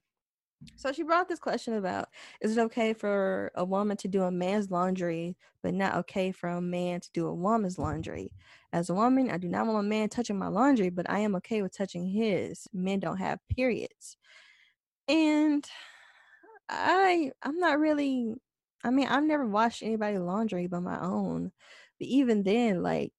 so 0.76 0.92
she 0.92 1.04
brought 1.04 1.28
this 1.28 1.40
question 1.40 1.74
about 1.74 2.10
is 2.42 2.56
it 2.56 2.62
okay 2.62 2.94
for 2.94 3.52
a 3.56 3.66
woman 3.66 3.98
to 3.98 4.08
do 4.08 4.24
a 4.24 4.32
man's 4.32 4.70
laundry, 4.70 5.36
but 5.64 5.74
not 5.74 5.96
okay 5.96 6.32
for 6.32 6.50
a 6.50 6.62
man 6.62 7.00
to 7.02 7.10
do 7.14 7.28
a 7.28 7.34
woman's 7.34 7.80
laundry? 7.80 8.32
As 8.72 8.90
a 8.90 8.94
woman, 8.94 9.32
I 9.32 9.38
do 9.38 9.48
not 9.48 9.66
want 9.66 9.80
a 9.80 9.90
man 9.90 10.10
touching 10.10 10.38
my 10.38 10.48
laundry, 10.48 10.90
but 10.90 11.10
I 11.10 11.20
am 11.20 11.36
okay 11.38 11.62
with 11.62 11.76
touching 11.76 12.08
his. 12.08 12.68
Men 12.74 13.00
don't 13.00 13.18
have 13.18 13.40
periods. 13.50 14.18
And 15.08 15.66
I 16.70 17.32
I'm 17.42 17.60
not 17.60 17.80
really 17.80 18.36
I 18.84 18.90
mean, 18.92 19.08
I've 19.08 19.24
never 19.24 19.48
washed 19.48 19.82
anybody's 19.82 20.20
laundry 20.20 20.68
but 20.68 20.82
my 20.82 21.00
own. 21.00 21.52
But 22.00 22.08
even 22.08 22.44
then, 22.44 22.84
like 22.84 23.14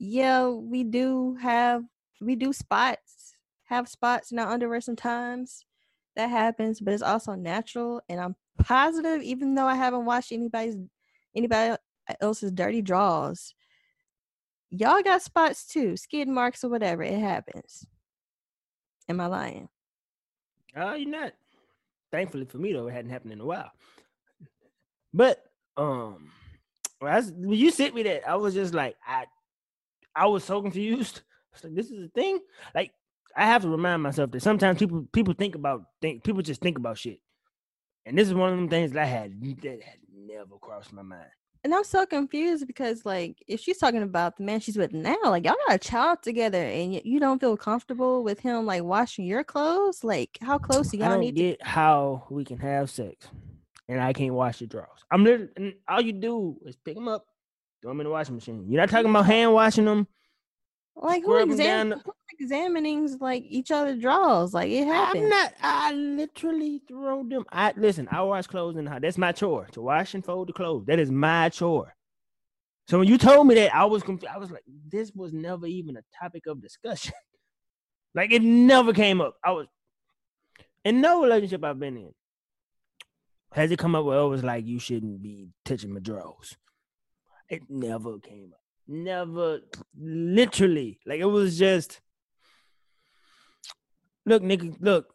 yeah, 0.00 0.48
we 0.48 0.82
do 0.82 1.36
have 1.40 1.84
we 2.22 2.34
do 2.34 2.52
spots, 2.52 3.34
have 3.64 3.86
spots 3.88 4.32
in 4.32 4.38
our 4.38 4.50
underwear 4.50 4.80
sometimes. 4.80 5.64
That 6.16 6.28
happens, 6.28 6.80
but 6.80 6.92
it's 6.94 7.02
also 7.02 7.34
natural. 7.34 8.00
And 8.08 8.18
I'm 8.18 8.34
positive, 8.58 9.22
even 9.22 9.54
though 9.54 9.66
I 9.66 9.76
haven't 9.76 10.06
watched 10.06 10.32
anybody's 10.32 10.76
anybody 11.36 11.76
else's 12.20 12.50
dirty 12.50 12.82
draws, 12.82 13.54
y'all 14.70 15.02
got 15.02 15.22
spots 15.22 15.66
too, 15.66 15.96
skid 15.96 16.28
marks 16.28 16.64
or 16.64 16.70
whatever. 16.70 17.02
It 17.02 17.18
happens. 17.18 17.86
Am 19.08 19.20
I 19.20 19.26
lying? 19.26 19.68
Oh, 20.74 20.94
you're 20.94 21.10
not. 21.10 21.32
Thankfully 22.10 22.46
for 22.46 22.58
me 22.58 22.72
though, 22.72 22.88
it 22.88 22.92
hadn't 22.92 23.10
happened 23.10 23.32
in 23.32 23.40
a 23.40 23.46
while. 23.46 23.70
But 25.12 25.44
um, 25.76 26.30
s- 27.02 27.32
when 27.36 27.58
you 27.58 27.70
sent 27.70 27.94
me 27.94 28.02
that, 28.04 28.28
I 28.28 28.36
was 28.36 28.54
just 28.54 28.72
like, 28.74 28.96
I, 29.06 29.26
I 30.20 30.26
was 30.26 30.44
so 30.44 30.60
confused. 30.60 31.22
I 31.24 31.56
was 31.56 31.64
like, 31.64 31.74
this 31.74 31.90
is 31.90 32.04
a 32.04 32.08
thing. 32.10 32.38
Like, 32.74 32.92
I 33.34 33.46
have 33.46 33.62
to 33.62 33.68
remind 33.68 34.02
myself 34.02 34.30
that 34.32 34.42
sometimes 34.42 34.78
people 34.78 35.08
people 35.12 35.34
think 35.34 35.54
about 35.54 35.84
think 36.02 36.22
people 36.24 36.42
just 36.42 36.60
think 36.60 36.76
about 36.76 36.98
shit, 36.98 37.20
and 38.04 38.18
this 38.18 38.28
is 38.28 38.34
one 38.34 38.52
of 38.52 38.56
them 38.58 38.68
things 38.68 38.92
that 38.92 39.02
I 39.02 39.06
had 39.06 39.40
that 39.62 39.82
had 39.82 39.98
never 40.14 40.56
crossed 40.60 40.92
my 40.92 41.02
mind. 41.02 41.30
And 41.62 41.74
I'm 41.74 41.84
so 41.84 42.06
confused 42.06 42.66
because, 42.66 43.04
like, 43.04 43.42
if 43.46 43.60
she's 43.60 43.78
talking 43.78 44.02
about 44.02 44.36
the 44.36 44.44
man 44.44 44.60
she's 44.60 44.78
with 44.78 44.92
now, 44.92 45.16
like, 45.24 45.44
y'all 45.44 45.56
got 45.68 45.74
a 45.74 45.78
child 45.78 46.22
together 46.22 46.56
and 46.62 46.92
y- 46.92 47.02
you 47.04 47.20
don't 47.20 47.38
feel 47.38 47.54
comfortable 47.56 48.24
with 48.24 48.40
him, 48.40 48.64
like, 48.64 48.82
washing 48.82 49.26
your 49.26 49.44
clothes, 49.44 50.02
like, 50.02 50.38
how 50.40 50.56
close 50.58 50.88
do 50.88 50.96
y'all 50.96 51.18
need 51.18 51.36
to 51.36 51.42
get 51.42 51.62
how 51.66 52.26
we 52.30 52.44
can 52.44 52.58
have 52.58 52.88
sex, 52.88 53.28
and 53.88 54.00
I 54.00 54.12
can't 54.14 54.34
wash 54.34 54.60
your 54.60 54.68
drawers. 54.68 55.04
I'm 55.10 55.22
literally, 55.22 55.50
and 55.56 55.74
all 55.86 56.00
you 56.00 56.14
do 56.14 56.56
is 56.64 56.76
pick 56.76 56.94
them 56.94 57.08
up, 57.08 57.26
throw 57.82 57.90
them 57.90 58.00
in 58.00 58.04
the 58.04 58.10
washing 58.10 58.36
machine. 58.36 58.64
You're 58.68 58.80
not 58.80 58.88
talking 58.88 59.10
about 59.10 59.26
hand 59.26 59.52
washing 59.52 59.84
them. 59.84 60.06
Like 61.02 61.24
who 61.24 61.36
exam- 61.38 61.92
who's 61.92 62.14
examining 62.38 63.18
like 63.20 63.44
each 63.48 63.70
other 63.70 63.96
draws? 63.96 64.52
Like 64.52 64.70
it 64.70 64.86
happens. 64.86 65.24
I'm 65.24 65.30
not. 65.30 65.52
I 65.62 65.92
literally 65.92 66.82
throw 66.86 67.24
them. 67.24 67.44
I 67.50 67.72
listen. 67.76 68.06
I 68.10 68.20
wash 68.22 68.46
clothes 68.46 68.76
in 68.76 68.84
the 68.84 68.90
house. 68.90 69.00
That's 69.00 69.16
my 69.18 69.32
chore 69.32 69.66
to 69.72 69.80
wash 69.80 70.14
and 70.14 70.24
fold 70.24 70.48
the 70.48 70.52
clothes. 70.52 70.84
That 70.86 70.98
is 70.98 71.10
my 71.10 71.48
chore. 71.48 71.94
So 72.88 72.98
when 72.98 73.08
you 73.08 73.16
told 73.16 73.46
me 73.46 73.54
that, 73.54 73.74
I 73.74 73.84
was 73.86 74.02
confused. 74.02 74.34
I 74.34 74.38
was 74.38 74.50
like, 74.50 74.64
this 74.66 75.12
was 75.14 75.32
never 75.32 75.66
even 75.66 75.96
a 75.96 76.02
topic 76.20 76.46
of 76.46 76.60
discussion. 76.60 77.14
like 78.14 78.30
it 78.30 78.42
never 78.42 78.92
came 78.92 79.22
up. 79.22 79.36
I 79.42 79.52
was 79.52 79.68
in 80.84 81.00
no 81.00 81.22
relationship 81.22 81.64
I've 81.64 81.78
been 81.78 81.96
in. 81.96 82.12
Has 83.52 83.70
it 83.70 83.78
come 83.78 83.94
up 83.94 84.04
where 84.04 84.18
it 84.18 84.28
was 84.28 84.44
like 84.44 84.66
you 84.66 84.78
shouldn't 84.78 85.22
be 85.22 85.48
touching 85.64 85.94
my 85.94 86.00
drawers? 86.00 86.56
It 87.48 87.62
never 87.68 88.18
came 88.18 88.52
up. 88.52 88.59
Never, 88.92 89.60
literally. 89.96 90.98
Like 91.06 91.20
it 91.20 91.24
was 91.24 91.56
just 91.56 92.00
look, 94.26 94.42
nigga, 94.42 94.76
look. 94.80 95.14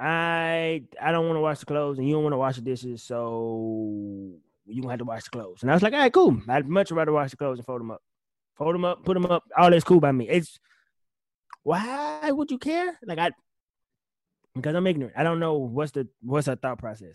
I 0.00 0.82
I 1.00 1.12
don't 1.12 1.26
want 1.26 1.36
to 1.36 1.40
wash 1.40 1.60
the 1.60 1.66
clothes 1.66 1.98
and 1.98 2.08
you 2.08 2.14
don't 2.14 2.24
want 2.24 2.32
to 2.32 2.38
wash 2.38 2.56
the 2.56 2.62
dishes, 2.62 3.04
so 3.04 4.32
you 4.66 4.82
gonna 4.82 4.94
have 4.94 4.98
to 4.98 5.04
wash 5.04 5.22
the 5.22 5.30
clothes. 5.30 5.62
And 5.62 5.70
I 5.70 5.74
was 5.74 5.82
like, 5.84 5.92
all 5.92 6.00
right, 6.00 6.12
cool. 6.12 6.40
I'd 6.48 6.66
much 6.66 6.90
rather 6.90 7.12
wash 7.12 7.30
the 7.30 7.36
clothes 7.36 7.58
and 7.58 7.66
fold 7.66 7.80
them 7.80 7.92
up. 7.92 8.02
Fold 8.56 8.74
them 8.74 8.84
up, 8.84 9.04
put 9.04 9.14
them 9.14 9.26
up. 9.26 9.44
All 9.56 9.70
that's 9.70 9.84
cool 9.84 10.00
by 10.00 10.10
me. 10.10 10.28
It's 10.28 10.58
why 11.62 12.32
would 12.32 12.50
you 12.50 12.58
care? 12.58 12.98
Like 13.06 13.20
I 13.20 13.30
because 14.56 14.74
I'm 14.74 14.88
ignorant. 14.88 15.14
I 15.16 15.22
don't 15.22 15.38
know 15.38 15.54
what's 15.54 15.92
the 15.92 16.08
what's 16.20 16.48
her 16.48 16.56
thought 16.56 16.78
process. 16.78 17.14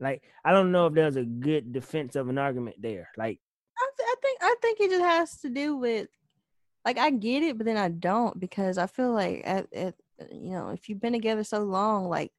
Like 0.00 0.24
I 0.44 0.50
don't 0.50 0.72
know 0.72 0.88
if 0.88 0.94
there's 0.94 1.14
a 1.14 1.22
good 1.22 1.72
defense 1.72 2.16
of 2.16 2.28
an 2.28 2.38
argument 2.38 2.82
there. 2.82 3.10
Like 3.16 3.38
I, 4.56 4.58
think 4.60 4.80
it 4.80 4.90
just 4.90 5.04
has 5.04 5.40
to 5.40 5.50
do 5.50 5.76
with 5.76 6.08
like 6.84 6.98
I 6.98 7.10
get 7.10 7.42
it, 7.42 7.58
but 7.58 7.66
then 7.66 7.76
I 7.76 7.88
don't 7.88 8.38
because 8.38 8.78
I 8.78 8.86
feel 8.86 9.12
like 9.12 9.42
at, 9.44 9.66
at 9.72 9.94
you 10.32 10.52
know 10.52 10.70
if 10.70 10.88
you've 10.88 11.00
been 11.00 11.12
together 11.12 11.44
so 11.44 11.60
long, 11.60 12.08
like 12.08 12.32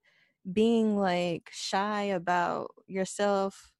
being 0.51 0.97
like 0.97 1.49
shy 1.51 2.03
about 2.03 2.71
yourself. 2.87 3.71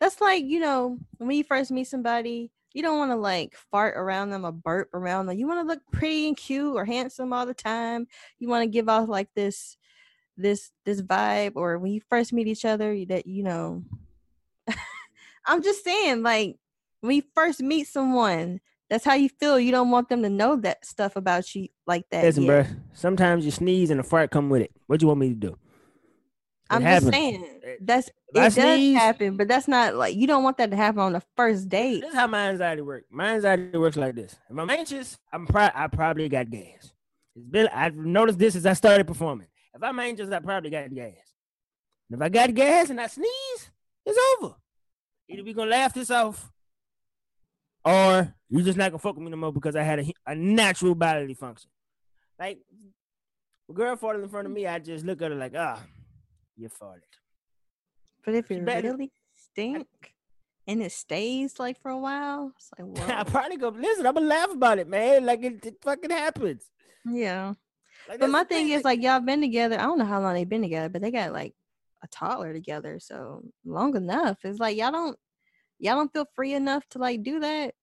That's 0.00 0.20
like 0.20 0.44
you 0.44 0.60
know 0.60 0.98
when 1.18 1.36
you 1.36 1.44
first 1.44 1.70
meet 1.70 1.86
somebody, 1.86 2.50
you 2.72 2.82
don't 2.82 2.98
want 2.98 3.12
to 3.12 3.16
like 3.16 3.54
fart 3.70 3.96
around 3.96 4.30
them 4.30 4.44
or 4.44 4.52
burp 4.52 4.92
around 4.92 5.26
them. 5.26 5.38
You 5.38 5.46
want 5.46 5.60
to 5.60 5.66
look 5.66 5.80
pretty 5.92 6.28
and 6.28 6.36
cute 6.36 6.74
or 6.74 6.84
handsome 6.84 7.32
all 7.32 7.46
the 7.46 7.54
time. 7.54 8.06
You 8.38 8.48
want 8.48 8.62
to 8.62 8.70
give 8.70 8.88
off 8.88 9.08
like 9.08 9.28
this 9.34 9.76
this 10.36 10.72
this 10.84 11.00
vibe 11.00 11.52
or 11.54 11.78
when 11.78 11.92
you 11.92 12.00
first 12.10 12.32
meet 12.32 12.48
each 12.48 12.64
other 12.64 13.04
that 13.04 13.26
you 13.26 13.44
know 13.44 13.84
I'm 15.46 15.62
just 15.62 15.84
saying 15.84 16.24
like 16.24 16.56
when 17.04 17.16
you 17.16 17.22
first 17.34 17.60
meet 17.60 17.86
someone 17.86 18.60
that's 18.90 19.04
how 19.04 19.14
you 19.14 19.28
feel 19.40 19.58
you 19.58 19.72
don't 19.72 19.90
want 19.90 20.08
them 20.08 20.22
to 20.22 20.28
know 20.30 20.56
that 20.56 20.84
stuff 20.84 21.16
about 21.16 21.54
you 21.54 21.68
like 21.86 22.04
that 22.10 22.24
listen, 22.24 22.42
yet. 22.44 22.66
bro. 22.66 22.76
Sometimes 22.92 23.44
you 23.44 23.50
sneeze 23.50 23.90
and 23.90 23.98
a 23.98 24.02
fart 24.02 24.30
come 24.30 24.50
with 24.50 24.60
it. 24.62 24.70
What 24.86 25.00
do 25.00 25.04
you 25.04 25.08
want 25.08 25.20
me 25.20 25.30
to 25.30 25.34
do? 25.34 25.48
It 25.48 25.56
I'm 26.70 26.82
happens. 26.82 27.10
just 27.10 27.14
saying 27.14 27.60
Eh, 27.64 27.74
that's 27.80 28.08
it 28.08 28.14
I 28.36 28.42
does 28.44 28.54
sneeze- 28.54 28.96
happen 28.98 29.36
but 29.36 29.48
that's 29.48 29.68
not 29.68 29.94
like 29.94 30.14
you 30.16 30.26
don't 30.26 30.42
want 30.44 30.58
that 30.58 30.70
to 30.70 30.76
happen 30.76 31.00
on 31.00 31.12
the 31.12 31.22
first 31.36 31.68
date 31.68 32.00
This 32.02 32.10
is 32.10 32.14
how 32.16 32.26
my 32.26 32.50
anxiety 32.50 32.82
works. 32.82 33.06
My 33.10 33.34
anxiety 33.34 33.76
works 33.78 33.96
like 33.96 34.14
this. 34.14 34.36
If 34.50 34.58
I'm 34.58 34.70
anxious, 34.70 35.18
I'm 35.32 35.46
pro- 35.46 35.70
I 35.74 35.86
probably 35.88 36.28
got 36.28 36.50
gas. 36.50 36.92
It's 37.36 37.46
been 37.50 37.68
I've 37.68 37.96
noticed 37.96 38.38
this 38.38 38.54
as 38.54 38.66
I 38.66 38.74
started 38.74 39.06
performing. 39.06 39.48
If 39.74 39.82
I'm 39.82 39.98
anxious, 39.98 40.30
I 40.30 40.38
probably 40.40 40.70
got 40.70 40.92
gas. 40.94 41.14
And 42.10 42.20
if 42.20 42.22
I 42.22 42.28
got 42.28 42.52
gas 42.54 42.90
and 42.90 43.00
I 43.00 43.06
sneeze, 43.08 43.70
it's 44.06 44.18
over. 44.42 44.54
Either 45.28 45.42
we 45.42 45.52
gonna 45.54 45.70
laugh 45.70 45.92
this 45.94 46.10
off, 46.10 46.52
or 47.84 48.34
you 48.48 48.62
just 48.62 48.78
not 48.78 48.90
gonna 48.90 48.98
fuck 48.98 49.14
with 49.16 49.24
me 49.24 49.30
no 49.30 49.36
more 49.36 49.52
because 49.52 49.76
I 49.76 49.82
had 49.82 50.00
a, 50.00 50.12
a 50.26 50.34
natural 50.34 50.94
bodily 50.94 51.34
function. 51.34 51.70
Like 52.38 52.60
a 53.68 53.72
girl 53.72 53.96
farted 53.96 54.22
in 54.22 54.28
front 54.28 54.46
of 54.46 54.52
me, 54.52 54.66
I 54.66 54.78
just 54.78 55.04
look 55.04 55.22
at 55.22 55.30
her 55.30 55.36
like, 55.36 55.54
ah, 55.56 55.80
you 56.56 56.68
farted. 56.68 57.02
but 58.24 58.34
if 58.34 58.50
it 58.50 58.62
really 58.62 59.12
stink 59.36 59.86
and 60.66 60.82
it 60.82 60.92
stays 60.92 61.58
like 61.58 61.80
for 61.80 61.90
a 61.90 61.98
while 61.98 62.52
it's 62.56 62.70
like 62.78 63.10
I 63.18 63.24
probably 63.24 63.56
go 63.56 63.68
listen. 63.68 64.06
I'm 64.06 64.14
gonna 64.14 64.26
laugh 64.26 64.50
about 64.50 64.78
it, 64.78 64.88
man. 64.88 65.24
Like 65.26 65.42
it, 65.42 65.64
it 65.66 65.76
fucking 65.82 66.10
happens. 66.10 66.64
yeah 67.04 67.54
Like, 68.08 68.20
But 68.20 68.30
my 68.30 68.44
the 68.44 68.48
thing 68.48 68.68
is 68.70 68.84
like 68.84 69.02
y'all 69.02 69.20
been 69.20 69.40
together. 69.40 69.78
I 69.78 69.82
don't 69.82 69.98
know 69.98 70.04
how 70.04 70.20
long 70.20 70.34
they've 70.34 70.48
been 70.48 70.62
together, 70.62 70.88
but 70.88 71.02
they 71.02 71.10
got 71.10 71.32
like 71.32 71.54
a 72.02 72.06
toddler 72.08 72.52
together, 72.52 72.98
so 73.00 73.42
long 73.64 73.96
enough. 73.96 74.38
It's 74.44 74.58
like 74.58 74.76
y'all 74.76 74.92
don't 74.92 75.18
y'all 75.78 75.96
don't 75.96 76.12
feel 76.12 76.26
free 76.34 76.54
enough 76.54 76.86
to 76.90 76.98
like 76.98 77.22
do 77.22 77.40
that. 77.40 77.74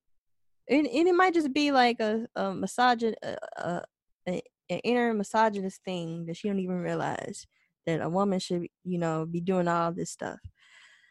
And, 0.70 0.88
and 0.88 1.08
it 1.08 1.16
might 1.16 1.34
just 1.34 1.54
be 1.54 1.72
like 1.72 2.00
a, 2.00 2.28
a 2.36 2.44
misogyn 2.44 3.14
a, 3.24 3.38
a, 3.58 3.84
a, 4.28 4.42
an 4.70 4.80
inner 4.80 5.14
misogynist 5.14 5.84
thing 5.84 6.26
that 6.28 6.38
she 6.38 6.48
don't 6.48 6.60
even 6.60 6.80
realize 6.80 7.46
that 7.86 8.02
a 8.02 8.10
woman 8.10 8.40
should 8.40 8.68
you 8.84 8.98
know 8.98 9.26
be 9.26 9.42
doing 9.42 9.68
all 9.68 9.92
this 9.92 10.12
stuff. 10.12 10.40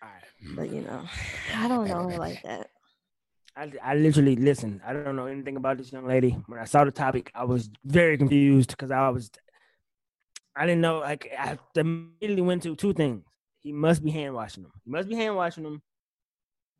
Alright. 0.03 0.57
But 0.57 0.73
you 0.75 0.83
know, 0.83 1.05
I 1.55 1.69
don't 1.69 1.89
know 1.89 2.07
like 2.07 2.43
that. 2.43 2.69
I, 3.57 3.73
I 3.83 3.95
literally 3.95 4.37
listen. 4.37 4.81
I 4.87 4.93
don't 4.93 5.17
know 5.17 5.27
anything 5.27 5.57
about 5.57 5.79
this 5.79 5.93
young 5.93 6.07
lady. 6.07 6.31
When 6.47 6.59
I 6.59 6.65
saw 6.65 6.85
the 6.85 6.91
topic, 6.91 7.31
I 7.35 7.45
was 7.45 7.69
very 7.85 8.17
confused 8.17 8.71
because 8.71 8.91
I 8.91 9.09
was, 9.09 9.31
I 10.57 10.67
didn't 10.67 10.81
know. 10.81 11.01
Like 11.01 11.31
I 11.37 11.59
immediately 11.75 12.43
went 12.43 12.63
to 12.63 12.77
two 12.77 12.95
things. 12.95 13.25
He 13.59 13.73
must 13.73 14.03
be 14.03 14.11
hand 14.11 14.35
washing 14.35 14.63
them. 14.63 14.73
He 14.85 14.91
must 14.91 15.09
be 15.09 15.17
hand 15.17 15.37
washing 15.37 15.65
them, 15.65 15.83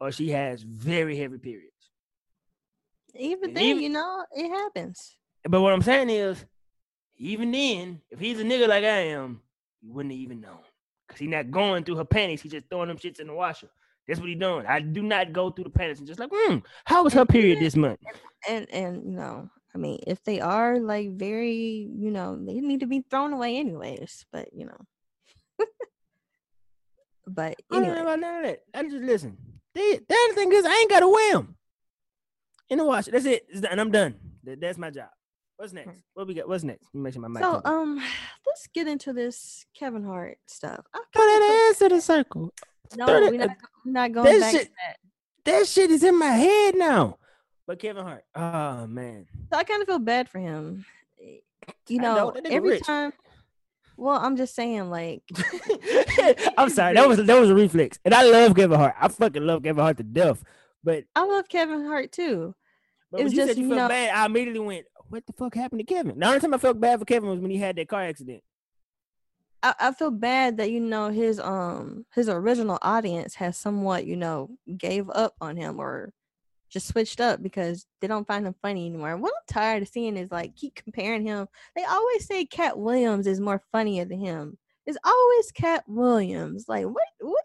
or 0.01 0.11
she 0.13 0.31
has 0.31 0.63
very 0.63 1.17
heavy 1.17 1.39
periods. 1.39 1.75
Even 3.15 3.55
then, 3.55 3.65
even- 3.65 3.83
you 3.83 3.89
know, 3.91 4.25
it 4.33 4.49
happens. 4.49 5.17
But 5.49 5.61
what 5.63 5.73
I'm 5.73 5.83
saying 5.83 6.11
is, 6.11 6.45
even 7.17 7.51
then, 7.51 8.01
if 8.11 8.19
he's 8.19 8.41
a 8.41 8.45
nigga 8.45 8.69
like 8.69 8.85
I 8.85 9.09
am, 9.09 9.41
he 9.81 9.89
wouldn't 9.91 10.15
even 10.15 10.41
know. 10.41 10.61
Cause 11.09 11.19
he 11.19 11.27
not 11.27 11.51
going 11.51 11.83
through 11.85 11.97
her 11.97 12.05
panties. 12.05 12.41
He's 12.41 12.53
just 12.53 12.69
throwing 12.69 12.89
them 12.89 12.99
shits 12.99 13.19
in 13.21 13.27
the 13.27 13.33
washer. 13.35 13.69
That's 14.07 14.21
what 14.21 14.29
he 14.29 14.35
doing. 14.37 14.65
I 14.67 14.81
do 14.81 15.03
not 15.03 15.33
go 15.33 15.51
through 15.51 15.65
the 15.65 15.71
panties 15.71 15.99
and 15.99 16.07
just 16.07 16.21
like, 16.21 16.31
hmm, 16.33 16.59
how 16.85 17.03
was 17.05 17.13
her 17.15 17.27
period 17.27 17.59
this 17.61 17.75
month? 17.77 17.99
and 18.49 18.71
and 18.71 19.05
you 19.05 19.11
know 19.19 19.51
i 19.75 19.79
mean 19.79 20.01
if 20.07 20.23
they 20.25 20.41
are 20.41 20.81
like 20.81 21.11
very 21.15 21.87
you 21.95 22.11
know 22.11 22.43
they 22.43 22.55
need 22.55 22.81
to 22.81 22.87
be 22.87 23.05
thrown 23.11 23.35
away 23.35 23.59
anyways 23.59 24.25
but 24.33 24.49
you 24.55 24.65
know 24.65 24.81
but 27.27 27.55
anyway, 27.71 27.91
I 27.91 27.95
don't 27.95 27.95
know 27.97 28.03
about 28.03 28.21
none 28.21 28.35
of 28.37 28.43
that. 28.45 28.61
I 28.75 28.83
just 28.85 28.95
listen. 28.97 29.37
The, 29.75 30.01
the 30.09 30.15
other 30.25 30.35
thing 30.35 30.53
is, 30.53 30.65
I 30.65 30.75
ain't 30.75 30.91
got 30.91 31.03
a 31.03 31.09
whim 31.09 31.57
in 32.69 32.79
the 32.79 32.85
wash. 32.85 33.07
That's 33.07 33.25
it. 33.25 33.47
And 33.71 33.81
I'm 33.81 33.91
done. 33.91 34.15
That- 34.45 34.61
that's 34.61 34.79
my 34.79 34.91
job. 34.91 35.09
What's 35.57 35.73
next? 35.75 36.03
What 36.15 36.27
we 36.27 36.33
got? 36.35 36.49
What's 36.49 36.65
next? 36.65 36.85
Let 36.87 36.95
me 36.95 37.01
make 37.03 37.13
sure 37.13 37.21
my 37.23 37.29
mic. 37.29 37.43
so 37.43 37.61
um 37.67 37.97
let's 38.47 38.67
get 38.73 38.89
into 38.89 39.13
this 39.13 39.67
kevin 39.79 40.03
hart 40.03 40.39
stuff 40.47 40.87
Throw 40.95 41.03
kinda 41.23 41.39
that 41.47 41.69
ass 41.73 41.79
to 41.81 41.89
the 41.91 42.01
circle. 42.01 42.51
no 42.97 43.05
we're 43.07 43.31
not, 43.33 43.51
we're 43.85 43.93
not 43.93 44.13
going 44.13 44.41
back 44.41 44.53
shit- 44.53 44.67
to 44.69 44.73
that 44.87 44.97
That 45.45 45.67
shit 45.69 45.91
is 45.91 46.03
in 46.03 46.19
my 46.19 46.31
head 46.31 46.77
now. 46.77 47.19
But 47.67 47.79
Kevin 47.79 48.05
Hart. 48.05 48.25
Oh 48.35 48.87
man. 48.87 49.27
so 49.53 49.59
i 49.59 49.63
kind 49.65 49.83
of 49.83 49.87
feel 49.87 49.99
bad 49.99 50.29
for 50.31 50.39
him 50.39 50.87
you 51.89 51.99
know, 52.01 52.31
know 52.31 52.41
every 52.47 52.71
rich. 52.71 52.83
time 52.85 53.13
well 54.01 54.19
i'm 54.21 54.37
just 54.37 54.55
saying 54.55 54.91
like 54.91 55.23
I'm 56.59 56.71
sorry. 56.71 56.95
That 56.95 57.09
was 57.09 57.25
that 57.25 57.41
was 57.41 57.51
a 57.51 57.55
reflex. 57.55 57.99
And 58.05 58.13
I 58.15 58.23
love 58.25 58.55
Kevin 58.55 58.79
Hart. 58.79 58.95
I 59.01 59.09
fucking 59.09 59.45
love 59.47 59.63
Kevin 59.63 59.83
Hart 59.83 59.97
to 59.99 60.03
death. 60.03 60.43
But 60.83 61.05
i 61.15 61.25
love 61.25 61.49
kevin 61.49 61.85
hart 61.87 62.11
too 62.11 62.55
but 63.11 63.19
when 63.19 63.31
you 63.31 63.37
just, 63.37 63.49
said 63.49 63.57
you 63.59 63.65
you 63.65 63.71
felt 63.71 63.81
know- 63.83 63.89
bad, 63.89 64.15
I 64.15 64.27
immediately 64.27 64.61
went, 64.61 64.87
"What 65.09 65.27
the 65.27 65.33
fuck 65.33 65.55
happened 65.55 65.81
to 65.81 65.85
Kevin?" 65.85 66.19
The 66.19 66.27
only 66.27 66.41
time 66.41 66.55
I 66.55 66.59
felt 66.59 66.81
bad 66.81 66.99
for 67.01 67.05
Kevin 67.05 67.29
was 67.29 67.41
when 67.41 67.51
he 67.51 67.57
had 67.59 67.77
that 67.77 67.89
car 67.89 68.03
accident. 68.03 68.43
I, 69.63 69.75
I 69.79 69.93
feel 69.93 70.11
bad 70.11 70.57
that 70.59 70.71
you 70.71 70.81
know 70.81 71.09
his 71.11 71.41
um 71.41 72.07
his 72.15 72.29
original 72.29 72.79
audience 72.83 73.35
has 73.35 73.57
somewhat 73.59 74.07
you 74.07 74.17
know 74.17 74.51
gave 74.79 75.11
up 75.11 75.35
on 75.41 75.57
him 75.57 75.81
or 75.81 76.13
just 76.71 76.89
switched 76.89 77.21
up 77.21 77.43
because 77.43 77.87
they 78.01 78.07
don't 78.07 78.27
find 78.27 78.47
him 78.47 78.55
funny 78.63 78.87
anymore. 78.87 79.17
What 79.17 79.33
I'm 79.37 79.55
tired 79.55 79.83
of 79.83 79.89
seeing 79.89 80.17
is 80.17 80.31
like 80.31 80.57
keep 80.57 80.75
comparing 80.75 81.27
him. 81.27 81.49
They 81.77 81.85
always 81.85 82.27
say 82.27 82.45
Katt 82.47 82.79
Williams 82.79 83.27
is 83.27 83.41
more 83.41 83.63
funnier 83.73 84.05
than 84.05 84.21
him. 84.21 84.57
It's 84.87 84.99
always 85.05 85.51
Katt 85.53 85.85
Williams. 85.87 86.67
Like 86.69 86.87
what 86.87 87.07
what 87.21 87.45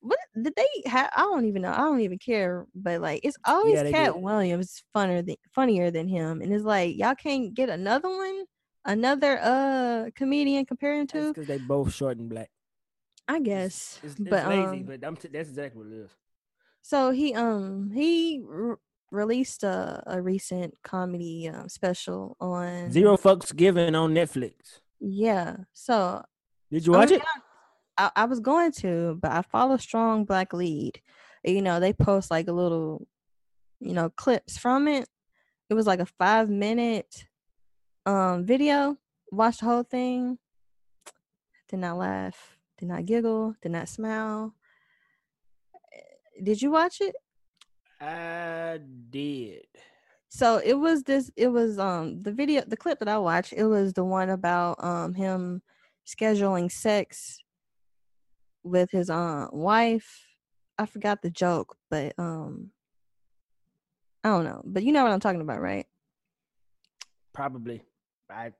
what 0.00 0.18
did 0.40 0.54
they 0.56 0.90
have? 0.90 1.10
I 1.16 1.22
don't 1.22 1.44
even 1.44 1.62
know. 1.62 1.70
I 1.72 1.78
don't 1.78 2.00
even 2.00 2.18
care. 2.18 2.66
But 2.74 3.00
like 3.00 3.20
it's 3.22 3.36
always 3.44 3.80
Katt. 3.90 4.20
Williams 4.20 4.82
funnier 4.92 5.22
than 5.22 5.36
funnier 5.54 5.90
than 5.90 6.08
him. 6.08 6.40
And 6.40 6.52
it's 6.52 6.64
like 6.64 6.96
y'all 6.96 7.14
can't 7.14 7.54
get 7.54 7.68
another 7.68 8.08
one, 8.08 8.44
another 8.84 9.38
uh 9.42 10.10
comedian 10.16 10.66
comparing 10.66 11.06
to. 11.08 11.28
because 11.28 11.46
they 11.46 11.58
both 11.58 11.92
short 11.92 12.18
and 12.18 12.28
black. 12.28 12.50
I 13.28 13.38
guess, 13.38 14.00
It's, 14.02 14.18
it's 14.18 14.30
but 14.30 14.48
lazy, 14.48 14.78
um, 14.78 14.82
but 14.82 15.04
I'm 15.06 15.16
t- 15.16 15.28
that's 15.28 15.48
exactly 15.48 15.80
what 15.80 15.92
it 15.92 15.96
is. 15.96 16.10
So 16.82 17.10
he 17.10 17.34
um 17.34 17.90
he 17.94 18.42
r- 18.52 18.78
released 19.10 19.62
a, 19.62 20.02
a 20.06 20.20
recent 20.20 20.74
comedy 20.82 21.48
um, 21.48 21.68
special 21.68 22.36
on 22.40 22.90
Zero 22.90 23.16
fucks 23.16 23.54
given 23.54 23.94
on 23.94 24.14
Netflix. 24.14 24.80
Yeah, 25.00 25.56
so 25.72 26.22
Did 26.70 26.86
you 26.86 26.92
watch 26.92 27.10
gonna 27.10 27.20
it? 27.20 27.26
I, 27.98 28.10
I 28.16 28.24
was 28.24 28.40
going 28.40 28.72
to, 28.72 29.18
but 29.20 29.32
I 29.32 29.42
follow 29.42 29.76
Strong 29.76 30.24
Black 30.24 30.52
Lead. 30.52 31.00
You 31.44 31.60
know, 31.60 31.78
they 31.80 31.92
post 31.92 32.30
like 32.30 32.48
a 32.48 32.52
little, 32.52 33.06
you 33.80 33.92
know, 33.92 34.10
clips 34.10 34.56
from 34.56 34.88
it. 34.88 35.08
It 35.68 35.74
was 35.74 35.86
like 35.86 36.00
a 36.00 36.06
five 36.06 36.48
minute 36.48 37.26
um 38.06 38.46
video. 38.46 38.96
Watched 39.30 39.60
the 39.60 39.66
whole 39.66 39.82
thing. 39.82 40.38
Did 41.68 41.80
not 41.80 41.98
laugh. 41.98 42.56
Did 42.78 42.88
not 42.88 43.06
giggle. 43.06 43.54
Did 43.62 43.72
not 43.72 43.88
smile. 43.88 44.54
Did 46.40 46.62
you 46.62 46.70
watch 46.70 47.00
it? 47.00 47.14
I 48.00 48.80
did. 49.10 49.66
So 50.28 50.58
it 50.64 50.74
was 50.74 51.02
this. 51.02 51.30
It 51.36 51.48
was 51.48 51.78
um 51.78 52.20
the 52.20 52.32
video, 52.32 52.62
the 52.66 52.76
clip 52.76 52.98
that 53.00 53.08
I 53.08 53.18
watched. 53.18 53.52
It 53.52 53.64
was 53.64 53.92
the 53.92 54.04
one 54.04 54.30
about 54.30 54.82
um 54.82 55.14
him 55.14 55.62
scheduling 56.06 56.70
sex 56.70 57.38
with 58.64 58.90
his 58.90 59.10
um 59.10 59.50
wife. 59.52 60.26
I 60.78 60.86
forgot 60.86 61.22
the 61.22 61.30
joke, 61.30 61.76
but 61.90 62.14
um 62.18 62.70
I 64.24 64.30
don't 64.30 64.44
know. 64.44 64.62
But 64.64 64.84
you 64.84 64.92
know 64.92 65.02
what 65.02 65.12
I'm 65.12 65.20
talking 65.20 65.40
about, 65.40 65.60
right? 65.60 65.86
Probably. 67.32 67.82
I 68.30 68.52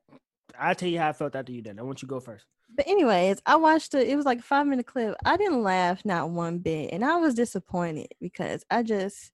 I'll 0.59 0.75
tell 0.75 0.89
you 0.89 0.99
how 0.99 1.09
I 1.09 1.13
felt 1.13 1.35
after 1.37 1.53
you 1.53 1.63
done. 1.63 1.79
I 1.79 1.83
want 1.83 2.03
you 2.03 2.09
to 2.09 2.11
go 2.11 2.21
first. 2.21 2.47
But 2.75 2.89
anyways, 2.89 3.43
I 3.45 3.57
watched 3.57 3.95
it. 3.95 4.09
It 4.09 4.17
was 4.17 4.25
like 4.25 4.39
a 4.39 4.43
five 4.43 4.67
minute 4.67 4.87
clip. 4.87 5.15
I 5.25 5.37
didn't 5.37 5.63
laugh 5.63 6.05
not 6.05 6.31
one 6.31 6.59
bit, 6.59 6.91
and 6.93 7.05
I 7.05 7.17
was 7.17 7.35
disappointed 7.35 8.09
because 8.21 8.65
I 8.71 8.83
just 8.83 9.33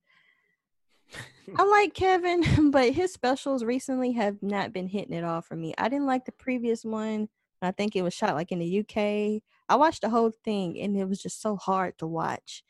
I 1.56 1.62
like 1.64 1.94
Kevin, 1.94 2.70
but 2.70 2.92
his 2.92 3.12
specials 3.12 3.64
recently 3.64 4.12
have 4.12 4.42
not 4.42 4.72
been 4.72 4.88
hitting 4.88 5.14
it 5.14 5.24
all 5.24 5.40
for 5.40 5.56
me. 5.56 5.74
I 5.78 5.88
didn't 5.88 6.06
like 6.06 6.24
the 6.24 6.32
previous 6.32 6.84
one. 6.84 7.28
I 7.60 7.72
think 7.72 7.96
it 7.96 8.02
was 8.02 8.14
shot 8.14 8.34
like 8.34 8.52
in 8.52 8.60
the 8.60 8.80
UK. 8.80 9.42
I 9.68 9.76
watched 9.76 10.02
the 10.02 10.10
whole 10.10 10.32
thing, 10.44 10.78
and 10.80 10.96
it 10.96 11.08
was 11.08 11.22
just 11.22 11.40
so 11.40 11.56
hard 11.56 11.98
to 11.98 12.06
watch. 12.06 12.64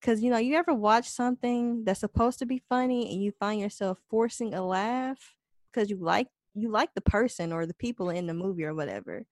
Cause 0.00 0.20
you 0.20 0.30
know, 0.30 0.38
you 0.38 0.54
ever 0.54 0.72
watch 0.72 1.08
something 1.08 1.84
that's 1.84 2.00
supposed 2.00 2.38
to 2.38 2.46
be 2.46 2.62
funny, 2.68 3.10
and 3.10 3.22
you 3.22 3.32
find 3.32 3.60
yourself 3.60 3.98
forcing 4.08 4.54
a 4.54 4.64
laugh 4.64 5.34
because 5.72 5.90
you 5.90 5.96
like 5.96 6.28
you 6.60 6.70
like 6.70 6.94
the 6.94 7.00
person 7.00 7.52
or 7.52 7.66
the 7.66 7.74
people 7.74 8.10
in 8.10 8.26
the 8.26 8.34
movie 8.34 8.64
or 8.64 8.74
whatever 8.74 9.24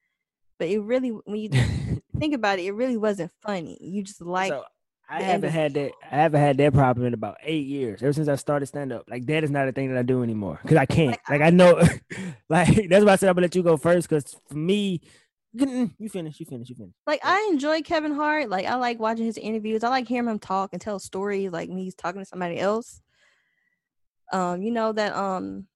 but 0.59 0.69
it 0.69 0.81
really 0.81 1.11
when 1.11 1.39
you 1.39 1.51
think 2.19 2.35
about 2.35 2.59
it, 2.59 2.65
it 2.65 2.73
really 2.73 2.97
wasn't 2.97 3.33
funny. 3.43 3.79
You 3.81 4.03
just 4.03 4.21
like 4.21 4.53
So, 4.53 4.65
I 5.09 5.23
haven't 5.23 5.53
had 5.53 5.75
that. 5.75 5.93
I 6.11 6.17
haven't 6.17 6.41
had 6.41 6.57
that 6.59 6.73
problem 6.73 7.07
in 7.07 7.15
about 7.15 7.37
eight 7.43 7.67
years. 7.67 8.03
Ever 8.03 8.13
since 8.13 8.29
I 8.29 8.35
started 8.35 8.67
stand 8.67 8.93
up, 8.93 9.05
like 9.09 9.27
that 9.27 9.45
is 9.45 9.51
not 9.51 9.69
a 9.69 9.73
thing 9.73 9.89
that 9.93 9.99
I 9.99 10.03
do 10.03 10.23
anymore 10.23 10.59
because 10.63 10.77
I 10.77 10.87
can't. 10.87 11.19
Like 11.29 11.43
I 11.43 11.51
know, 11.51 11.81
like 12.49 12.89
that's 12.89 13.05
why 13.05 13.13
I 13.13 13.17
said 13.17 13.29
I'm 13.29 13.35
gonna 13.35 13.45
let 13.45 13.55
you 13.55 13.63
go 13.63 13.77
first. 13.77 14.09
Because 14.09 14.37
for 14.49 14.57
me, 14.57 15.01
mm, 15.57 15.93
you 15.99 16.09
finish, 16.09 16.41
you 16.41 16.47
finish, 16.47 16.69
you 16.69 16.75
finish. 16.75 16.95
like 17.07 17.21
I 17.25 17.49
enjoy 17.53 17.83
Kevin 17.83 18.13
Hart. 18.13 18.49
Like 18.49 18.67
I 18.67 18.75
like 18.75 18.99
watching 18.99 19.27
his 19.27 19.39
interviews. 19.39 19.85
I 19.85 19.91
like 19.91 20.09
hearing 20.09 20.29
him 20.29 20.41
talk 20.41 20.71
and 20.73 20.83
tell 20.83 20.99
stories 20.99 21.53
like 21.53 21.69
when 21.69 21.79
he's 21.79 21.95
talking 21.95 22.21
to 22.21 22.27
somebody 22.27 22.59
else. 22.59 23.01
Um, 24.33 24.61
you 24.61 24.73
know 24.73 24.91
that 24.93 25.15
um 25.15 25.69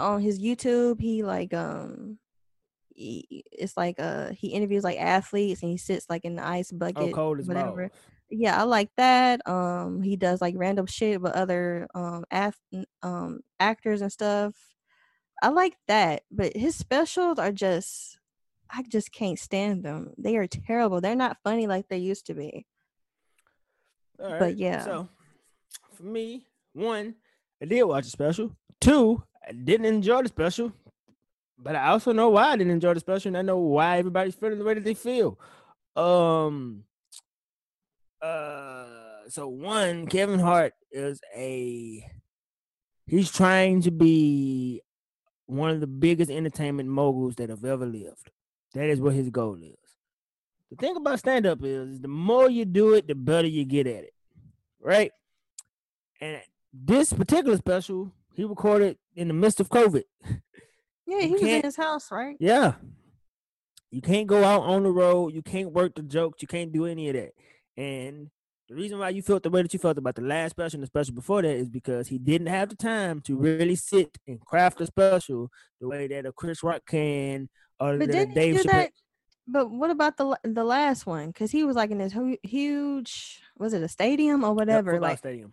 on 0.00 0.20
his 0.20 0.40
YouTube 0.40 1.00
he 1.00 1.22
like 1.22 1.52
um 1.54 2.18
he, 2.94 3.44
it's 3.52 3.76
like 3.76 3.96
uh 4.00 4.30
he 4.32 4.48
interviews 4.48 4.82
like 4.84 4.98
athletes 4.98 5.62
and 5.62 5.70
he 5.70 5.78
sits 5.78 6.06
like 6.10 6.24
in 6.24 6.34
the 6.36 6.44
ice 6.46 6.72
Oh, 6.72 6.78
bucket 6.78 7.14
cold 7.14 7.38
as 7.40 7.46
whatever. 7.46 7.88
balls. 7.88 8.00
Yeah, 8.30 8.60
I 8.60 8.64
like 8.64 8.90
that. 8.96 9.46
Um 9.48 10.02
he 10.02 10.16
does 10.16 10.40
like 10.40 10.54
random 10.56 10.86
shit 10.86 11.20
with 11.20 11.32
other 11.32 11.86
um 11.94 12.24
ath- 12.30 12.58
um 13.02 13.40
actors 13.60 14.00
and 14.02 14.12
stuff. 14.12 14.54
I 15.42 15.48
like 15.50 15.74
that, 15.86 16.22
but 16.30 16.56
his 16.56 16.74
specials 16.76 17.38
are 17.38 17.52
just 17.52 18.18
I 18.70 18.82
just 18.82 19.12
can't 19.12 19.38
stand 19.38 19.84
them. 19.84 20.12
They 20.18 20.36
are 20.36 20.46
terrible. 20.48 21.00
They're 21.00 21.14
not 21.14 21.38
funny 21.44 21.66
like 21.66 21.88
they 21.88 21.98
used 21.98 22.26
to 22.26 22.34
be. 22.34 22.66
But 24.18 24.58
yeah. 24.58 24.84
So 24.84 25.08
for 25.92 26.02
me, 26.02 26.46
one, 26.72 27.14
I 27.62 27.66
did 27.66 27.82
watch 27.84 28.06
a 28.06 28.10
special. 28.10 28.56
Two, 28.80 29.22
Didn't 29.52 29.86
enjoy 29.86 30.22
the 30.22 30.28
special, 30.28 30.72
but 31.58 31.74
I 31.74 31.88
also 31.88 32.12
know 32.12 32.28
why 32.28 32.50
I 32.50 32.56
didn't 32.56 32.72
enjoy 32.72 32.94
the 32.94 33.00
special, 33.00 33.28
and 33.28 33.38
I 33.38 33.42
know 33.42 33.58
why 33.58 33.98
everybody's 33.98 34.34
feeling 34.34 34.58
the 34.58 34.64
way 34.64 34.74
that 34.74 34.84
they 34.84 34.94
feel. 34.94 35.38
Um. 35.96 36.84
Uh. 38.20 38.86
So 39.28 39.48
one, 39.48 40.06
Kevin 40.06 40.38
Hart 40.38 40.74
is 40.90 41.20
a. 41.36 42.04
He's 43.06 43.30
trying 43.30 43.82
to 43.82 43.90
be 43.90 44.82
one 45.46 45.70
of 45.70 45.80
the 45.80 45.86
biggest 45.86 46.30
entertainment 46.30 46.88
moguls 46.88 47.36
that 47.36 47.48
have 47.48 47.64
ever 47.64 47.86
lived. 47.86 48.30
That 48.74 48.90
is 48.90 49.00
what 49.00 49.14
his 49.14 49.30
goal 49.30 49.56
is. 49.62 49.76
The 50.70 50.76
thing 50.76 50.96
about 50.96 51.18
stand 51.18 51.46
up 51.46 51.60
is 51.62 52.00
the 52.00 52.08
more 52.08 52.50
you 52.50 52.66
do 52.66 52.92
it, 52.94 53.08
the 53.08 53.14
better 53.14 53.48
you 53.48 53.64
get 53.64 53.86
at 53.86 54.04
it. 54.04 54.14
Right? 54.80 55.10
And 56.20 56.42
this 56.72 57.12
particular 57.12 57.56
special, 57.56 58.12
he 58.38 58.44
recorded 58.44 58.96
in 59.16 59.26
the 59.28 59.34
midst 59.34 59.58
of 59.60 59.68
COVID. 59.68 60.04
Yeah, 61.06 61.20
he 61.22 61.32
was 61.32 61.42
in 61.42 61.62
his 61.62 61.76
house, 61.76 62.10
right? 62.12 62.36
Yeah. 62.38 62.74
You 63.90 64.00
can't 64.00 64.26
go 64.26 64.44
out 64.44 64.62
on 64.62 64.84
the 64.84 64.90
road. 64.90 65.34
You 65.34 65.42
can't 65.42 65.72
work 65.72 65.94
the 65.96 66.02
jokes. 66.02 66.40
You 66.40 66.46
can't 66.48 66.70
do 66.72 66.86
any 66.86 67.08
of 67.08 67.16
that. 67.16 67.32
And 67.76 68.28
the 68.68 68.74
reason 68.74 68.98
why 68.98 69.08
you 69.08 69.22
felt 69.22 69.42
the 69.42 69.50
way 69.50 69.62
that 69.62 69.72
you 69.72 69.78
felt 69.80 69.98
about 69.98 70.14
the 70.14 70.22
last 70.22 70.50
special 70.50 70.76
and 70.76 70.82
the 70.82 70.86
special 70.86 71.14
before 71.14 71.42
that 71.42 71.56
is 71.56 71.68
because 71.68 72.06
he 72.06 72.18
didn't 72.18 72.46
have 72.48 72.68
the 72.68 72.76
time 72.76 73.20
to 73.22 73.36
really 73.36 73.74
sit 73.74 74.16
and 74.26 74.38
craft 74.40 74.80
a 74.82 74.86
special 74.86 75.50
the 75.80 75.88
way 75.88 76.06
that 76.06 76.26
a 76.26 76.32
Chris 76.32 76.62
Rock 76.62 76.82
can 76.86 77.48
or 77.80 77.96
But 77.96 78.10
didn't 78.10 78.34
Dave 78.34 78.56
he 78.56 78.62
do 78.62 78.68
Chappelle. 78.68 78.72
that? 78.72 78.90
But 79.46 79.70
what 79.70 79.90
about 79.90 80.18
the 80.18 80.38
the 80.44 80.64
last 80.64 81.06
one? 81.06 81.28
Because 81.28 81.50
he 81.50 81.64
was 81.64 81.74
like 81.74 81.90
in 81.90 81.96
this 81.98 82.14
huge, 82.42 83.40
was 83.56 83.72
it 83.72 83.82
a 83.82 83.88
stadium 83.88 84.44
or 84.44 84.52
whatever? 84.52 84.92
football 84.92 85.08
like 85.08 85.18
stadium. 85.18 85.52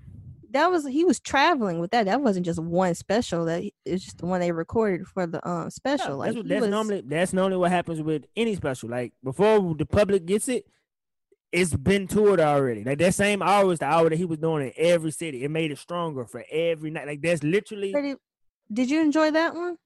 That 0.56 0.72
was 0.72 0.86
he 0.88 1.06
was 1.06 1.20
traveling 1.20 1.80
with 1.80 1.92
that. 1.92 2.06
That 2.06 2.22
wasn't 2.22 2.46
just 2.46 2.60
one 2.60 2.96
special. 2.96 3.46
That 3.46 3.64
it's 3.86 4.04
just 4.04 4.18
the 4.18 4.26
one 4.26 4.40
they 4.40 4.52
recorded 4.52 5.08
for 5.08 5.28
the 5.28 5.46
um 5.48 5.64
Yeah, 5.64 5.70
special. 5.70 6.18
like 6.18 6.28
that's 6.30 6.38
what, 6.38 6.48
that's 6.48 6.62
was, 6.62 6.70
normally 6.70 7.02
that's 7.06 7.34
normally 7.34 7.58
what 7.58 7.72
happens 7.72 8.02
with 8.02 8.26
any 8.36 8.56
special. 8.56 8.90
Like 8.90 9.14
before 9.24 9.76
the 9.76 9.86
public 9.86 10.26
gets 10.26 10.48
it, 10.48 10.66
it's 11.52 11.76
been 11.76 12.08
toured 12.08 12.40
already. 12.40 12.84
Like 12.84 12.98
that 13.00 13.14
same 13.14 13.42
hour 13.42 13.72
is 13.72 13.80
the 13.80 13.86
hour 13.86 14.10
that 14.10 14.18
he 14.18 14.26
was 14.26 14.40
doing 14.40 14.68
in 14.68 14.74
every 14.78 15.12
city. 15.12 15.44
It 15.44 15.52
made 15.52 15.72
it 15.72 15.78
stronger 15.78 16.26
for 16.26 16.44
every 16.52 16.90
night. 16.90 17.08
Like 17.08 17.22
that's 17.22 17.44
literally 17.44 17.92
it- 17.94 18.20
did 18.72 18.90
you 18.90 19.02
enjoy 19.02 19.32
that 19.32 19.54
one? 19.54 19.78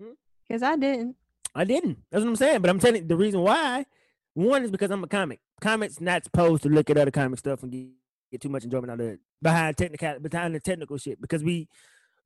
Hmm? 0.00 0.10
Because 0.46 0.62
I 0.62 0.76
didn't. 0.76 1.16
I 1.54 1.64
didn't. 1.64 1.98
That's 2.10 2.22
what 2.22 2.28
I'm 2.30 2.36
saying. 2.36 2.60
But 2.60 2.68
I'm 2.70 2.78
telling 2.78 3.02
you 3.02 3.08
the 3.08 3.16
reason 3.16 3.40
why. 3.40 3.86
One 4.34 4.62
is 4.62 4.70
because 4.70 4.90
I'm 4.90 5.02
a 5.02 5.06
comic. 5.08 5.40
Comics 5.62 5.98
not 6.00 6.24
supposed 6.24 6.62
to 6.64 6.68
look 6.68 6.90
at 6.90 6.98
other 6.98 7.10
comic 7.10 7.38
stuff 7.38 7.62
and 7.62 7.72
get, 7.72 7.86
get 8.30 8.40
too 8.40 8.48
much 8.48 8.64
enjoyment 8.64 8.90
out 8.90 9.00
of 9.00 9.06
it 9.06 9.20
behind 9.42 9.76
technical 9.76 10.18
behind 10.20 10.54
the 10.54 10.60
technical 10.60 10.96
shit. 10.98 11.20
Because 11.20 11.42
we, 11.44 11.68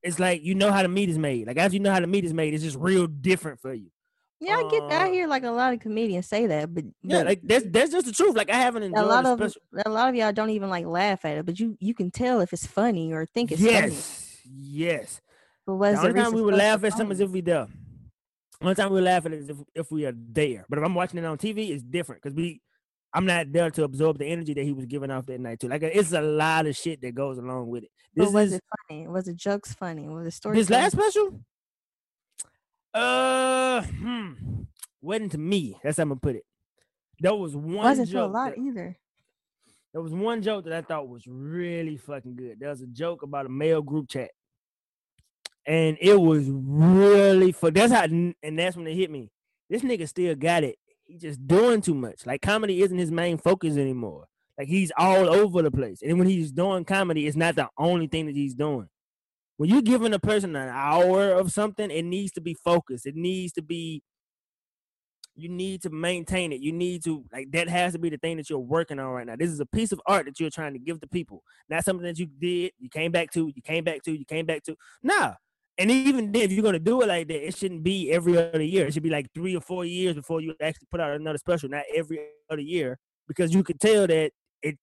it's 0.03 0.19
like 0.19 0.43
you 0.43 0.55
know 0.55 0.73
how 0.73 0.83
the 0.83 0.89
meat 0.89 1.09
is 1.09 1.19
made. 1.19 1.47
Like 1.47 1.57
after 1.59 1.75
you 1.75 1.81
know 1.81 1.93
how 1.93 2.01
the 2.01 2.07
meat 2.07 2.25
is 2.25 2.33
made, 2.35 2.55
it's 2.55 2.63
just 2.65 2.77
real 2.79 3.07
different 3.07 3.61
for 3.61 3.73
you. 3.75 3.91
Yeah, 4.43 4.55
I 4.55 4.69
get 4.71 4.89
that. 4.89 5.03
I 5.03 5.09
Uh, 5.09 5.13
hear 5.13 5.27
like 5.27 5.45
a 5.45 5.51
lot 5.51 5.75
of 5.75 5.81
comedians 5.81 6.27
say 6.27 6.47
that, 6.47 6.73
but, 6.75 6.85
Yeah, 7.03 7.19
but 7.19 7.27
like 7.27 7.41
that's 7.43 7.67
that's 7.69 7.93
just 7.93 8.07
the 8.07 8.13
truth. 8.13 8.35
Like 8.37 8.49
I 8.49 8.57
haven't 8.57 8.85
enjoyed 8.85 9.05
a 9.05 9.07
lot 9.07 9.27
a 9.27 9.33
of 9.33 9.39
special. 9.39 9.61
a 9.85 9.91
lot 9.91 10.09
of 10.09 10.15
y'all 10.15 10.33
don't 10.33 10.49
even 10.51 10.71
like 10.71 10.87
laugh 10.87 11.25
at 11.27 11.37
it, 11.37 11.45
but 11.45 11.61
you 11.61 11.77
you 11.79 11.93
can 11.93 12.11
tell 12.11 12.41
if 12.41 12.53
it's 12.55 12.67
funny 12.67 13.13
or 13.13 13.27
think 13.27 13.53
it's 13.53 13.61
funny. 13.61 13.73
Yes, 13.73 14.41
yes. 14.51 15.21
But 15.67 15.73
The 15.73 15.79
was 15.79 15.99
only 15.99 16.13
the 16.13 16.21
time 16.23 16.33
we 16.33 16.41
would 16.41 16.55
laugh 16.55 16.83
at 16.85 16.95
something 16.95 17.13
is 17.13 17.21
if 17.21 17.31
we 17.31 17.43
there. 17.43 17.69
One 18.61 18.75
time 18.75 18.93
we 18.93 19.01
laugh 19.03 19.27
at 19.27 19.33
it 19.33 19.41
is 19.41 19.49
if, 19.51 19.57
if 19.75 19.93
we 19.93 20.07
are 20.07 20.13
there. 20.15 20.65
But 20.69 20.79
if 20.79 20.85
I'm 20.87 20.95
watching 20.95 21.19
it 21.19 21.25
on 21.27 21.37
TV, 21.39 21.71
it's 21.71 21.83
different 21.83 22.23
because 22.23 22.35
we, 22.35 22.61
I'm 23.13 23.27
not 23.27 23.51
there 23.53 23.71
to 23.71 23.85
absorb 23.85 24.19
the 24.19 24.27
energy 24.27 24.55
that 24.55 24.63
he 24.65 24.73
was 24.73 24.87
giving 24.87 25.11
off 25.11 25.27
that 25.27 25.41
night 25.41 25.59
too. 25.61 25.69
Like 25.69 25.83
it's 25.83 26.13
a 26.13 26.21
lot 26.21 26.67
of 26.67 26.77
shit 26.77 27.01
that 27.03 27.15
goes 27.15 27.39
along 27.39 27.69
with 27.69 27.85
it. 27.85 27.91
But 28.15 28.25
This 28.25 28.33
was 28.33 28.47
is 28.49 28.53
it 28.55 28.65
funny? 28.89 29.09
Was 29.09 29.29
it 29.29 29.37
jokes 29.37 29.75
funny? 29.75 30.09
Was 30.09 30.25
the 30.25 30.31
story 30.31 30.57
this 30.57 30.69
funny? 30.69 30.83
last 30.83 30.93
special. 30.93 31.41
Uh, 32.93 33.83
hmm, 33.83 34.33
wasn't 35.01 35.33
to 35.33 35.39
me. 35.39 35.77
That's 35.83 35.97
how 35.97 36.03
I'm 36.03 36.09
gonna 36.11 36.21
put 36.21 36.37
it. 36.37 36.45
There 37.21 37.35
was 37.35 37.55
one 37.55 37.77
wasn't 37.77 38.11
to 38.11 38.25
a 38.25 38.27
lot 38.27 38.55
that- 38.55 38.61
either. 38.61 38.97
There 39.93 40.01
was 40.03 40.13
one 40.15 40.41
joke 40.41 40.65
that 40.67 40.73
I 40.73 40.83
thought 40.83 41.09
was 41.09 41.27
really 41.27 41.97
fucking 41.97 42.37
good. 42.37 42.61
There 42.61 42.69
was 42.71 42.81
a 42.81 42.87
joke 42.87 43.23
about 43.25 43.47
a 43.47 43.49
male 43.49 43.83
group 43.83 44.09
chat, 44.09 44.31
and 45.67 45.99
it 46.01 46.15
was 46.15 46.45
really 46.49 47.51
for 47.51 47.73
that's 47.73 47.93
how 47.93 48.05
and 48.05 48.35
that's 48.59 48.77
when 48.77 48.87
it 48.87 48.95
hit 48.95 49.11
me. 49.11 49.33
This 49.69 49.83
nigga 49.83 50.09
still 50.09 50.37
got 50.37 50.63
it. 50.63 50.77
He 51.11 51.19
just 51.19 51.45
doing 51.45 51.81
too 51.81 51.95
much. 51.95 52.25
Like 52.25 52.41
comedy 52.41 52.83
isn't 52.83 52.97
his 52.97 53.11
main 53.11 53.37
focus 53.37 53.77
anymore. 53.77 54.29
Like 54.57 54.69
he's 54.69 54.93
all 54.97 55.29
over 55.29 55.61
the 55.61 55.71
place, 55.71 56.03
and 56.03 56.19
when 56.19 56.29
he's 56.29 56.53
doing 56.53 56.85
comedy, 56.85 57.27
it's 57.27 57.37
not 57.37 57.57
the 57.57 57.69
only 57.77 58.07
thing 58.07 58.27
that 58.27 58.37
he's 58.37 58.55
doing. 58.55 58.89
When 59.57 59.69
you're 59.69 59.83
giving 59.83 60.15
a 60.15 60.21
person 60.21 60.55
an 60.55 60.69
hour 60.69 61.33
of 61.33 61.51
something, 61.51 61.91
it 61.91 62.05
needs 62.05 62.31
to 62.33 62.41
be 62.41 62.55
focused. 62.55 63.07
It 63.07 63.17
needs 63.17 63.53
to 63.55 63.63
be 63.63 64.03
you 65.35 65.49
need 65.49 65.83
to 65.83 65.91
maintain 65.91 66.53
it. 66.53 66.61
You 66.61 66.73
need 66.73 67.03
to 67.05 67.25
like 67.33 67.51
that 67.53 67.69
has 67.69 67.95
to 67.95 67.99
be 67.99 68.11
the 68.11 68.19
thing 68.19 68.37
that 68.37 68.49
you're 68.49 68.61
working 68.61 69.01
on 69.01 69.11
right 69.11 69.27
now. 69.27 69.35
This 69.37 69.51
is 69.51 69.59
a 69.59 69.67
piece 69.67 69.91
of 69.91 70.01
art 70.07 70.27
that 70.27 70.39
you're 70.39 70.51
trying 70.51 70.75
to 70.75 70.79
give 70.79 71.01
to 71.01 71.09
people, 71.09 71.43
not 71.69 71.85
something 71.85 72.07
that 72.07 72.21
you 72.21 72.27
did, 72.27 72.73
you 72.79 72.89
came 72.89 73.11
back 73.11 73.33
to, 73.33 73.49
you 73.49 73.63
came 73.63 73.83
back 73.83 74.03
to, 74.03 74.13
you 74.13 74.25
came 74.25 74.47
back 74.47 74.63
to. 74.65 74.77
Nah. 75.03 75.35
And 75.81 75.91
even 75.91 76.31
then, 76.31 76.43
if 76.43 76.53
you're 76.53 76.63
gonna 76.63 76.79
do 76.79 77.01
it 77.01 77.09
like 77.09 77.27
that, 77.29 77.47
it 77.47 77.57
shouldn't 77.57 77.83
be 77.83 78.13
every 78.13 78.37
other 78.37 78.63
year. 78.63 78.87
It 78.87 78.93
should 78.93 79.03
be 79.03 79.09
like 79.09 79.33
three 79.35 79.57
or 79.57 79.63
four 79.63 79.87
years 79.87 80.15
before 80.15 80.43
you 80.43 80.55
actually 80.61 80.89
put 80.91 81.01
out 81.01 81.13
another 81.13 81.39
special, 81.39 81.71
not 81.71 81.85
every 81.95 82.21
other 82.51 82.61
year, 82.61 82.99
because 83.27 83.55
you 83.55 83.65
could 83.65 83.81
tell 83.81 84.07
that 84.07 84.31
it 84.63 84.79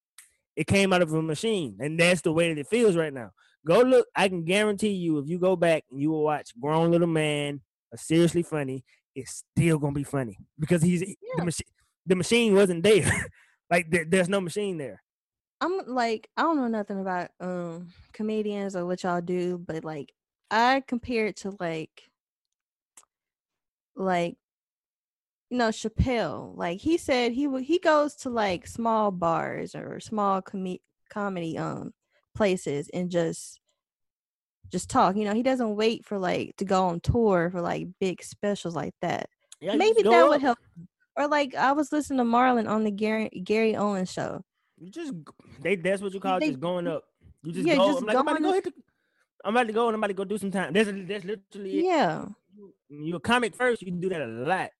it 0.55 0.65
came 0.65 0.91
out 0.91 1.03
of 1.03 1.13
a 1.13 1.21
machine, 1.21 1.77
and 1.79 1.99
that's 1.99 2.21
the 2.21 2.33
way 2.33 2.51
that 2.51 2.59
it 2.59 2.65
feels 2.65 2.95
right 2.95 3.13
now. 3.13 3.29
Go 3.63 3.81
look. 3.81 4.07
I 4.15 4.27
can 4.27 4.43
guarantee 4.43 4.89
you, 4.89 5.19
if 5.19 5.29
you 5.29 5.37
go 5.37 5.55
back 5.55 5.83
and 5.91 6.01
you 6.01 6.09
will 6.09 6.23
watch 6.23 6.49
Grown 6.59 6.89
Little 6.89 7.05
Man, 7.05 7.61
a 7.93 7.97
seriously 7.97 8.41
funny, 8.41 8.83
it's 9.13 9.43
still 9.55 9.77
gonna 9.77 9.93
be 9.93 10.03
funny 10.03 10.35
because 10.57 10.81
he's 10.81 11.01
the 11.01 11.45
machine. 11.45 11.67
The 12.07 12.15
machine 12.15 12.55
wasn't 12.55 12.81
there. 12.81 13.27
like 13.69 13.91
there, 13.91 14.05
there's 14.05 14.29
no 14.29 14.41
machine 14.41 14.79
there. 14.79 15.03
I'm 15.61 15.79
like, 15.85 16.27
I 16.35 16.41
don't 16.41 16.57
know 16.57 16.67
nothing 16.67 16.99
about 16.99 17.29
um 17.39 17.89
comedians 18.13 18.75
or 18.75 18.87
what 18.87 19.03
y'all 19.03 19.21
do, 19.21 19.59
but 19.59 19.85
like 19.85 20.11
I 20.49 20.81
compare 20.87 21.27
it 21.27 21.37
to 21.37 21.55
like 21.59 22.03
like 23.95 24.35
you 25.49 25.57
know 25.57 25.69
Chappelle. 25.69 26.55
Like 26.57 26.79
he 26.79 26.97
said 26.97 27.31
he 27.31 27.47
would 27.47 27.63
he 27.63 27.79
goes 27.79 28.15
to 28.17 28.29
like 28.29 28.67
small 28.67 29.11
bars 29.11 29.75
or 29.75 29.99
small 29.99 30.41
com- 30.41 30.77
comedy 31.09 31.57
um 31.57 31.93
places 32.35 32.89
and 32.93 33.09
just 33.09 33.59
just 34.71 34.89
talk. 34.89 35.15
You 35.15 35.23
know, 35.25 35.33
he 35.33 35.43
doesn't 35.43 35.75
wait 35.75 36.05
for 36.05 36.17
like 36.19 36.55
to 36.57 36.65
go 36.65 36.85
on 36.87 36.99
tour 36.99 37.49
for 37.51 37.61
like 37.61 37.87
big 37.99 38.21
specials 38.23 38.75
like 38.75 38.93
that. 39.01 39.29
Yeah, 39.61 39.75
Maybe 39.75 40.03
that 40.03 40.27
would 40.27 40.41
help. 40.41 40.59
Or 41.15 41.27
like 41.27 41.55
I 41.55 41.71
was 41.71 41.91
listening 41.91 42.19
to 42.19 42.23
Marlon 42.25 42.69
on 42.69 42.83
the 42.83 42.91
Gary 42.91 43.29
Gary 43.43 43.75
Owens 43.75 44.11
show. 44.11 44.43
You 44.79 44.91
just 44.91 45.13
they 45.61 45.75
that's 45.75 46.01
what 46.01 46.13
you 46.13 46.19
call 46.19 46.39
They- 46.39 46.49
just 46.49 46.59
going 46.59 46.87
up. 46.87 47.03
You 47.43 47.51
just 47.53 47.65
Yeah, 47.67 47.75
go. 47.77 47.87
just 47.87 47.99
I'm 48.01 48.05
like, 48.07 48.15
I'm 48.17 48.21
about 48.21 48.33
to 48.37 48.41
going 48.43 48.51
go 48.51 48.55
hit 48.55 48.63
the. 48.65 48.73
I'm 49.45 49.55
about 49.55 49.67
to 49.67 49.73
go 49.73 49.87
and 49.87 49.95
I'm 49.95 49.99
about 49.99 50.07
to 50.07 50.13
go 50.13 50.23
do 50.25 50.37
some 50.37 50.51
time. 50.51 50.73
That's 50.73 50.89
that's 50.89 51.25
literally. 51.25 51.85
Yeah. 51.85 52.25
You- 52.55 52.73
You're 52.89 53.17
a 53.17 53.19
comic 53.19 53.55
first. 53.55 53.81
You 53.81 53.87
can 53.87 53.99
do 53.99 54.09
that 54.09 54.21
a 54.21 54.25
lot. 54.25 54.71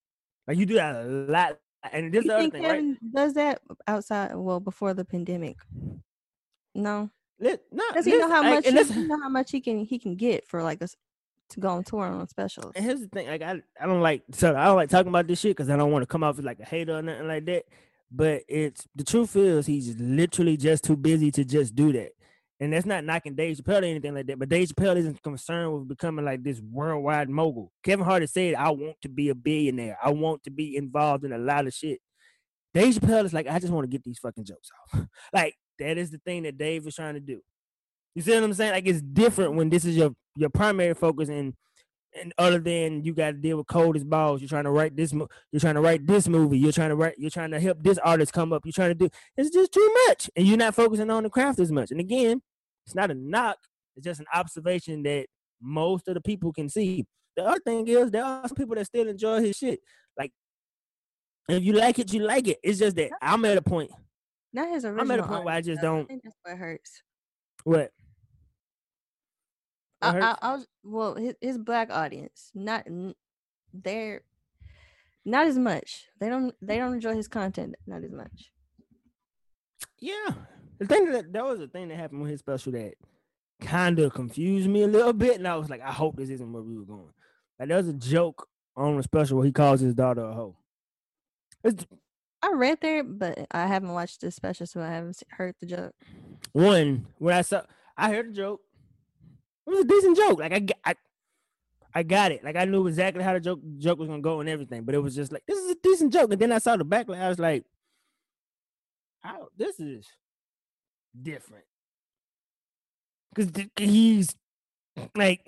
Like 0.46 0.56
you 0.58 0.66
do 0.66 0.74
that 0.74 0.96
a 0.96 1.04
lot. 1.04 1.58
And 1.92 2.12
this 2.12 2.24
You 2.24 2.32
other 2.32 2.50
thing, 2.50 2.62
right? 2.64 3.12
Does 3.14 3.34
that 3.34 3.60
outside? 3.86 4.34
Well, 4.34 4.60
before 4.60 4.94
the 4.94 5.04
pandemic. 5.04 5.58
No, 6.74 7.10
Let, 7.40 7.60
no, 7.72 7.84
does 7.92 8.04
he 8.04 8.16
know 8.18 8.28
how 8.28 8.42
like, 8.42 8.64
much? 8.64 8.88
He, 8.88 9.00
you 9.00 9.08
know 9.08 9.20
how 9.20 9.28
much 9.28 9.50
he 9.50 9.60
can 9.60 9.84
he 9.84 9.98
can 9.98 10.16
get 10.16 10.46
for 10.46 10.62
like 10.62 10.82
us 10.82 10.96
to 11.50 11.60
go 11.60 11.68
on 11.68 11.84
tour 11.84 12.04
on 12.04 12.28
specials. 12.28 12.72
And 12.74 12.84
here's 12.84 13.00
the 13.00 13.08
thing, 13.08 13.26
like 13.26 13.42
I, 13.42 13.60
I 13.80 13.86
don't 13.86 14.00
like 14.00 14.22
so 14.32 14.54
I 14.54 14.66
don't 14.66 14.76
like 14.76 14.90
talking 14.90 15.08
about 15.08 15.26
this 15.26 15.40
shit 15.40 15.56
because 15.56 15.70
I 15.70 15.76
don't 15.76 15.90
want 15.92 16.02
to 16.02 16.06
come 16.06 16.22
off 16.22 16.38
as 16.38 16.44
like 16.44 16.60
a 16.60 16.64
hater 16.64 16.98
or 16.98 17.02
nothing 17.02 17.28
like 17.28 17.44
that. 17.46 17.64
But 18.10 18.42
it's 18.48 18.86
the 18.94 19.04
truth 19.04 19.36
is 19.36 19.66
he's 19.66 19.96
literally 19.98 20.56
just 20.56 20.84
too 20.84 20.96
busy 20.96 21.30
to 21.32 21.44
just 21.44 21.74
do 21.74 21.92
that. 21.92 22.12
And 22.60 22.72
that's 22.72 22.86
not 22.86 23.04
knocking 23.04 23.36
Dave 23.36 23.56
Chappelle 23.56 23.82
or 23.82 23.84
anything 23.84 24.14
like 24.14 24.26
that. 24.26 24.38
But 24.38 24.48
Dave 24.48 24.68
Chappelle 24.68 24.96
isn't 24.96 25.22
concerned 25.22 25.72
with 25.72 25.88
becoming 25.88 26.24
like 26.24 26.42
this 26.42 26.60
worldwide 26.60 27.28
mogul. 27.28 27.70
Kevin 27.84 28.04
Hart 28.04 28.22
has 28.22 28.32
said, 28.32 28.54
I 28.56 28.70
want 28.70 28.96
to 29.02 29.08
be 29.08 29.28
a 29.28 29.34
billionaire. 29.34 29.96
I 30.02 30.10
want 30.10 30.42
to 30.44 30.50
be 30.50 30.76
involved 30.76 31.24
in 31.24 31.32
a 31.32 31.38
lot 31.38 31.66
of 31.66 31.74
shit. 31.74 32.00
Dave 32.74 32.94
Chappelle 32.94 33.24
is 33.24 33.32
like, 33.32 33.46
I 33.46 33.60
just 33.60 33.72
want 33.72 33.84
to 33.84 33.88
get 33.88 34.02
these 34.02 34.18
fucking 34.18 34.44
jokes 34.44 34.70
off. 34.92 35.06
like 35.32 35.54
that 35.78 35.98
is 35.98 36.10
the 36.10 36.18
thing 36.18 36.42
that 36.42 36.58
Dave 36.58 36.86
is 36.86 36.96
trying 36.96 37.14
to 37.14 37.20
do. 37.20 37.40
You 38.14 38.22
see 38.22 38.34
what 38.34 38.42
I'm 38.42 38.54
saying? 38.54 38.72
Like 38.72 38.86
it's 38.86 39.00
different 39.00 39.54
when 39.54 39.68
this 39.68 39.84
is 39.84 39.96
your 39.96 40.10
your 40.36 40.50
primary 40.50 40.94
focus 40.94 41.28
and 41.28 41.54
and 42.20 42.32
other 42.38 42.58
than 42.58 43.02
you 43.04 43.14
got 43.14 43.30
to 43.30 43.36
deal 43.36 43.56
with 43.58 43.66
cold 43.66 43.96
as 43.96 44.04
balls. 44.04 44.40
You're 44.40 44.48
trying 44.48 44.64
to 44.64 44.70
write 44.70 44.96
this. 44.96 45.12
You're 45.12 45.60
trying 45.60 45.74
to 45.74 45.80
write 45.80 46.06
this 46.06 46.28
movie. 46.28 46.58
You're 46.58 46.72
trying 46.72 46.90
to 46.90 46.96
write. 46.96 47.14
You're 47.18 47.30
trying 47.30 47.50
to 47.52 47.60
help 47.60 47.82
this 47.82 47.98
artist 47.98 48.32
come 48.32 48.52
up. 48.52 48.62
You're 48.64 48.72
trying 48.72 48.90
to 48.90 48.94
do. 48.94 49.08
It's 49.36 49.50
just 49.50 49.72
too 49.72 49.96
much, 50.08 50.30
and 50.36 50.46
you're 50.46 50.56
not 50.56 50.74
focusing 50.74 51.10
on 51.10 51.22
the 51.22 51.30
craft 51.30 51.58
as 51.60 51.70
much. 51.72 51.90
And 51.90 52.00
again, 52.00 52.42
it's 52.86 52.94
not 52.94 53.10
a 53.10 53.14
knock. 53.14 53.58
It's 53.96 54.04
just 54.04 54.20
an 54.20 54.26
observation 54.34 55.02
that 55.04 55.26
most 55.60 56.08
of 56.08 56.14
the 56.14 56.20
people 56.20 56.52
can 56.52 56.68
see. 56.68 57.06
The 57.36 57.44
other 57.44 57.60
thing 57.60 57.86
is 57.88 58.10
there 58.10 58.24
are 58.24 58.46
some 58.48 58.56
people 58.56 58.74
that 58.76 58.86
still 58.86 59.08
enjoy 59.08 59.40
his 59.40 59.56
shit. 59.56 59.80
Like 60.16 60.32
if 61.48 61.62
you 61.62 61.72
like 61.72 61.98
it, 61.98 62.12
you 62.12 62.20
like 62.20 62.48
it. 62.48 62.58
It's 62.62 62.78
just 62.78 62.96
that 62.96 63.10
I'm 63.22 63.44
at 63.44 63.58
a 63.58 63.62
point. 63.62 63.90
Not 64.52 64.70
his 64.70 64.84
original. 64.84 65.00
I'm 65.02 65.10
at 65.10 65.20
a 65.20 65.28
point 65.28 65.44
where 65.44 65.54
I 65.54 65.60
just 65.60 65.80
don't- 65.80 66.06
think 66.06 66.22
that's 66.22 66.36
what 66.42 66.56
hurts. 66.56 67.02
What? 67.64 67.90
I, 70.00 70.18
I. 70.18 70.36
I 70.40 70.52
was 70.54 70.66
well, 70.84 71.14
his, 71.14 71.34
his 71.40 71.58
black 71.58 71.90
audience, 71.90 72.50
not 72.54 72.86
they're 73.72 74.22
not 75.24 75.46
as 75.46 75.58
much. 75.58 76.06
They 76.20 76.28
don't 76.28 76.54
they 76.62 76.78
don't 76.78 76.94
enjoy 76.94 77.14
his 77.14 77.28
content 77.28 77.74
not 77.86 78.04
as 78.04 78.12
much. 78.12 78.50
Yeah. 79.98 80.34
The 80.78 80.86
thing 80.86 81.10
that 81.12 81.32
that 81.32 81.44
was 81.44 81.58
the 81.58 81.68
thing 81.68 81.88
that 81.88 81.96
happened 81.96 82.22
with 82.22 82.30
his 82.30 82.40
special 82.40 82.72
that 82.72 82.94
kind 83.60 83.98
of 83.98 84.14
confused 84.14 84.68
me 84.68 84.82
a 84.82 84.86
little 84.86 85.12
bit, 85.12 85.36
and 85.36 85.48
I 85.48 85.56
was 85.56 85.68
like, 85.68 85.82
I 85.82 85.92
hope 85.92 86.16
this 86.16 86.30
isn't 86.30 86.52
where 86.52 86.62
we 86.62 86.76
were 86.76 86.84
going. 86.84 87.12
Like 87.58 87.68
there 87.68 87.76
was 87.76 87.88
a 87.88 87.94
joke 87.94 88.48
on 88.76 88.96
the 88.96 89.02
special 89.02 89.38
where 89.38 89.46
he 89.46 89.52
calls 89.52 89.80
his 89.80 89.94
daughter 89.94 90.22
a 90.22 90.32
hoe. 90.32 90.56
It's 91.64 91.84
I 92.40 92.52
read 92.52 92.78
there, 92.80 93.02
but 93.02 93.46
I 93.50 93.66
haven't 93.66 93.92
watched 93.92 94.20
the 94.20 94.30
special, 94.30 94.66
so 94.66 94.80
I 94.80 94.90
haven't 94.90 95.20
heard 95.30 95.56
the 95.60 95.66
joke. 95.66 95.94
one 96.52 97.06
when 97.18 97.34
I 97.34 97.42
saw, 97.42 97.62
I 97.96 98.12
heard 98.12 98.28
the 98.28 98.36
joke. 98.36 98.60
It 99.68 99.72
was 99.72 99.80
a 99.80 99.84
decent 99.84 100.16
joke. 100.16 100.40
Like 100.40 100.52
I, 100.52 100.90
I, 100.90 100.94
I 101.94 102.02
got 102.02 102.32
it. 102.32 102.42
Like 102.42 102.56
I 102.56 102.64
knew 102.64 102.86
exactly 102.86 103.22
how 103.22 103.34
the 103.34 103.40
joke 103.40 103.60
joke 103.76 103.98
was 103.98 104.08
gonna 104.08 104.22
go 104.22 104.40
and 104.40 104.48
everything. 104.48 104.84
But 104.84 104.94
it 104.94 105.00
was 105.00 105.14
just 105.14 105.30
like 105.30 105.42
this 105.46 105.58
is 105.58 105.72
a 105.72 105.76
decent 105.82 106.10
joke. 106.10 106.32
And 106.32 106.40
then 106.40 106.52
I 106.52 106.58
saw 106.58 106.76
the 106.76 106.86
backlash. 106.86 107.20
I 107.20 107.28
was 107.28 107.38
like, 107.38 107.66
"How 109.20 109.48
this 109.58 109.78
is 109.78 110.06
different?" 111.20 111.64
Because 113.34 113.66
he's 113.78 114.34
like, 115.14 115.46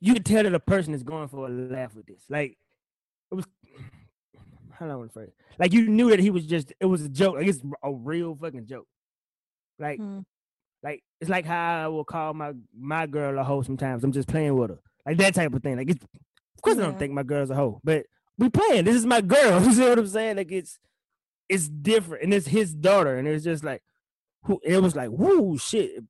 you 0.00 0.12
can 0.12 0.22
tell 0.22 0.42
that 0.42 0.54
a 0.54 0.60
person 0.60 0.92
is 0.92 1.02
going 1.02 1.28
for 1.28 1.46
a 1.46 1.50
laugh 1.50 1.94
with 1.94 2.04
this. 2.06 2.24
Like 2.28 2.58
it 3.32 3.34
was. 3.34 3.46
How 4.72 4.86
do 4.86 5.02
I 5.02 5.08
phrase? 5.08 5.30
Like 5.58 5.72
you 5.72 5.88
knew 5.88 6.10
that 6.10 6.20
he 6.20 6.28
was 6.28 6.44
just. 6.44 6.74
It 6.78 6.86
was 6.86 7.02
a 7.02 7.08
joke. 7.08 7.36
Like 7.36 7.46
it's 7.46 7.62
a 7.82 7.90
real 7.90 8.36
fucking 8.36 8.66
joke. 8.66 8.86
Like 9.78 9.98
Hmm. 9.98 10.20
Like 10.84 11.02
it's 11.20 11.30
like 11.30 11.46
how 11.46 11.84
I 11.84 11.88
will 11.88 12.04
call 12.04 12.34
my 12.34 12.52
my 12.78 13.06
girl 13.06 13.38
a 13.38 13.42
hoe 13.42 13.62
sometimes. 13.62 14.04
I'm 14.04 14.12
just 14.12 14.28
playing 14.28 14.56
with 14.56 14.70
her. 14.70 14.80
Like 15.06 15.16
that 15.16 15.34
type 15.34 15.52
of 15.54 15.62
thing. 15.62 15.76
Like 15.76 15.90
it's 15.90 16.04
of 16.04 16.62
course 16.62 16.76
I 16.76 16.82
don't 16.82 16.98
think 16.98 17.12
my 17.12 17.22
girl's 17.22 17.50
a 17.50 17.54
hoe, 17.54 17.80
but 17.82 18.06
we 18.38 18.50
playing. 18.50 18.84
This 18.84 18.96
is 18.96 19.06
my 19.06 19.20
girl. 19.20 19.60
You 19.64 19.72
see 19.72 19.88
what 19.88 19.98
I'm 19.98 20.06
saying? 20.06 20.36
Like 20.36 20.52
it's 20.52 20.78
it's 21.48 21.68
different. 21.68 22.24
And 22.24 22.34
it's 22.34 22.46
his 22.46 22.74
daughter. 22.74 23.16
And 23.16 23.26
it's 23.26 23.44
just 23.44 23.64
like 23.64 23.82
who 24.44 24.60
it 24.62 24.82
was 24.82 24.94
like, 24.94 25.10
whoo 25.10 25.58
shit. 25.58 26.04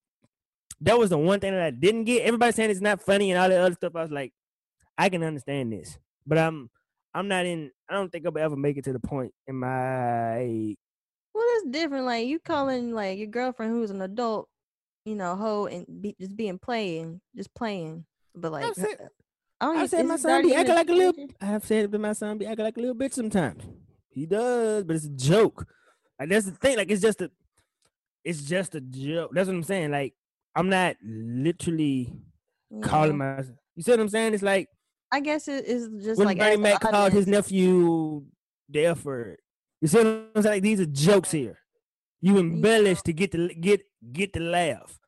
That 0.80 0.98
was 0.98 1.10
the 1.10 1.18
one 1.18 1.40
thing 1.40 1.52
that 1.52 1.62
I 1.62 1.70
didn't 1.70 2.04
get. 2.04 2.24
Everybody 2.24 2.52
saying 2.52 2.70
it's 2.70 2.80
not 2.80 3.00
funny 3.00 3.30
and 3.30 3.40
all 3.40 3.48
that 3.48 3.60
other 3.60 3.74
stuff. 3.74 3.94
I 3.94 4.02
was 4.02 4.10
like, 4.10 4.32
I 4.98 5.08
can 5.08 5.22
understand 5.22 5.72
this. 5.72 5.98
But 6.26 6.38
I'm 6.38 6.68
I'm 7.14 7.28
not 7.28 7.46
in 7.46 7.70
I 7.88 7.94
don't 7.94 8.10
think 8.10 8.26
I'll 8.26 8.38
ever 8.38 8.56
make 8.56 8.76
it 8.76 8.84
to 8.84 8.92
the 8.92 9.00
point 9.00 9.32
in 9.46 9.56
my 9.56 10.74
Well, 11.32 11.44
that's 11.54 11.70
different. 11.70 12.06
Like 12.06 12.26
you 12.26 12.40
calling 12.40 12.92
like 12.92 13.18
your 13.18 13.28
girlfriend 13.28 13.72
who's 13.72 13.90
an 13.90 14.02
adult, 14.02 14.48
you 15.04 15.14
know, 15.14 15.36
hoe 15.36 15.66
and 15.66 15.86
be, 16.00 16.14
just 16.20 16.36
being 16.36 16.58
playing, 16.58 17.20
just 17.36 17.54
playing. 17.54 18.04
But 18.34 18.52
like, 18.52 18.64
I've 18.64 18.70
uh, 18.70 18.74
said, 18.74 19.08
I 19.60 19.66
don't 19.66 19.76
I 19.76 19.78
even- 19.80 19.88
said 19.88 20.06
my 20.06 20.16
son 20.16 20.42
be 20.42 20.54
acting 20.54 20.74
like 20.74 20.88
a 20.88 20.92
little. 20.92 21.12
teenager? 21.12 21.34
I 21.40 21.46
have 21.46 21.64
said 21.64 21.90
that 21.92 21.98
my 21.98 22.12
son 22.12 22.38
be 22.38 22.46
acting 22.46 22.64
like 22.64 22.76
a 22.76 22.80
little 22.80 22.94
bitch 22.96 23.12
sometimes. 23.12 23.64
He 24.10 24.26
does, 24.26 24.84
but 24.84 24.96
it's 24.96 25.06
a 25.06 25.10
joke. 25.10 25.66
Like 26.18 26.28
that's 26.28 26.46
the 26.46 26.52
thing. 26.52 26.76
Like 26.76 26.90
it's 26.90 27.02
just 27.02 27.20
a, 27.20 27.30
it's 28.24 28.42
just 28.44 28.74
a 28.74 28.80
joke. 28.80 29.30
That's 29.34 29.48
what 29.48 29.54
I'm 29.56 29.62
saying. 29.64 29.90
Like 29.90 30.14
I'm 30.54 30.68
not 30.68 30.96
literally 31.04 32.12
calling 32.82 33.10
Yeah. 33.12 33.36
my. 33.36 33.44
You 33.76 33.82
see 33.82 33.90
what 33.90 34.00
I'm 34.00 34.08
saying? 34.08 34.34
It's 34.34 34.42
like 34.42 34.68
I 35.12 35.20
guess 35.20 35.48
it 35.48 35.64
is 35.66 35.88
just 36.04 36.18
when 36.18 36.28
like 36.28 36.38
Bernie 36.38 36.56
Mac 36.56 36.80
called 36.80 37.12
his 37.12 37.26
nephew 37.26 38.24
the 38.68 38.86
F 38.86 39.04
word. 39.04 39.38
You 39.80 39.88
see 39.88 39.98
what 39.98 40.06
I'm 40.06 40.42
saying? 40.42 40.54
Like 40.54 40.62
these 40.62 40.80
are 40.80 40.86
jokes 40.86 41.30
here. 41.32 41.58
You 42.24 42.38
embellish 42.38 43.02
to 43.02 43.12
get 43.12 43.32
the 43.32 43.54
get 43.54 43.82
get 44.10 44.32
the 44.32 44.40
laugh. 44.40 44.98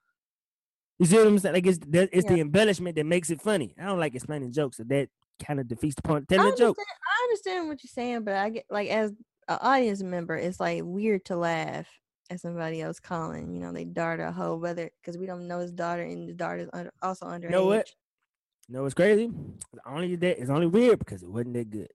You 0.99 1.07
see 1.07 1.17
what 1.17 1.27
I'm 1.27 1.39
saying? 1.39 1.55
Like 1.55 1.67
it's 1.67 1.79
that, 1.89 2.11
it's 2.13 2.29
the 2.29 2.41
embellishment 2.41 2.95
that 2.97 3.07
makes 3.07 3.31
it 3.31 3.41
funny. 3.41 3.75
I 3.81 3.87
don't 3.87 3.99
like 3.99 4.15
explaining 4.15 4.53
jokes, 4.53 4.77
so 4.77 4.85
that 4.85 5.09
kind 5.43 5.59
of 5.59 5.67
defeats 5.67 5.95
the 5.95 6.03
point. 6.03 6.27
I 6.31 6.35
Telling 6.35 6.49
a 6.49 6.51
understand, 6.51 6.77
joke. 6.77 6.77
I 6.79 7.25
understand 7.25 7.69
what 7.69 7.83
you're 7.83 7.89
saying, 7.89 8.25
but 8.25 8.35
I 8.35 8.51
get 8.51 8.67
like 8.69 8.91
as 8.91 9.13
an 9.49 9.59
audience 9.63 10.03
member, 10.03 10.37
it's 10.37 10.61
like 10.61 10.83
weird 10.85 11.25
to 11.27 11.37
laugh 11.37 11.89
at 12.29 12.41
somebody 12.41 12.83
else 12.83 13.01
calling, 13.01 13.55
you 13.55 13.61
know, 13.61 13.73
they 13.73 13.85
daughter 13.85 14.25
a 14.25 14.33
hoe, 14.33 14.57
whether 14.57 14.91
because 15.01 15.17
we 15.17 15.25
don't 15.25 15.49
know 15.49 15.61
his 15.61 15.73
daughter 15.73 16.03
and 16.03 16.29
the 16.29 16.35
daughter's 16.35 16.69
under, 16.75 16.93
also 17.01 17.25
underage. 17.25 17.45
You 17.45 17.49
know 17.49 17.65
what? 17.65 17.89
You 18.69 18.75
know 18.75 18.83
what's 18.83 18.95
crazy? 18.95 19.31
It's 19.73 19.83
only 19.87 20.17
that 20.17 20.39
it's 20.39 20.51
only 20.51 20.67
weird 20.67 20.99
because 20.99 21.23
it 21.23 21.31
wasn't 21.31 21.55
that 21.55 21.71
good. 21.71 21.89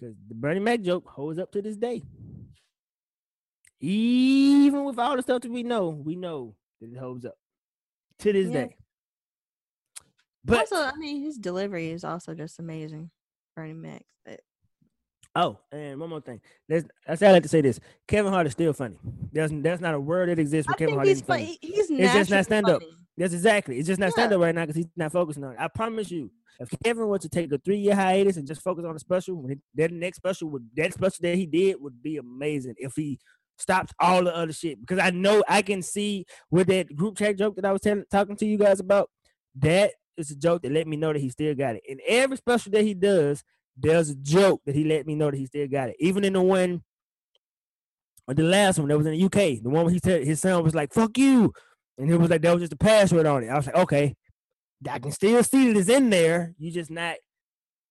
Because 0.00 0.16
the 0.26 0.34
Bernie 0.34 0.60
Mac 0.60 0.80
joke 0.80 1.06
holds 1.06 1.38
up 1.38 1.52
to 1.52 1.60
this 1.60 1.76
day. 1.76 2.02
Even 3.82 4.84
with 4.84 4.98
all 4.98 5.16
the 5.16 5.22
stuff 5.22 5.42
that 5.42 5.50
we 5.50 5.62
know, 5.62 5.88
we 5.88 6.14
know 6.16 6.54
that 6.80 6.90
it 6.92 6.96
holds 6.98 7.24
up 7.24 7.34
to 8.20 8.32
this 8.32 8.46
Yeah. 8.48 8.66
day. 8.66 8.76
But 10.44 10.60
also, 10.60 10.76
I 10.76 10.96
mean, 10.96 11.22
his 11.22 11.36
delivery 11.38 11.90
is 11.90 12.04
also 12.04 12.34
just 12.34 12.58
amazing. 12.58 13.10
Bernie 13.54 13.74
Mac. 13.74 14.04
but- 14.24 14.40
oh, 15.36 15.58
and 15.72 16.00
one 16.00 16.10
more 16.10 16.20
thing. 16.20 16.40
That's 16.68 16.86
I 17.06 17.14
say 17.16 17.28
I 17.28 17.32
like 17.32 17.42
to 17.42 17.48
say 17.48 17.60
this. 17.60 17.78
Kevin 18.08 18.32
Hart 18.32 18.46
is 18.46 18.52
still 18.52 18.72
funny. 18.72 18.98
There's 19.32 19.50
that's 19.52 19.80
not 19.80 19.94
a 19.94 20.00
word 20.00 20.28
that 20.30 20.38
exists 20.38 20.70
I 20.70 20.74
Kevin 20.74 20.86
think 20.94 20.96
Hart 20.96 21.08
he's 21.08 21.20
funny. 21.22 21.58
He's 21.60 21.90
It's 21.90 22.12
just 22.14 22.30
not 22.30 22.44
stand-up. 22.44 22.82
funny. 22.82 22.96
That's 23.16 23.34
exactly. 23.34 23.78
It's 23.78 23.86
just 23.88 24.00
not 24.00 24.06
Yeah. 24.06 24.10
stand 24.12 24.32
up 24.32 24.40
right 24.40 24.54
now 24.54 24.62
because 24.62 24.76
he's 24.76 24.86
not 24.96 25.12
focusing 25.12 25.44
on 25.44 25.52
it. 25.52 25.60
I 25.60 25.68
promise 25.68 26.10
you, 26.10 26.30
if 26.58 26.70
Kevin 26.82 27.06
were 27.06 27.18
to 27.18 27.28
take 27.28 27.52
a 27.52 27.58
three 27.58 27.78
year 27.78 27.94
hiatus 27.94 28.36
and 28.36 28.46
just 28.46 28.62
focus 28.62 28.84
on 28.84 28.94
the 28.94 29.00
special, 29.00 29.48
that 29.74 29.92
next 29.92 30.16
special 30.16 30.48
would 30.50 30.68
that 30.76 30.94
special 30.94 31.18
that 31.22 31.36
he 31.36 31.46
did 31.46 31.80
would 31.80 32.02
be 32.02 32.16
amazing 32.16 32.74
if 32.78 32.94
he 32.96 33.18
stops 33.58 33.92
all 33.98 34.24
the 34.24 34.34
other 34.34 34.52
shit. 34.52 34.80
Because 34.80 34.98
I 34.98 35.10
know 35.10 35.42
I 35.48 35.62
can 35.62 35.82
see 35.82 36.24
with 36.50 36.68
that 36.68 36.94
group 36.94 37.18
chat 37.18 37.38
joke 37.38 37.56
that 37.56 37.64
I 37.64 37.72
was 37.72 37.80
telling, 37.80 38.04
talking 38.10 38.36
to 38.36 38.46
you 38.46 38.58
guys 38.58 38.80
about. 38.80 39.10
That 39.56 39.92
is 40.16 40.30
a 40.30 40.36
joke 40.36 40.62
that 40.62 40.72
let 40.72 40.86
me 40.86 40.96
know 40.96 41.12
that 41.12 41.20
he 41.20 41.28
still 41.28 41.54
got 41.54 41.76
it. 41.76 41.82
In 41.86 41.98
every 42.06 42.36
special 42.36 42.72
that 42.72 42.84
he 42.84 42.94
does, 42.94 43.42
there's 43.76 44.10
a 44.10 44.14
joke 44.16 44.62
that 44.66 44.74
he 44.74 44.84
let 44.84 45.06
me 45.06 45.14
know 45.14 45.30
that 45.30 45.36
he 45.36 45.46
still 45.46 45.68
got 45.68 45.88
it. 45.88 45.96
Even 45.98 46.24
in 46.24 46.34
the 46.34 46.42
one, 46.42 46.82
or 48.28 48.34
the 48.34 48.42
last 48.42 48.78
one 48.78 48.88
that 48.88 48.96
was 48.96 49.06
in 49.06 49.12
the 49.12 49.24
UK, 49.24 49.62
the 49.62 49.70
one 49.70 49.84
where 49.84 49.92
he 49.92 50.00
said 50.02 50.24
his 50.24 50.40
son 50.40 50.62
was 50.62 50.74
like 50.74 50.92
"fuck 50.92 51.16
you," 51.18 51.52
and 51.98 52.10
it 52.10 52.16
was 52.16 52.30
like 52.30 52.42
that 52.42 52.52
was 52.52 52.62
just 52.62 52.72
a 52.72 52.76
password 52.76 53.26
on 53.26 53.42
it. 53.42 53.48
I 53.48 53.56
was 53.56 53.66
like, 53.66 53.76
okay, 53.76 54.14
I 54.88 54.98
can 54.98 55.12
still 55.12 55.42
see 55.42 55.72
that 55.72 55.78
it's 55.78 55.88
in 55.88 56.10
there. 56.10 56.54
You 56.58 56.70
just 56.70 56.90
not, 56.90 57.16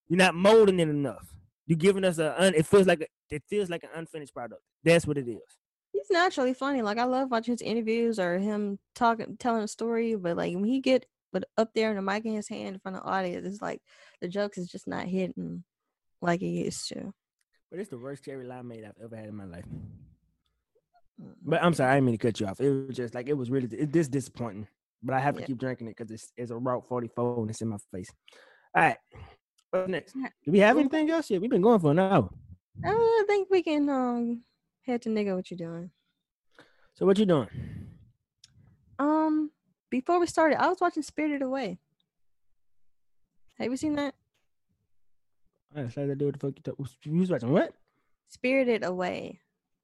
you're 0.07 0.18
not 0.18 0.36
molding 0.36 0.80
it 0.80 0.89
enough. 0.89 1.31
You're 1.72 1.78
giving 1.78 2.03
us 2.03 2.17
a, 2.17 2.36
un, 2.38 2.53
it 2.53 2.65
feels 2.65 2.86
like 2.86 2.99
a, 2.99 3.05
it 3.34 3.43
feels 3.49 3.69
like 3.69 3.84
an 3.86 3.91
unfinished 3.95 4.34
product. 4.34 4.61
That's 4.84 5.07
what 5.07 5.17
it 5.17 5.26
is. 5.26 5.39
He's 5.93 6.09
naturally 6.11 6.53
funny. 6.53 6.82
Like 6.82 6.97
I 6.97 7.05
love 7.05 7.32
watching 7.32 7.53
his 7.53 7.61
interviews 7.61 8.19
or 8.19 8.38
him 8.39 8.78
talking, 8.93 9.38
telling 9.39 9.63
a 9.63 9.69
story. 9.69 10.15
But 10.15 10.36
like 10.36 10.53
when 10.53 10.65
he 10.65 10.82
get 10.82 11.05
but 11.32 11.45
up 11.57 11.69
there 11.74 11.89
in 11.91 11.95
the 11.95 12.01
mic 12.01 12.26
in 12.26 12.34
his 12.34 12.49
hand 12.49 12.74
in 12.76 12.80
front 12.80 12.97
of 12.97 13.03
the 13.03 13.09
audience, 13.09 13.47
it's 13.47 13.61
like 13.61 13.82
the 14.19 14.28
jokes 14.28 14.57
is 14.57 14.67
just 14.67 14.86
not 14.86 15.05
hitting 15.05 15.63
like 16.22 16.41
it 16.41 16.47
used 16.47 16.89
to. 16.89 17.13
But 17.69 17.80
it's 17.80 17.89
the 17.89 17.97
worst 17.97 18.26
cherry 18.26 18.45
limeade 18.45 18.86
I've 18.86 19.01
ever 19.01 19.15
had 19.15 19.28
in 19.30 19.36
my 19.38 19.45
life. 19.45 19.63
Mm. 21.24 21.36
But 21.41 21.63
I'm 21.63 21.74
sorry, 21.74 21.91
I 21.91 21.95
didn't 21.95 22.07
mean 22.07 22.17
to 22.17 22.28
cut 22.28 22.38
you 22.41 22.47
off. 22.47 22.59
It 22.59 22.69
was 22.88 22.97
just 22.97 23.15
like 23.15 23.30
it 23.30 23.38
was 23.38 23.49
really 23.49 23.69
it, 23.78 23.93
this 23.93 24.09
disappointing. 24.09 24.67
But 25.01 25.15
I 25.15 25.19
have 25.22 25.36
to 25.36 25.39
Yeah. 25.39 25.47
keep 25.47 25.57
drinking 25.57 25.88
it 25.88 25.95
because 25.95 26.11
it's 26.11 26.34
it's 26.36 26.51
a 26.51 26.57
Route 26.57 26.86
44 26.86 27.39
and 27.43 27.49
it's 27.49 27.61
in 27.61 27.69
my 27.69 27.78
face. 27.93 28.09
All 28.76 28.84
right. 28.84 28.97
What's 29.72 29.89
next? 29.89 30.13
Do 30.43 30.51
we 30.51 30.59
have 30.59 30.78
anything 30.78 31.09
else? 31.09 31.30
Yeah, 31.30 31.38
we've 31.39 31.49
been 31.49 31.61
going 31.61 31.80
for 31.80 31.91
an 31.91 31.99
hour. 31.99 32.30
Uh, 32.86 32.89
I 32.89 33.24
think 33.28 33.49
we 33.49 33.63
can 33.63 33.89
um 33.89 34.41
head 34.82 35.01
to 35.03 35.09
nigga 35.09 35.36
what 35.36 35.49
you 35.49 35.57
doing. 35.57 35.91
So 36.93 37.05
what 37.05 37.17
you 37.17 37.26
doing? 37.26 37.47
Um, 38.99 39.49
before 39.89 40.19
we 40.19 40.28
started, 40.28 40.61
I 40.61 40.67
was 40.67 40.78
watching 40.82 41.03
Spirited 41.03 41.41
Away. 41.41 41.80
Have 43.57 43.72
you 43.72 43.78
seen 43.78 43.95
that? 43.95 44.13
I 45.76 45.84
decided 45.84 46.07
to 46.09 46.15
do 46.15 46.26
what 46.26 46.34
the 46.34 46.39
fuck 46.39 46.53
you 46.57 46.63
talk. 46.63 46.89
You 47.03 47.19
was 47.19 47.32
watching 47.32 47.51
what? 47.51 47.74
Spirited 48.28 48.84
Away. 48.84 49.39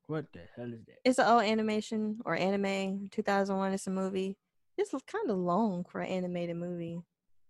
What 0.07 0.25
the 0.33 0.41
hell 0.55 0.71
is 0.73 0.85
that? 0.85 0.99
It's 1.05 1.19
an 1.19 1.27
old 1.27 1.43
animation 1.43 2.19
or 2.25 2.35
anime. 2.35 3.07
2001. 3.11 3.73
It's 3.73 3.87
a 3.87 3.89
movie. 3.89 4.37
It's 4.77 4.91
kind 4.91 5.29
of 5.29 5.37
long 5.37 5.85
for 5.89 6.01
an 6.01 6.07
animated 6.07 6.57
movie, 6.57 7.01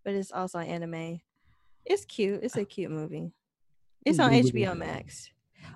but 0.06 0.14
it's 0.14 0.32
also 0.32 0.60
an 0.60 0.68
anime. 0.68 1.20
It's 1.90 2.04
cute. 2.04 2.42
It's 2.44 2.58
a 2.58 2.66
cute 2.66 2.92
movie. 2.92 3.32
It's 4.06 4.20
on. 4.20 4.32
HBO 4.32 4.78
Max. 4.78 5.32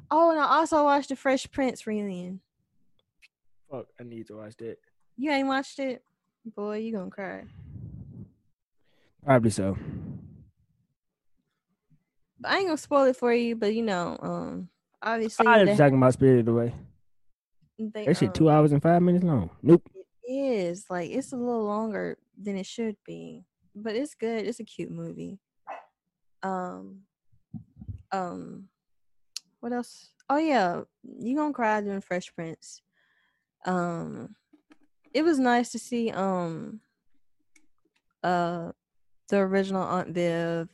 Oh, 0.09 0.32
and 0.32 0.39
I 0.39 0.43
also 0.43 0.84
watched 0.84 1.09
the 1.09 1.16
Fresh 1.16 1.49
Prince 1.51 1.88
reunion. 1.88 2.41
Fuck, 3.70 3.88
I 3.99 4.03
need 4.03 4.28
to 4.28 4.36
watch 4.36 4.57
that. 4.57 4.78
You 5.16 5.32
ain't 5.32 5.47
watched 5.47 5.80
it, 5.80 6.03
boy. 6.45 6.80
You 6.80 6.93
gonna 6.93 7.09
cry. 7.09 7.43
Probably 9.24 9.51
so. 9.51 9.78
But 12.39 12.51
I 12.51 12.57
ain't 12.57 12.68
gonna 12.68 12.78
spoil 12.78 13.05
it 13.05 13.16
for 13.16 13.34
you. 13.34 13.55
But 13.55 13.74
you 13.74 13.84
know, 13.84 14.18
um, 14.22 14.70
obviously 15.01 15.47
I 15.47 15.64
was 15.64 15.78
talking 15.78 15.97
about 15.97 16.14
Spirited 16.14 16.47
Away. 16.49 16.74
they, 17.80 18.05
That 18.05 18.18
shit 18.18 18.30
um, 18.30 18.34
two 18.34 18.49
hours 18.49 18.74
and 18.74 18.82
five 18.82 19.01
minutes 19.01 19.24
long. 19.24 19.49
Nope. 19.62 19.89
is 20.28 20.86
like 20.89 21.09
it's 21.09 21.32
a 21.32 21.38
little 21.38 21.64
longer 21.66 22.18
than 22.41 22.57
it 22.57 22.66
should 22.66 22.95
be 23.05 23.43
but 23.76 23.95
it's 23.95 24.16
good 24.16 24.45
it's 24.45 24.59
a 24.59 24.64
cute 24.64 24.89
movie 24.89 25.39
um 26.44 27.02
um 28.12 28.68
what 29.60 29.74
else? 29.74 30.10
Oh 30.30 30.38
yeah 30.38 30.82
you 31.04 31.36
gonna 31.36 31.54
cry 31.54 31.82
during 31.82 32.02
fresh 32.02 32.34
prince. 32.34 32.82
Um 33.66 34.36
it 35.14 35.24
was 35.24 35.39
nice 35.39 35.72
to 35.72 35.80
see 35.80 36.10
um 36.12 36.82
uh 38.24 38.72
the 39.30 39.38
original 39.38 39.84
aunt 39.84 40.10
viv. 40.10 40.70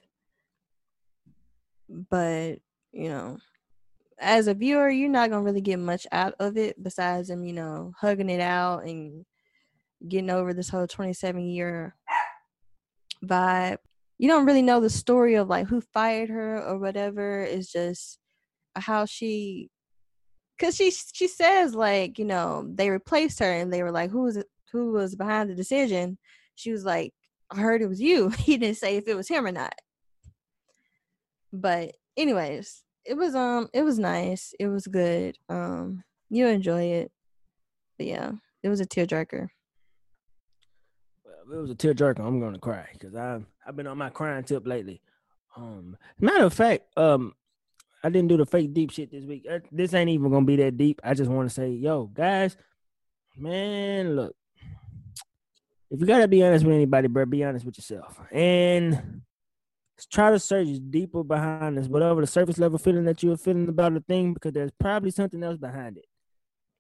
But 1.90 2.60
you 2.92 3.10
know 3.10 3.38
as 4.20 4.48
a 4.48 4.54
viewer 4.54 4.90
you're 4.90 5.10
not 5.10 5.30
gonna 5.30 5.44
really 5.44 5.62
get 5.62 5.78
much 5.78 6.08
out 6.12 6.34
of 6.40 6.58
it 6.58 6.82
besides 6.82 7.28
them 7.28 7.44
you 7.44 7.54
know 7.54 7.94
hugging 8.00 8.30
it 8.30 8.40
out 8.42 8.84
and 8.84 9.26
getting 10.08 10.30
over 10.30 10.54
this 10.54 10.70
whole 10.70 10.88
27 10.88 11.42
year 11.48 11.96
vibe. 13.24 13.78
You 14.18 14.28
don't 14.28 14.46
really 14.46 14.62
know 14.64 14.80
the 14.80 14.90
story 14.90 15.36
of 15.36 15.48
like 15.48 15.68
who 15.68 15.82
fired 15.82 16.30
her 16.30 16.62
or 16.64 16.80
whatever. 16.80 17.42
It's 17.44 17.72
just 17.72 18.20
how 18.76 19.06
she 19.06 19.70
cuz 20.60 20.76
she 20.76 20.92
she 20.92 21.28
says 21.28 21.76
like, 21.76 22.18
you 22.18 22.26
know, 22.26 22.68
they 22.74 22.90
replaced 22.90 23.40
her 23.40 23.52
and 23.52 23.72
they 23.72 23.84
were 23.84 23.92
like 23.92 24.10
who 24.12 24.24
was 24.24 24.44
who 24.72 24.92
was 24.92 25.16
behind 25.16 25.50
the 25.50 25.56
decision? 25.56 26.18
She 26.56 26.72
was 26.72 26.84
like 26.84 27.14
I 27.52 27.58
heard 27.60 27.82
it 27.82 27.88
was 27.88 28.02
you. 28.02 28.30
He 28.40 28.58
didn't 28.58 28.78
say 28.78 28.98
if 28.98 29.08
it 29.08 29.16
was 29.16 29.28
him 29.28 29.46
or 29.46 29.52
not. 29.52 29.76
But 31.54 31.96
anyways, 32.18 32.84
it 33.06 33.16
was 33.16 33.36
um 33.36 33.70
it 33.74 33.84
was 33.84 34.00
nice. 34.00 34.54
It 34.60 34.68
was 34.68 34.88
good. 34.88 35.38
Um 35.50 36.04
you 36.30 36.48
enjoy 36.48 36.84
it. 36.84 37.12
But 37.98 38.08
yeah, 38.08 38.32
it 38.64 38.70
was 38.70 38.82
a 38.82 38.86
tearjerker. 38.86 39.48
Well, 41.24 41.58
it 41.58 41.62
was 41.62 41.72
a 41.72 41.76
tearjerker, 41.76 42.20
I'm 42.20 42.40
gonna 42.40 42.60
cry 42.60 42.90
because 42.94 43.16
I 43.16 43.40
I've 43.68 43.76
been 43.76 43.88
on 43.88 43.98
my 43.98 44.10
crying 44.10 44.46
tip 44.46 44.66
lately. 44.66 45.02
Um, 45.56 45.98
matter 46.20 46.46
of 46.46 46.54
fact, 46.54 46.86
um, 46.98 47.34
I 48.04 48.10
didn't 48.10 48.30
do 48.30 48.38
the 48.38 48.46
fake 48.46 48.74
deep 48.74 48.92
shit 48.92 49.12
this 49.12 49.26
week. 49.26 49.46
Uh, 49.50 49.60
This 49.72 49.94
ain't 49.94 50.10
even 50.10 50.32
gonna 50.32 50.46
be 50.46 50.56
that 50.58 50.78
deep. 50.78 51.02
I 51.04 51.14
just 51.14 51.30
want 51.30 51.50
to 51.50 51.54
say, 51.54 51.72
yo, 51.72 52.06
guys, 52.06 52.56
man, 53.36 54.16
look, 54.16 54.36
if 55.90 56.00
you 56.00 56.06
gotta 56.06 56.28
be 56.28 56.44
honest 56.44 56.66
with 56.66 56.76
anybody, 56.76 57.08
bro, 57.08 57.26
be 57.26 57.44
honest 57.44 57.66
with 57.66 57.78
yourself 57.78 58.20
and 58.32 59.22
try 60.12 60.32
to 60.32 60.40
search 60.40 60.68
deeper 60.90 61.24
behind 61.24 61.78
this, 61.78 61.88
whatever 61.88 62.22
the 62.22 62.28
surface 62.28 62.60
level 62.60 62.78
feeling 62.78 63.06
that 63.06 63.24
you're 63.24 63.36
feeling 63.36 63.68
about 63.68 63.98
a 63.98 64.00
thing, 64.00 64.34
because 64.34 64.54
there's 64.54 64.72
probably 64.80 65.12
something 65.12 65.44
else 65.44 65.58
behind 65.58 65.98
it. 65.98 66.06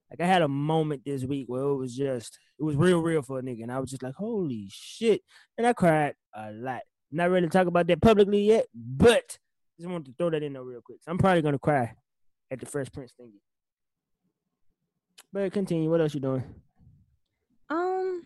Like 0.10 0.22
I 0.22 0.32
had 0.32 0.42
a 0.42 0.48
moment 0.48 1.04
this 1.04 1.26
week 1.26 1.48
where 1.48 1.64
it 1.64 1.76
was 1.76 1.96
just 1.96 2.40
it 2.60 2.64
was 2.64 2.76
real, 2.76 3.02
real 3.02 3.22
for 3.22 3.40
a 3.40 3.42
nigga, 3.42 3.64
and 3.64 3.72
I 3.72 3.80
was 3.80 3.90
just 3.92 4.04
like, 4.04 4.16
holy 4.16 4.68
shit, 4.72 5.22
and 5.58 5.66
I 5.68 5.74
cried 5.74 6.16
a 6.34 6.52
lot. 6.52 6.82
Not 7.12 7.30
ready 7.32 7.46
to 7.48 7.52
talk 7.52 7.68
about 7.68 7.88
that 7.88 8.02
publicly 8.02 8.42
yet, 8.44 8.66
but 8.74 9.38
just 9.78 9.90
wanted 9.90 10.08
to 10.08 10.14
throw 10.18 10.30
that 10.32 10.44
in 10.44 10.54
there 10.54 10.64
real 10.64 10.82
quick. 10.82 10.98
So 11.04 11.12
I'm 11.12 11.18
probably 11.18 11.42
gonna 11.42 11.60
cry 11.60 11.94
at 12.52 12.60
the 12.60 12.66
Fresh 12.66 12.92
Prince 12.92 13.14
thingy. 13.20 13.40
But 15.32 15.52
continue. 15.54 15.90
What 15.90 16.02
else 16.02 16.14
you 16.14 16.20
doing? 16.20 16.44
Um, 17.70 18.26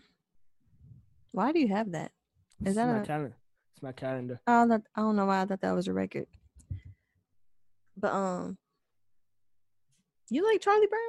why 1.32 1.52
do 1.52 1.58
you 1.60 1.68
have 1.68 1.92
that? 1.92 2.12
Is 2.60 2.68
It's 2.68 2.76
that 2.76 2.86
my 2.86 3.02
a- 3.02 3.06
calendar? 3.06 3.36
It's 3.74 3.82
my 3.82 3.92
calendar. 3.92 4.40
Oh, 4.46 4.66
that, 4.68 4.82
I 4.96 5.00
don't 5.00 5.16
know 5.16 5.26
why 5.26 5.42
I 5.42 5.44
thought 5.46 5.60
that 5.60 5.72
was 5.72 5.88
a 5.88 5.92
record. 5.92 6.26
But 7.96 8.12
um, 8.12 8.56
you 10.30 10.46
like 10.50 10.60
Charlie 10.60 10.86
Brown? 10.86 11.00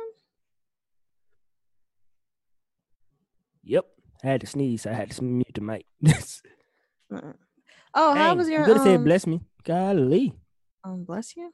Yep. 3.63 3.85
I 4.23 4.27
had 4.27 4.41
to 4.41 4.47
sneeze. 4.47 4.83
So 4.83 4.91
I 4.91 4.93
had 4.93 5.11
to 5.11 5.23
mute 5.23 5.47
the 5.53 5.61
mic. 5.61 5.85
Uh-uh. 7.13 7.33
Oh, 7.95 8.15
how 8.15 8.33
was 8.35 8.49
your 8.49 8.59
You 8.61 8.65
could 8.65 8.77
have 8.77 8.85
said 8.85 8.95
um, 8.97 9.03
bless 9.03 9.27
me. 9.27 9.41
Golly. 9.63 10.33
um? 10.83 11.03
Bless 11.03 11.35
you. 11.35 11.51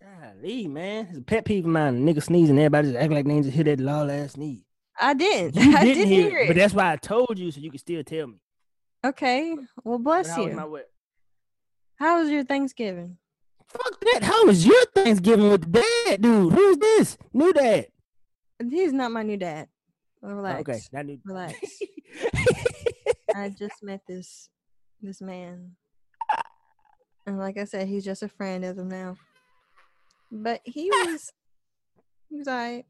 Golly, 0.00 0.68
man. 0.68 1.06
It's 1.10 1.18
a 1.18 1.22
pet 1.22 1.44
peeve 1.44 1.64
of 1.64 1.70
mine. 1.70 2.04
Nigga 2.06 2.22
sneezing, 2.22 2.58
everybody 2.58 2.88
just 2.88 2.98
act 3.02 3.12
like 3.12 3.26
they 3.26 3.40
just 3.40 3.52
hear 3.54 3.64
that 3.64 3.80
loud 3.80 4.10
ass 4.10 4.32
sneeze. 4.32 4.64
I 5.00 5.14
didn't. 5.14 5.56
You 5.56 5.76
I 5.76 5.84
didn't 5.84 6.08
didn't 6.08 6.12
hear, 6.12 6.38
it, 6.38 6.42
it. 6.42 6.46
but 6.48 6.56
that's 6.56 6.74
why 6.74 6.92
I 6.92 6.96
told 6.96 7.38
you 7.38 7.50
so 7.50 7.60
you 7.60 7.70
could 7.70 7.80
still 7.80 8.02
tell 8.04 8.26
me. 8.26 8.38
okay. 9.06 9.56
Well, 9.84 9.98
bless 9.98 10.28
how 10.28 10.44
you. 10.46 10.52
what? 10.56 10.90
How 11.96 12.20
was 12.20 12.30
your 12.30 12.44
Thanksgiving? 12.44 13.16
Fuck 13.68 14.00
that. 14.00 14.22
How 14.24 14.44
was 14.44 14.66
your 14.66 14.84
Thanksgiving 14.94 15.48
with 15.48 15.72
the 15.72 15.82
dad, 16.06 16.20
dude? 16.20 16.52
Who's 16.52 16.76
this? 16.76 17.16
New 17.32 17.52
dad. 17.52 17.86
He's 18.70 18.92
not 18.92 19.10
my 19.12 19.22
new 19.22 19.36
dad. 19.38 19.68
Relax. 20.22 20.60
Okay. 20.60 21.18
Relax. 21.24 21.58
I 23.34 23.48
just 23.48 23.82
met 23.82 24.00
this 24.06 24.48
this 25.00 25.20
man. 25.20 25.72
And 27.26 27.38
like 27.38 27.58
I 27.58 27.64
said, 27.64 27.88
he's 27.88 28.04
just 28.04 28.22
a 28.22 28.28
friend 28.28 28.64
of 28.64 28.78
of 28.78 28.86
now. 28.86 29.16
But 30.30 30.60
he 30.64 30.90
was 30.90 31.32
he 32.30 32.36
was 32.36 32.48
alright. 32.48 32.86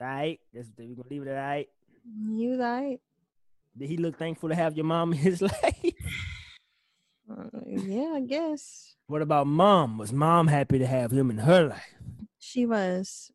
Alright, 0.00 0.40
that's 0.52 0.68
we're 0.76 0.94
gonna 0.96 1.08
leave 1.10 1.22
it 1.22 1.28
at 1.28 1.36
alright. 1.38 1.68
He 2.36 2.48
was 2.48 2.60
alright. 2.60 3.00
Did 3.76 3.88
he 3.88 3.96
look 3.96 4.18
thankful 4.18 4.50
to 4.50 4.54
have 4.54 4.76
your 4.76 4.84
mom 4.84 5.12
in 5.12 5.18
his 5.18 5.40
life? 5.42 5.94
Uh, 7.30 7.44
yeah, 7.66 8.12
I 8.14 8.20
guess. 8.20 8.96
what 9.06 9.22
about 9.22 9.46
mom? 9.46 9.96
Was 9.98 10.12
mom 10.12 10.46
happy 10.48 10.78
to 10.78 10.86
have 10.86 11.10
him 11.10 11.30
in 11.30 11.38
her 11.38 11.68
life? 11.68 11.94
She 12.38 12.66
was. 12.66 13.32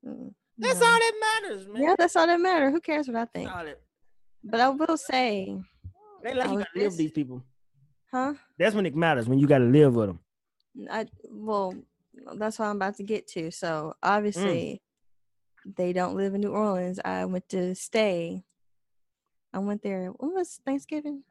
Mm, 0.60 0.64
That's 0.64 0.82
all 0.82 1.00
that 1.00 1.14
matters, 1.42 1.68
man. 1.68 1.82
Yeah, 1.84 1.96
that's 1.98 2.16
all 2.16 2.28
that 2.28 2.40
matters. 2.40 2.72
Who 2.74 2.82
cares 2.82 3.08
what 3.08 3.16
I 3.18 3.26
think? 3.26 3.50
That- 3.50 3.80
But 4.44 4.60
I 4.60 4.70
will 4.70 4.98
say, 4.98 5.62
They 6.24 6.34
like 6.34 6.50
you 6.52 6.58
gotta 6.58 6.70
live 6.76 6.92
with 6.92 6.98
these 6.98 7.12
people. 7.12 7.44
huh? 8.12 8.34
That's 8.58 8.76
when 8.76 8.86
it 8.86 8.96
matters 8.96 9.28
when 9.28 9.40
you 9.40 9.48
gotta 9.48 9.66
live 9.66 9.96
with 9.96 10.08
them. 10.08 10.20
I 10.90 11.08
well, 11.30 11.76
that's 12.36 12.60
what 12.60 12.66
I'm 12.68 12.76
about 12.76 12.96
to 12.98 13.04
get 13.04 13.28
to. 13.30 13.52
So 13.52 13.96
obviously, 14.04 14.82
they 15.66 15.94
don't 15.94 16.16
live 16.16 16.34
in 16.34 16.42
New 16.42 16.52
Orleans. 16.52 17.00
I 17.04 17.26
went 17.26 17.50
to 17.50 17.76
stay. 17.76 18.44
I 19.54 19.60
went 19.60 19.82
there. 19.82 20.08
When 20.18 20.34
was 20.34 20.60
Thanksgiving? 20.66 21.24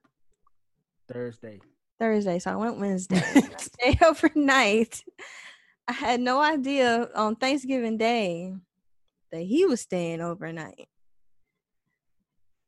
Thursday. 1.11 1.61
Thursday. 1.99 2.39
So 2.39 2.53
I 2.53 2.57
went 2.57 2.79
Wednesday. 2.79 3.23
Stay 3.59 3.99
overnight. 4.05 5.03
I 5.87 5.93
had 5.93 6.21
no 6.21 6.41
idea 6.41 7.09
on 7.15 7.37
Thanksgiving 7.37 7.97
Day 7.97 8.55
that 9.33 9.43
he 9.43 9.65
was 9.67 9.81
staying 9.81 10.21
overnight. 10.21 10.89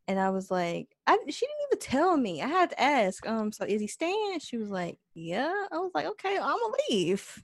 And 0.08 0.18
I 0.18 0.30
was 0.30 0.50
like, 0.50 0.88
I 1.06 1.18
she 1.28 1.46
didn't 1.46 1.68
even 1.70 1.78
tell 1.78 2.16
me. 2.16 2.42
I 2.42 2.48
had 2.48 2.70
to 2.70 2.80
ask, 2.82 3.26
um, 3.28 3.52
so 3.52 3.64
is 3.64 3.80
he 3.80 3.86
staying? 3.86 4.38
She 4.40 4.56
was 4.56 4.68
like, 4.70 4.98
Yeah. 5.14 5.52
I 5.70 5.78
was 5.78 5.92
like, 5.94 6.06
okay, 6.06 6.36
I'm 6.36 6.58
gonna 6.58 6.74
leave. 6.90 7.42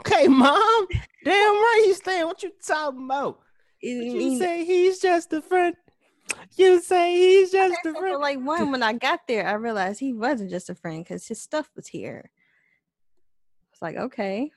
Okay, 0.00 0.28
mom. 0.28 0.86
Damn 1.24 1.34
right 1.54 1.82
he's 1.84 1.96
staying. 1.96 2.26
What 2.26 2.42
you 2.42 2.52
talking 2.64 3.04
about? 3.06 3.38
I 3.82 3.96
What 3.96 4.04
you 4.06 4.12
mean, 4.14 4.38
say 4.38 4.64
he's 4.64 5.00
just 5.00 5.32
a 5.32 5.40
friend. 5.42 5.74
You 6.56 6.80
say 6.80 7.16
he's 7.16 7.50
just 7.50 7.84
a 7.84 7.92
friend. 7.94 8.20
like 8.20 8.38
one, 8.38 8.70
when 8.70 8.82
I 8.82 8.92
got 8.92 9.20
there, 9.26 9.46
I 9.48 9.54
realized 9.54 9.98
he 9.98 10.12
wasn't 10.12 10.50
just 10.50 10.70
a 10.70 10.74
friend 10.74 11.02
because 11.02 11.26
his 11.26 11.40
stuff 11.42 11.68
was 11.74 11.88
here. 11.88 12.30
It's 13.72 13.82
like 13.82 13.96
okay, 13.96 14.52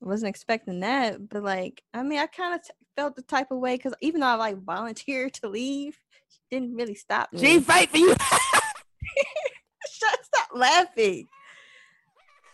wasn't 0.00 0.30
expecting 0.30 0.80
that, 0.80 1.28
but 1.28 1.42
like 1.42 1.82
I 1.94 2.02
mean, 2.02 2.18
I 2.18 2.26
kind 2.26 2.54
of 2.54 2.62
t- 2.62 2.70
felt 2.96 3.16
the 3.16 3.22
type 3.22 3.50
of 3.50 3.58
way 3.58 3.76
because 3.76 3.94
even 4.00 4.20
though 4.20 4.28
I 4.28 4.34
like 4.34 4.62
volunteered 4.62 5.34
to 5.34 5.48
leave, 5.48 5.98
she 6.28 6.40
didn't 6.50 6.74
really 6.74 6.94
stop 6.94 7.32
me. 7.32 7.40
She 7.40 7.60
fight 7.60 7.90
for 7.90 7.98
you. 7.98 8.14
Shut 9.90 10.24
stop 10.24 10.48
laughing. 10.54 11.28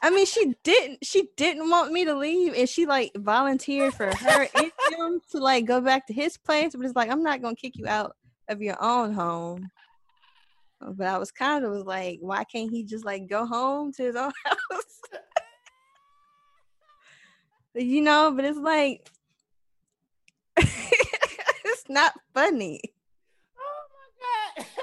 I 0.04 0.10
mean, 0.10 0.26
she 0.26 0.54
didn't. 0.64 1.04
She 1.04 1.28
didn't 1.36 1.70
want 1.70 1.92
me 1.92 2.04
to 2.04 2.14
leave, 2.14 2.54
and 2.54 2.68
she 2.68 2.86
like 2.86 3.12
volunteered 3.16 3.94
for 3.94 4.06
her 4.06 4.48
and 4.54 4.72
him 4.90 5.20
to 5.30 5.38
like 5.38 5.64
go 5.64 5.80
back 5.80 6.06
to 6.08 6.12
his 6.12 6.36
place. 6.36 6.74
But 6.74 6.84
it's 6.84 6.96
like 6.96 7.10
I'm 7.10 7.22
not 7.22 7.40
gonna 7.40 7.54
kick 7.54 7.76
you 7.76 7.86
out 7.86 8.16
of 8.48 8.60
your 8.60 8.82
own 8.82 9.12
home. 9.12 9.70
But 10.80 11.06
I 11.06 11.18
was 11.18 11.30
kind 11.30 11.64
of 11.64 11.70
was 11.70 11.84
like, 11.84 12.18
why 12.20 12.42
can't 12.42 12.70
he 12.70 12.82
just 12.82 13.04
like 13.04 13.28
go 13.28 13.46
home 13.46 13.92
to 13.92 14.02
his 14.02 14.16
own 14.16 14.32
house? 14.44 15.00
You 17.74 18.00
know, 18.00 18.32
but 18.34 18.44
it's 18.44 18.58
like 18.58 19.10
it's 20.56 21.88
not 21.88 22.12
funny. 22.34 22.80
oh 23.58 23.84
my 24.56 24.62
god. 24.62 24.66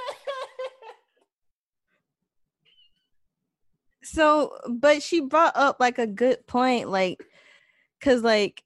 so 4.04 4.58
but 4.68 5.04
she 5.04 5.20
brought 5.20 5.56
up 5.56 5.78
like 5.80 6.00
a 6.00 6.08
good 6.08 6.46
point 6.48 6.90
like 6.90 7.24
because 8.00 8.24
like 8.24 8.64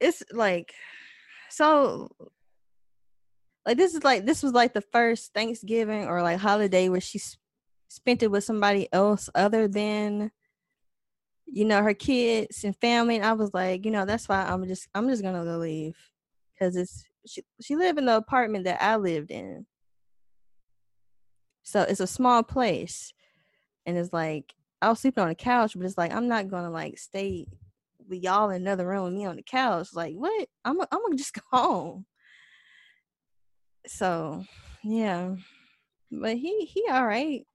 it's 0.00 0.22
like 0.32 0.74
so 1.48 2.10
like 3.64 3.76
this 3.76 3.94
is 3.94 4.04
like 4.04 4.26
this 4.26 4.42
was 4.42 4.52
like 4.52 4.74
the 4.74 4.80
first 4.80 5.32
thanksgiving 5.32 6.04
or 6.06 6.22
like 6.22 6.38
holiday 6.38 6.88
where 6.88 7.00
she 7.00 7.20
spent 7.88 8.22
it 8.22 8.30
with 8.30 8.44
somebody 8.44 8.88
else 8.92 9.30
other 9.34 9.68
than 9.68 10.30
you 11.52 11.64
know 11.64 11.82
her 11.82 11.94
kids 11.94 12.64
and 12.64 12.76
family 12.76 13.16
and 13.16 13.24
i 13.24 13.32
was 13.32 13.52
like 13.52 13.84
you 13.84 13.90
know 13.90 14.04
that's 14.04 14.28
why 14.28 14.44
i'm 14.44 14.66
just 14.66 14.88
i'm 14.94 15.08
just 15.08 15.22
gonna 15.22 15.44
go 15.44 15.58
leave 15.58 15.96
because 16.54 16.76
it's 16.76 17.04
she, 17.26 17.42
she 17.60 17.76
lived 17.76 17.98
in 17.98 18.06
the 18.06 18.16
apartment 18.16 18.64
that 18.64 18.82
i 18.82 18.96
lived 18.96 19.30
in 19.30 19.66
so 21.62 21.82
it's 21.82 22.00
a 22.00 22.06
small 22.06 22.42
place 22.42 23.12
and 23.86 23.96
it's 23.98 24.12
like 24.12 24.54
I 24.82 24.88
was 24.88 25.00
sleeping 25.00 25.22
on 25.22 25.28
the 25.28 25.34
couch, 25.34 25.74
but 25.76 25.84
it's 25.84 25.98
like 25.98 26.12
I'm 26.12 26.28
not 26.28 26.48
gonna 26.48 26.70
like 26.70 26.98
stay 26.98 27.46
with 28.08 28.22
y'all 28.22 28.50
in 28.50 28.62
another 28.62 28.86
room 28.86 29.04
with 29.04 29.12
me 29.12 29.26
on 29.26 29.36
the 29.36 29.42
couch. 29.42 29.88
Like 29.94 30.14
what? 30.14 30.48
I'm 30.64 30.80
I'm 30.80 31.02
gonna 31.02 31.16
just 31.16 31.34
go 31.34 31.42
home. 31.52 32.06
So 33.86 34.44
yeah, 34.82 35.34
but 36.10 36.36
he 36.36 36.64
he 36.64 36.84
all 36.90 37.06
right. 37.06 37.46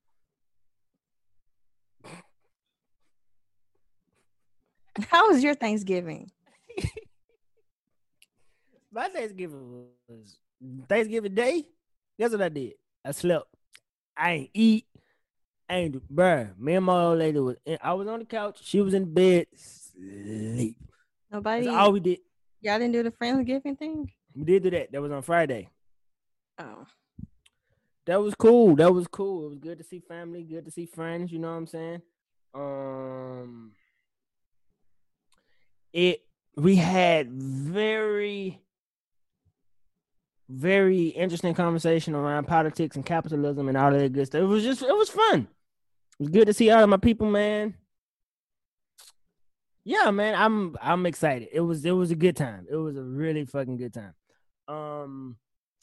How 5.09 5.29
was 5.29 5.43
your 5.43 5.55
Thanksgiving? 5.55 6.31
My 8.91 9.09
Thanksgiving 9.09 9.87
was 10.07 10.37
Thanksgiving 10.87 11.35
Day. 11.35 11.65
Guess 12.17 12.31
what 12.31 12.41
I 12.41 12.49
did? 12.49 12.73
I 13.03 13.11
slept. 13.11 13.47
I 14.15 14.31
ain't 14.31 14.49
eat. 14.53 14.85
I 15.69 15.75
ain't 15.77 15.93
do, 15.93 16.01
bruh. 16.13 16.57
Me 16.57 16.75
and 16.75 16.85
my 16.85 17.01
old 17.03 17.19
lady 17.19 17.39
was. 17.39 17.57
In, 17.65 17.77
I 17.81 17.93
was 17.93 18.07
on 18.07 18.19
the 18.19 18.25
couch. 18.25 18.59
She 18.63 18.79
was 18.81 18.93
in 18.93 19.11
bed, 19.13 19.47
sleep. 19.55 20.77
Nobody. 21.31 21.65
That's 21.65 21.75
all 21.75 21.91
we 21.91 21.99
did. 21.99 22.19
y'all 22.61 22.79
didn't 22.79 22.93
do 22.93 23.03
the 23.03 23.11
Friendsgiving 23.11 23.77
thing. 23.77 24.09
We 24.33 24.43
did 24.45 24.63
do 24.63 24.69
that. 24.69 24.91
That 24.91 25.01
was 25.01 25.11
on 25.11 25.23
Friday. 25.23 25.69
Oh, 26.59 26.85
That 28.05 28.21
was 28.21 28.35
cool. 28.35 28.75
That 28.75 28.93
was 28.93 29.07
cool. 29.07 29.47
It 29.47 29.49
was 29.49 29.59
good 29.59 29.77
to 29.79 29.83
see 29.83 29.99
family. 29.99 30.43
Good 30.43 30.65
to 30.65 30.71
see 30.71 30.85
friends. 30.85 31.31
You 31.31 31.39
know 31.39 31.49
what 31.49 31.57
I'm 31.57 31.67
saying? 31.67 32.01
Um, 32.53 33.71
it. 35.95 36.21
We 36.57 36.75
had 36.75 37.31
very, 37.31 38.61
very 40.47 41.07
interesting 41.07 41.53
conversation 41.53 42.13
around 42.13 42.47
politics 42.47 42.95
and 42.95 43.05
capitalism 43.05 43.67
and 43.67 43.77
all 43.77 43.93
of 43.93 43.99
that 43.99 44.13
good 44.13 44.27
stuff. 44.27 44.41
It 44.41 44.45
was 44.45 44.63
just. 44.63 44.81
It 44.83 44.95
was 44.95 45.09
fun. 45.09 45.47
It 46.19 46.23
was 46.23 46.29
good 46.29 46.47
to 46.47 46.53
see 46.53 46.69
all 46.69 46.83
of 46.83 46.89
my 46.89 46.97
people, 46.97 47.29
man. 47.29 47.75
Yeah, 49.83 50.11
man. 50.11 50.35
I'm. 50.35 50.75
I'm 50.81 51.05
excited. 51.05 51.49
It 51.51 51.61
was. 51.61 51.83
It 51.83 51.91
was 51.91 52.11
a 52.11 52.15
good 52.15 52.35
time. 52.35 52.67
It 52.69 52.75
was 52.75 52.97
a 52.97 53.03
really 53.03 53.45
fucking 53.45 53.77
good 53.77 53.93
time. 53.93 54.13
Um. 54.67 55.37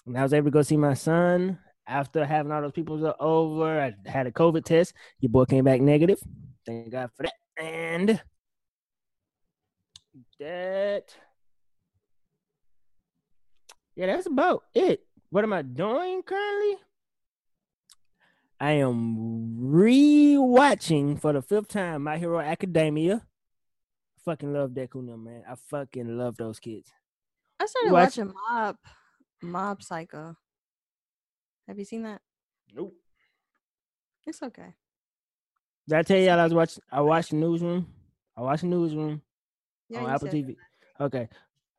And 0.07 0.19
I 0.19 0.23
was 0.23 0.33
able 0.33 0.47
to 0.47 0.51
go 0.51 0.63
see 0.63 0.77
my 0.77 0.95
son 0.95 1.59
after 1.87 2.25
having 2.25 2.51
all 2.51 2.63
those 2.63 2.73
people 2.73 3.15
over. 3.21 3.81
I 3.81 4.09
had 4.09 4.27
a 4.27 4.33
COVID 4.33 4.65
test. 4.65 4.95
Your 5.21 5.31
boy 5.31 5.45
came 5.45 5.65
back 5.65 5.81
negative. 5.81 6.19
Thank 6.67 6.91
God 6.91 7.11
for 7.17 7.25
that. 7.25 7.35
And 7.57 8.21
that, 10.43 11.05
yeah, 13.95 14.07
that's 14.07 14.27
about 14.27 14.65
it. 14.75 15.01
What 15.31 15.45
am 15.45 15.53
I 15.53 15.63
doing 15.63 16.23
currently? 16.23 16.77
I 18.61 18.73
am 18.73 19.57
rewatching 19.59 21.21
for 21.21 21.33
the 21.33 21.43
fifth 21.43 21.69
time 21.69 22.05
My 22.05 22.19
Hero 22.19 22.39
Academia. 22.39 23.27
Fucking 24.25 24.53
love 24.53 24.71
Deku 24.71 25.03
now, 25.03 25.17
man. 25.17 25.43
I 25.49 25.55
fucking 25.69 26.17
love 26.17 26.37
those 26.37 26.61
kids. 26.61 26.89
I 27.59 27.67
started 27.67 27.93
watch- 27.93 28.19
watching 28.19 28.33
Mob 28.51 28.77
Mob 29.43 29.83
Psycho. 29.83 30.37
Have 31.67 31.79
you 31.79 31.85
seen 31.85 32.03
that? 32.05 32.21
Nope. 32.73 32.95
It's 34.27 34.43
okay. 34.43 34.75
Did 35.89 35.99
I 35.99 36.03
tell 36.03 36.19
y'all 36.19 36.39
I 36.39 36.45
was 36.45 36.55
watching? 36.55 36.83
I 36.93 37.01
watched 37.01 37.31
the 37.31 37.37
newsroom. 37.37 37.89
I 38.37 38.43
watched 38.43 38.63
the 38.63 38.69
newsroom. 38.69 39.23
Yeah, 39.93 40.05
on 40.05 40.11
Apple 40.11 40.29
TV. 40.29 40.57
Okay. 41.01 41.29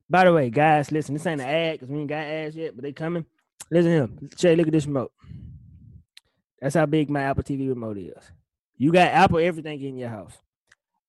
By 0.10 0.26
the 0.26 0.34
way, 0.34 0.50
guys, 0.50 0.92
listen, 0.92 1.14
this 1.16 1.26
ain't 1.26 1.42
an 1.42 1.48
ad 1.48 1.74
because 1.80 1.90
we 1.90 2.00
ain't 2.00 2.10
got 2.10 2.18
ads 2.26 2.56
yet, 2.56 2.76
but 2.76 2.84
they 2.84 2.92
coming. 2.92 3.26
Listen 3.72 3.92
here. 3.92 4.10
Shay, 4.38 4.56
look 4.56 4.68
at 4.68 4.74
this 4.74 4.86
remote. 4.86 5.12
That's 6.62 6.76
how 6.76 6.86
big 6.86 7.10
my 7.10 7.22
Apple 7.24 7.44
TV 7.44 7.68
remote 7.70 7.98
is. 7.98 8.14
You 8.78 8.92
got 8.92 9.08
Apple 9.12 9.40
everything 9.40 9.82
in 9.82 9.98
your 9.98 10.10
house. 10.10 10.38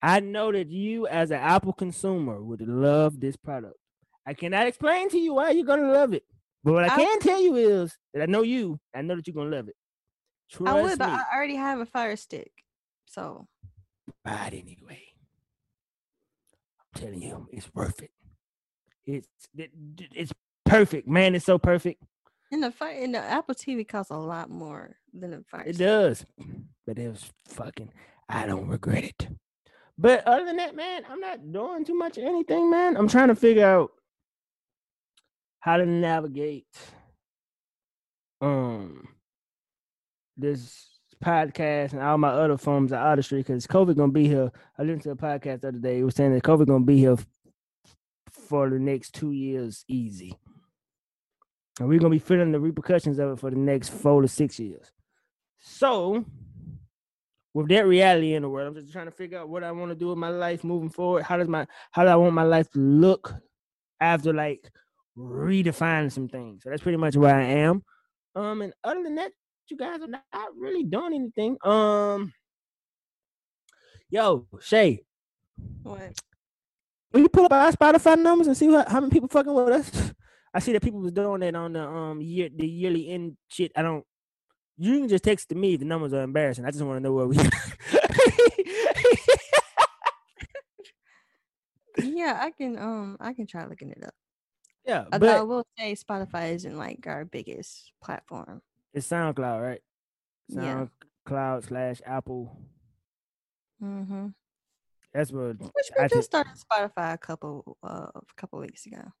I 0.01 0.19
know 0.19 0.51
that 0.51 0.69
you, 0.69 1.07
as 1.07 1.31
an 1.31 1.37
Apple 1.39 1.73
consumer, 1.73 2.41
would 2.41 2.61
love 2.61 3.19
this 3.19 3.35
product. 3.35 3.75
I 4.25 4.33
cannot 4.33 4.67
explain 4.67 5.09
to 5.09 5.17
you 5.17 5.33
why 5.35 5.51
you're 5.51 5.65
gonna 5.65 5.91
love 5.91 6.13
it. 6.13 6.23
But 6.63 6.73
what 6.73 6.83
I 6.83 6.93
I- 6.93 6.97
can 6.97 7.19
tell 7.19 7.41
you 7.41 7.55
is 7.55 7.95
that 8.13 8.23
I 8.23 8.25
know 8.25 8.41
you. 8.41 8.79
I 8.93 9.01
know 9.01 9.15
that 9.15 9.27
you're 9.27 9.35
gonna 9.35 9.55
love 9.55 9.67
it. 9.67 9.75
Trust 10.49 10.73
I 10.75 10.81
would, 10.81 10.97
but 10.99 11.07
me. 11.09 11.13
I 11.13 11.35
already 11.35 11.55
have 11.55 11.79
a 11.79 11.85
Fire 11.85 12.15
Stick, 12.15 12.51
so 13.05 13.47
But 14.23 14.53
anyway. 14.53 15.04
Telling 16.95 17.21
you, 17.21 17.47
it's 17.51 17.69
worth 17.73 18.01
it. 18.01 18.11
It's 19.05 19.27
it, 19.57 19.71
it's 20.13 20.31
perfect, 20.63 21.07
man. 21.07 21.35
It's 21.35 21.45
so 21.45 21.57
perfect. 21.57 22.01
and 22.51 22.63
the 22.63 22.71
fire 22.71 22.97
and 23.03 23.13
the 23.13 23.19
Apple 23.19 23.53
TV 23.55 23.87
costs 23.87 24.11
a 24.11 24.15
lot 24.17 24.49
more 24.49 24.95
than 25.13 25.31
the 25.31 25.43
Fire 25.49 25.63
It 25.65 25.77
does, 25.77 26.25
but 26.87 26.97
it 26.97 27.09
was 27.09 27.25
fucking. 27.47 27.91
I 28.29 28.47
don't 28.47 28.67
regret 28.67 29.03
it. 29.03 29.27
But 29.97 30.25
other 30.27 30.45
than 30.45 30.57
that, 30.57 30.75
man, 30.75 31.03
I'm 31.09 31.19
not 31.19 31.51
doing 31.51 31.85
too 31.85 31.95
much 31.95 32.17
of 32.17 32.23
anything, 32.23 32.69
man. 32.69 32.97
I'm 32.97 33.07
trying 33.07 33.27
to 33.29 33.35
figure 33.35 33.65
out 33.65 33.91
how 35.59 35.77
to 35.77 35.85
navigate 35.85 36.67
um 38.41 39.07
this 40.37 40.94
podcast 41.23 41.93
and 41.93 42.01
all 42.01 42.17
my 42.17 42.29
other 42.29 42.57
forms 42.57 42.91
of 42.91 42.99
artistry 42.99 43.39
because 43.39 43.67
COVID 43.67 43.95
gonna 43.95 44.11
be 44.11 44.27
here. 44.27 44.51
I 44.77 44.83
listened 44.83 45.03
to 45.03 45.11
a 45.11 45.15
podcast 45.15 45.61
the 45.61 45.69
other 45.69 45.79
day. 45.79 45.99
It 45.99 46.03
was 46.03 46.15
saying 46.15 46.33
that 46.33 46.43
COVID 46.43 46.67
gonna 46.67 46.85
be 46.85 46.97
here 46.97 47.17
for 48.29 48.69
the 48.69 48.79
next 48.79 49.13
two 49.13 49.31
years 49.31 49.83
easy. 49.87 50.37
And 51.79 51.89
we're 51.89 51.99
gonna 51.99 52.11
be 52.11 52.19
feeling 52.19 52.51
the 52.51 52.59
repercussions 52.59 53.19
of 53.19 53.31
it 53.31 53.39
for 53.39 53.49
the 53.49 53.57
next 53.57 53.89
four 53.89 54.21
to 54.21 54.27
six 54.27 54.59
years. 54.59 54.91
So, 55.59 56.23
with 57.53 57.69
that 57.69 57.87
reality 57.87 58.33
in 58.33 58.43
the 58.43 58.49
world, 58.49 58.67
I'm 58.67 58.81
just 58.81 58.93
trying 58.93 59.05
to 59.05 59.11
figure 59.11 59.39
out 59.39 59.49
what 59.49 59.63
I 59.63 59.71
want 59.71 59.89
to 59.91 59.95
do 59.95 60.09
with 60.09 60.17
my 60.17 60.29
life 60.29 60.63
moving 60.63 60.89
forward. 60.89 61.23
How 61.23 61.37
does 61.37 61.47
my 61.47 61.65
how 61.91 62.03
do 62.03 62.09
I 62.09 62.15
want 62.15 62.33
my 62.33 62.43
life 62.43 62.69
to 62.71 62.79
look 62.79 63.33
after 63.99 64.33
like 64.33 64.69
redefining 65.17 66.11
some 66.11 66.27
things? 66.27 66.63
So 66.63 66.69
that's 66.69 66.83
pretty 66.83 66.97
much 66.97 67.15
where 67.15 67.35
I 67.35 67.43
am. 67.43 67.83
Um, 68.35 68.61
and 68.61 68.73
other 68.83 69.01
than 69.01 69.15
that, 69.15 69.31
you 69.69 69.77
guys 69.77 70.01
are 70.01 70.07
not 70.07 70.23
really 70.57 70.83
doing 70.83 71.13
anything. 71.13 71.57
Um, 71.63 72.33
yo, 74.09 74.47
Shay, 74.61 75.03
What? 75.83 76.13
will 77.11 77.21
you 77.21 77.29
pull 77.29 77.45
up 77.45 77.53
our 77.53 77.71
Spotify 77.71 78.17
numbers 78.21 78.47
and 78.47 78.57
see 78.57 78.67
what, 78.67 78.87
how 78.87 78.99
many 78.99 79.11
people 79.11 79.29
fucking 79.29 79.53
with 79.53 79.69
us? 79.69 80.13
I 80.53 80.59
see 80.59 80.71
that 80.73 80.81
people 80.81 81.01
was 81.01 81.11
doing 81.11 81.41
that 81.41 81.55
on 81.55 81.73
the 81.73 81.81
um 81.85 82.21
year 82.21 82.49
the 82.55 82.65
yearly 82.67 83.09
end 83.09 83.35
shit. 83.49 83.71
I 83.75 83.81
don't. 83.81 84.05
You 84.77 84.99
can 84.99 85.09
just 85.09 85.23
text 85.23 85.49
to 85.49 85.55
me 85.55 85.75
the 85.75 85.85
numbers 85.85 86.13
are 86.13 86.23
embarrassing. 86.23 86.65
I 86.65 86.71
just 86.71 86.83
want 86.83 86.97
to 86.97 87.01
know 87.03 87.13
where 87.13 87.27
we. 87.27 87.37
Yeah, 91.97 92.37
I 92.41 92.51
can 92.51 92.77
um 92.77 93.17
I 93.19 93.33
can 93.33 93.47
try 93.47 93.65
looking 93.65 93.91
it 93.91 94.03
up. 94.03 94.13
Yeah, 94.85 95.05
Although 95.11 95.35
I 95.35 95.41
will 95.41 95.65
say 95.77 95.95
Spotify 95.95 96.53
isn't 96.53 96.77
like 96.77 97.07
our 97.07 97.25
biggest 97.25 97.91
platform. 98.03 98.61
It's 98.95 99.07
SoundCloud, 99.07 99.61
right? 99.61 99.81
Yeah. 100.47 100.87
SoundCloud 101.27 101.67
slash 101.67 102.01
Apple. 102.05 102.57
Mm-hmm. 103.83 104.27
That's 105.13 105.31
what 105.31 105.59
Which 105.59 105.91
we 105.97 106.03
I 106.03 106.07
just 106.07 106.25
started 106.25 106.53
Spotify 106.53 107.13
a 107.13 107.17
couple 107.17 107.77
uh, 107.83 108.07
a 108.15 108.21
couple 108.35 108.59
weeks 108.59 108.85
ago. 108.85 109.11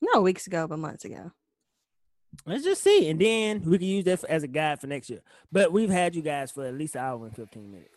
No 0.00 0.22
weeks 0.22 0.46
ago, 0.46 0.66
but 0.66 0.78
months 0.78 1.04
ago. 1.04 1.32
Let's 2.46 2.64
just 2.64 2.82
see, 2.82 3.10
and 3.10 3.20
then 3.20 3.62
we 3.62 3.78
can 3.78 3.86
use 3.86 4.04
that 4.04 4.20
for, 4.20 4.30
as 4.30 4.44
a 4.44 4.48
guide 4.48 4.80
for 4.80 4.86
next 4.86 5.10
year. 5.10 5.20
But 5.52 5.72
we've 5.72 5.90
had 5.90 6.14
you 6.14 6.22
guys 6.22 6.52
for 6.52 6.64
at 6.64 6.74
least 6.74 6.94
an 6.94 7.02
hour 7.02 7.26
and 7.26 7.34
fifteen 7.34 7.70
minutes, 7.70 7.96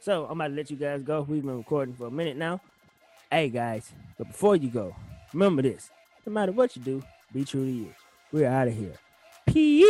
so 0.00 0.24
I'm 0.26 0.40
about 0.40 0.48
to 0.48 0.54
let 0.54 0.70
you 0.70 0.76
guys 0.76 1.02
go. 1.02 1.22
We've 1.22 1.44
been 1.44 1.58
recording 1.58 1.94
for 1.94 2.06
a 2.06 2.10
minute 2.10 2.36
now. 2.36 2.60
Hey 3.30 3.48
guys, 3.48 3.92
but 4.18 4.28
before 4.28 4.56
you 4.56 4.70
go, 4.70 4.94
remember 5.32 5.62
this: 5.62 5.90
no 6.24 6.32
matter 6.32 6.52
what 6.52 6.74
you 6.76 6.82
do, 6.82 7.02
be 7.32 7.44
true 7.44 7.64
to 7.64 7.70
you. 7.70 7.94
We're 8.32 8.48
out 8.48 8.68
of 8.68 8.74
here. 8.74 8.94
Peace. 9.46 9.86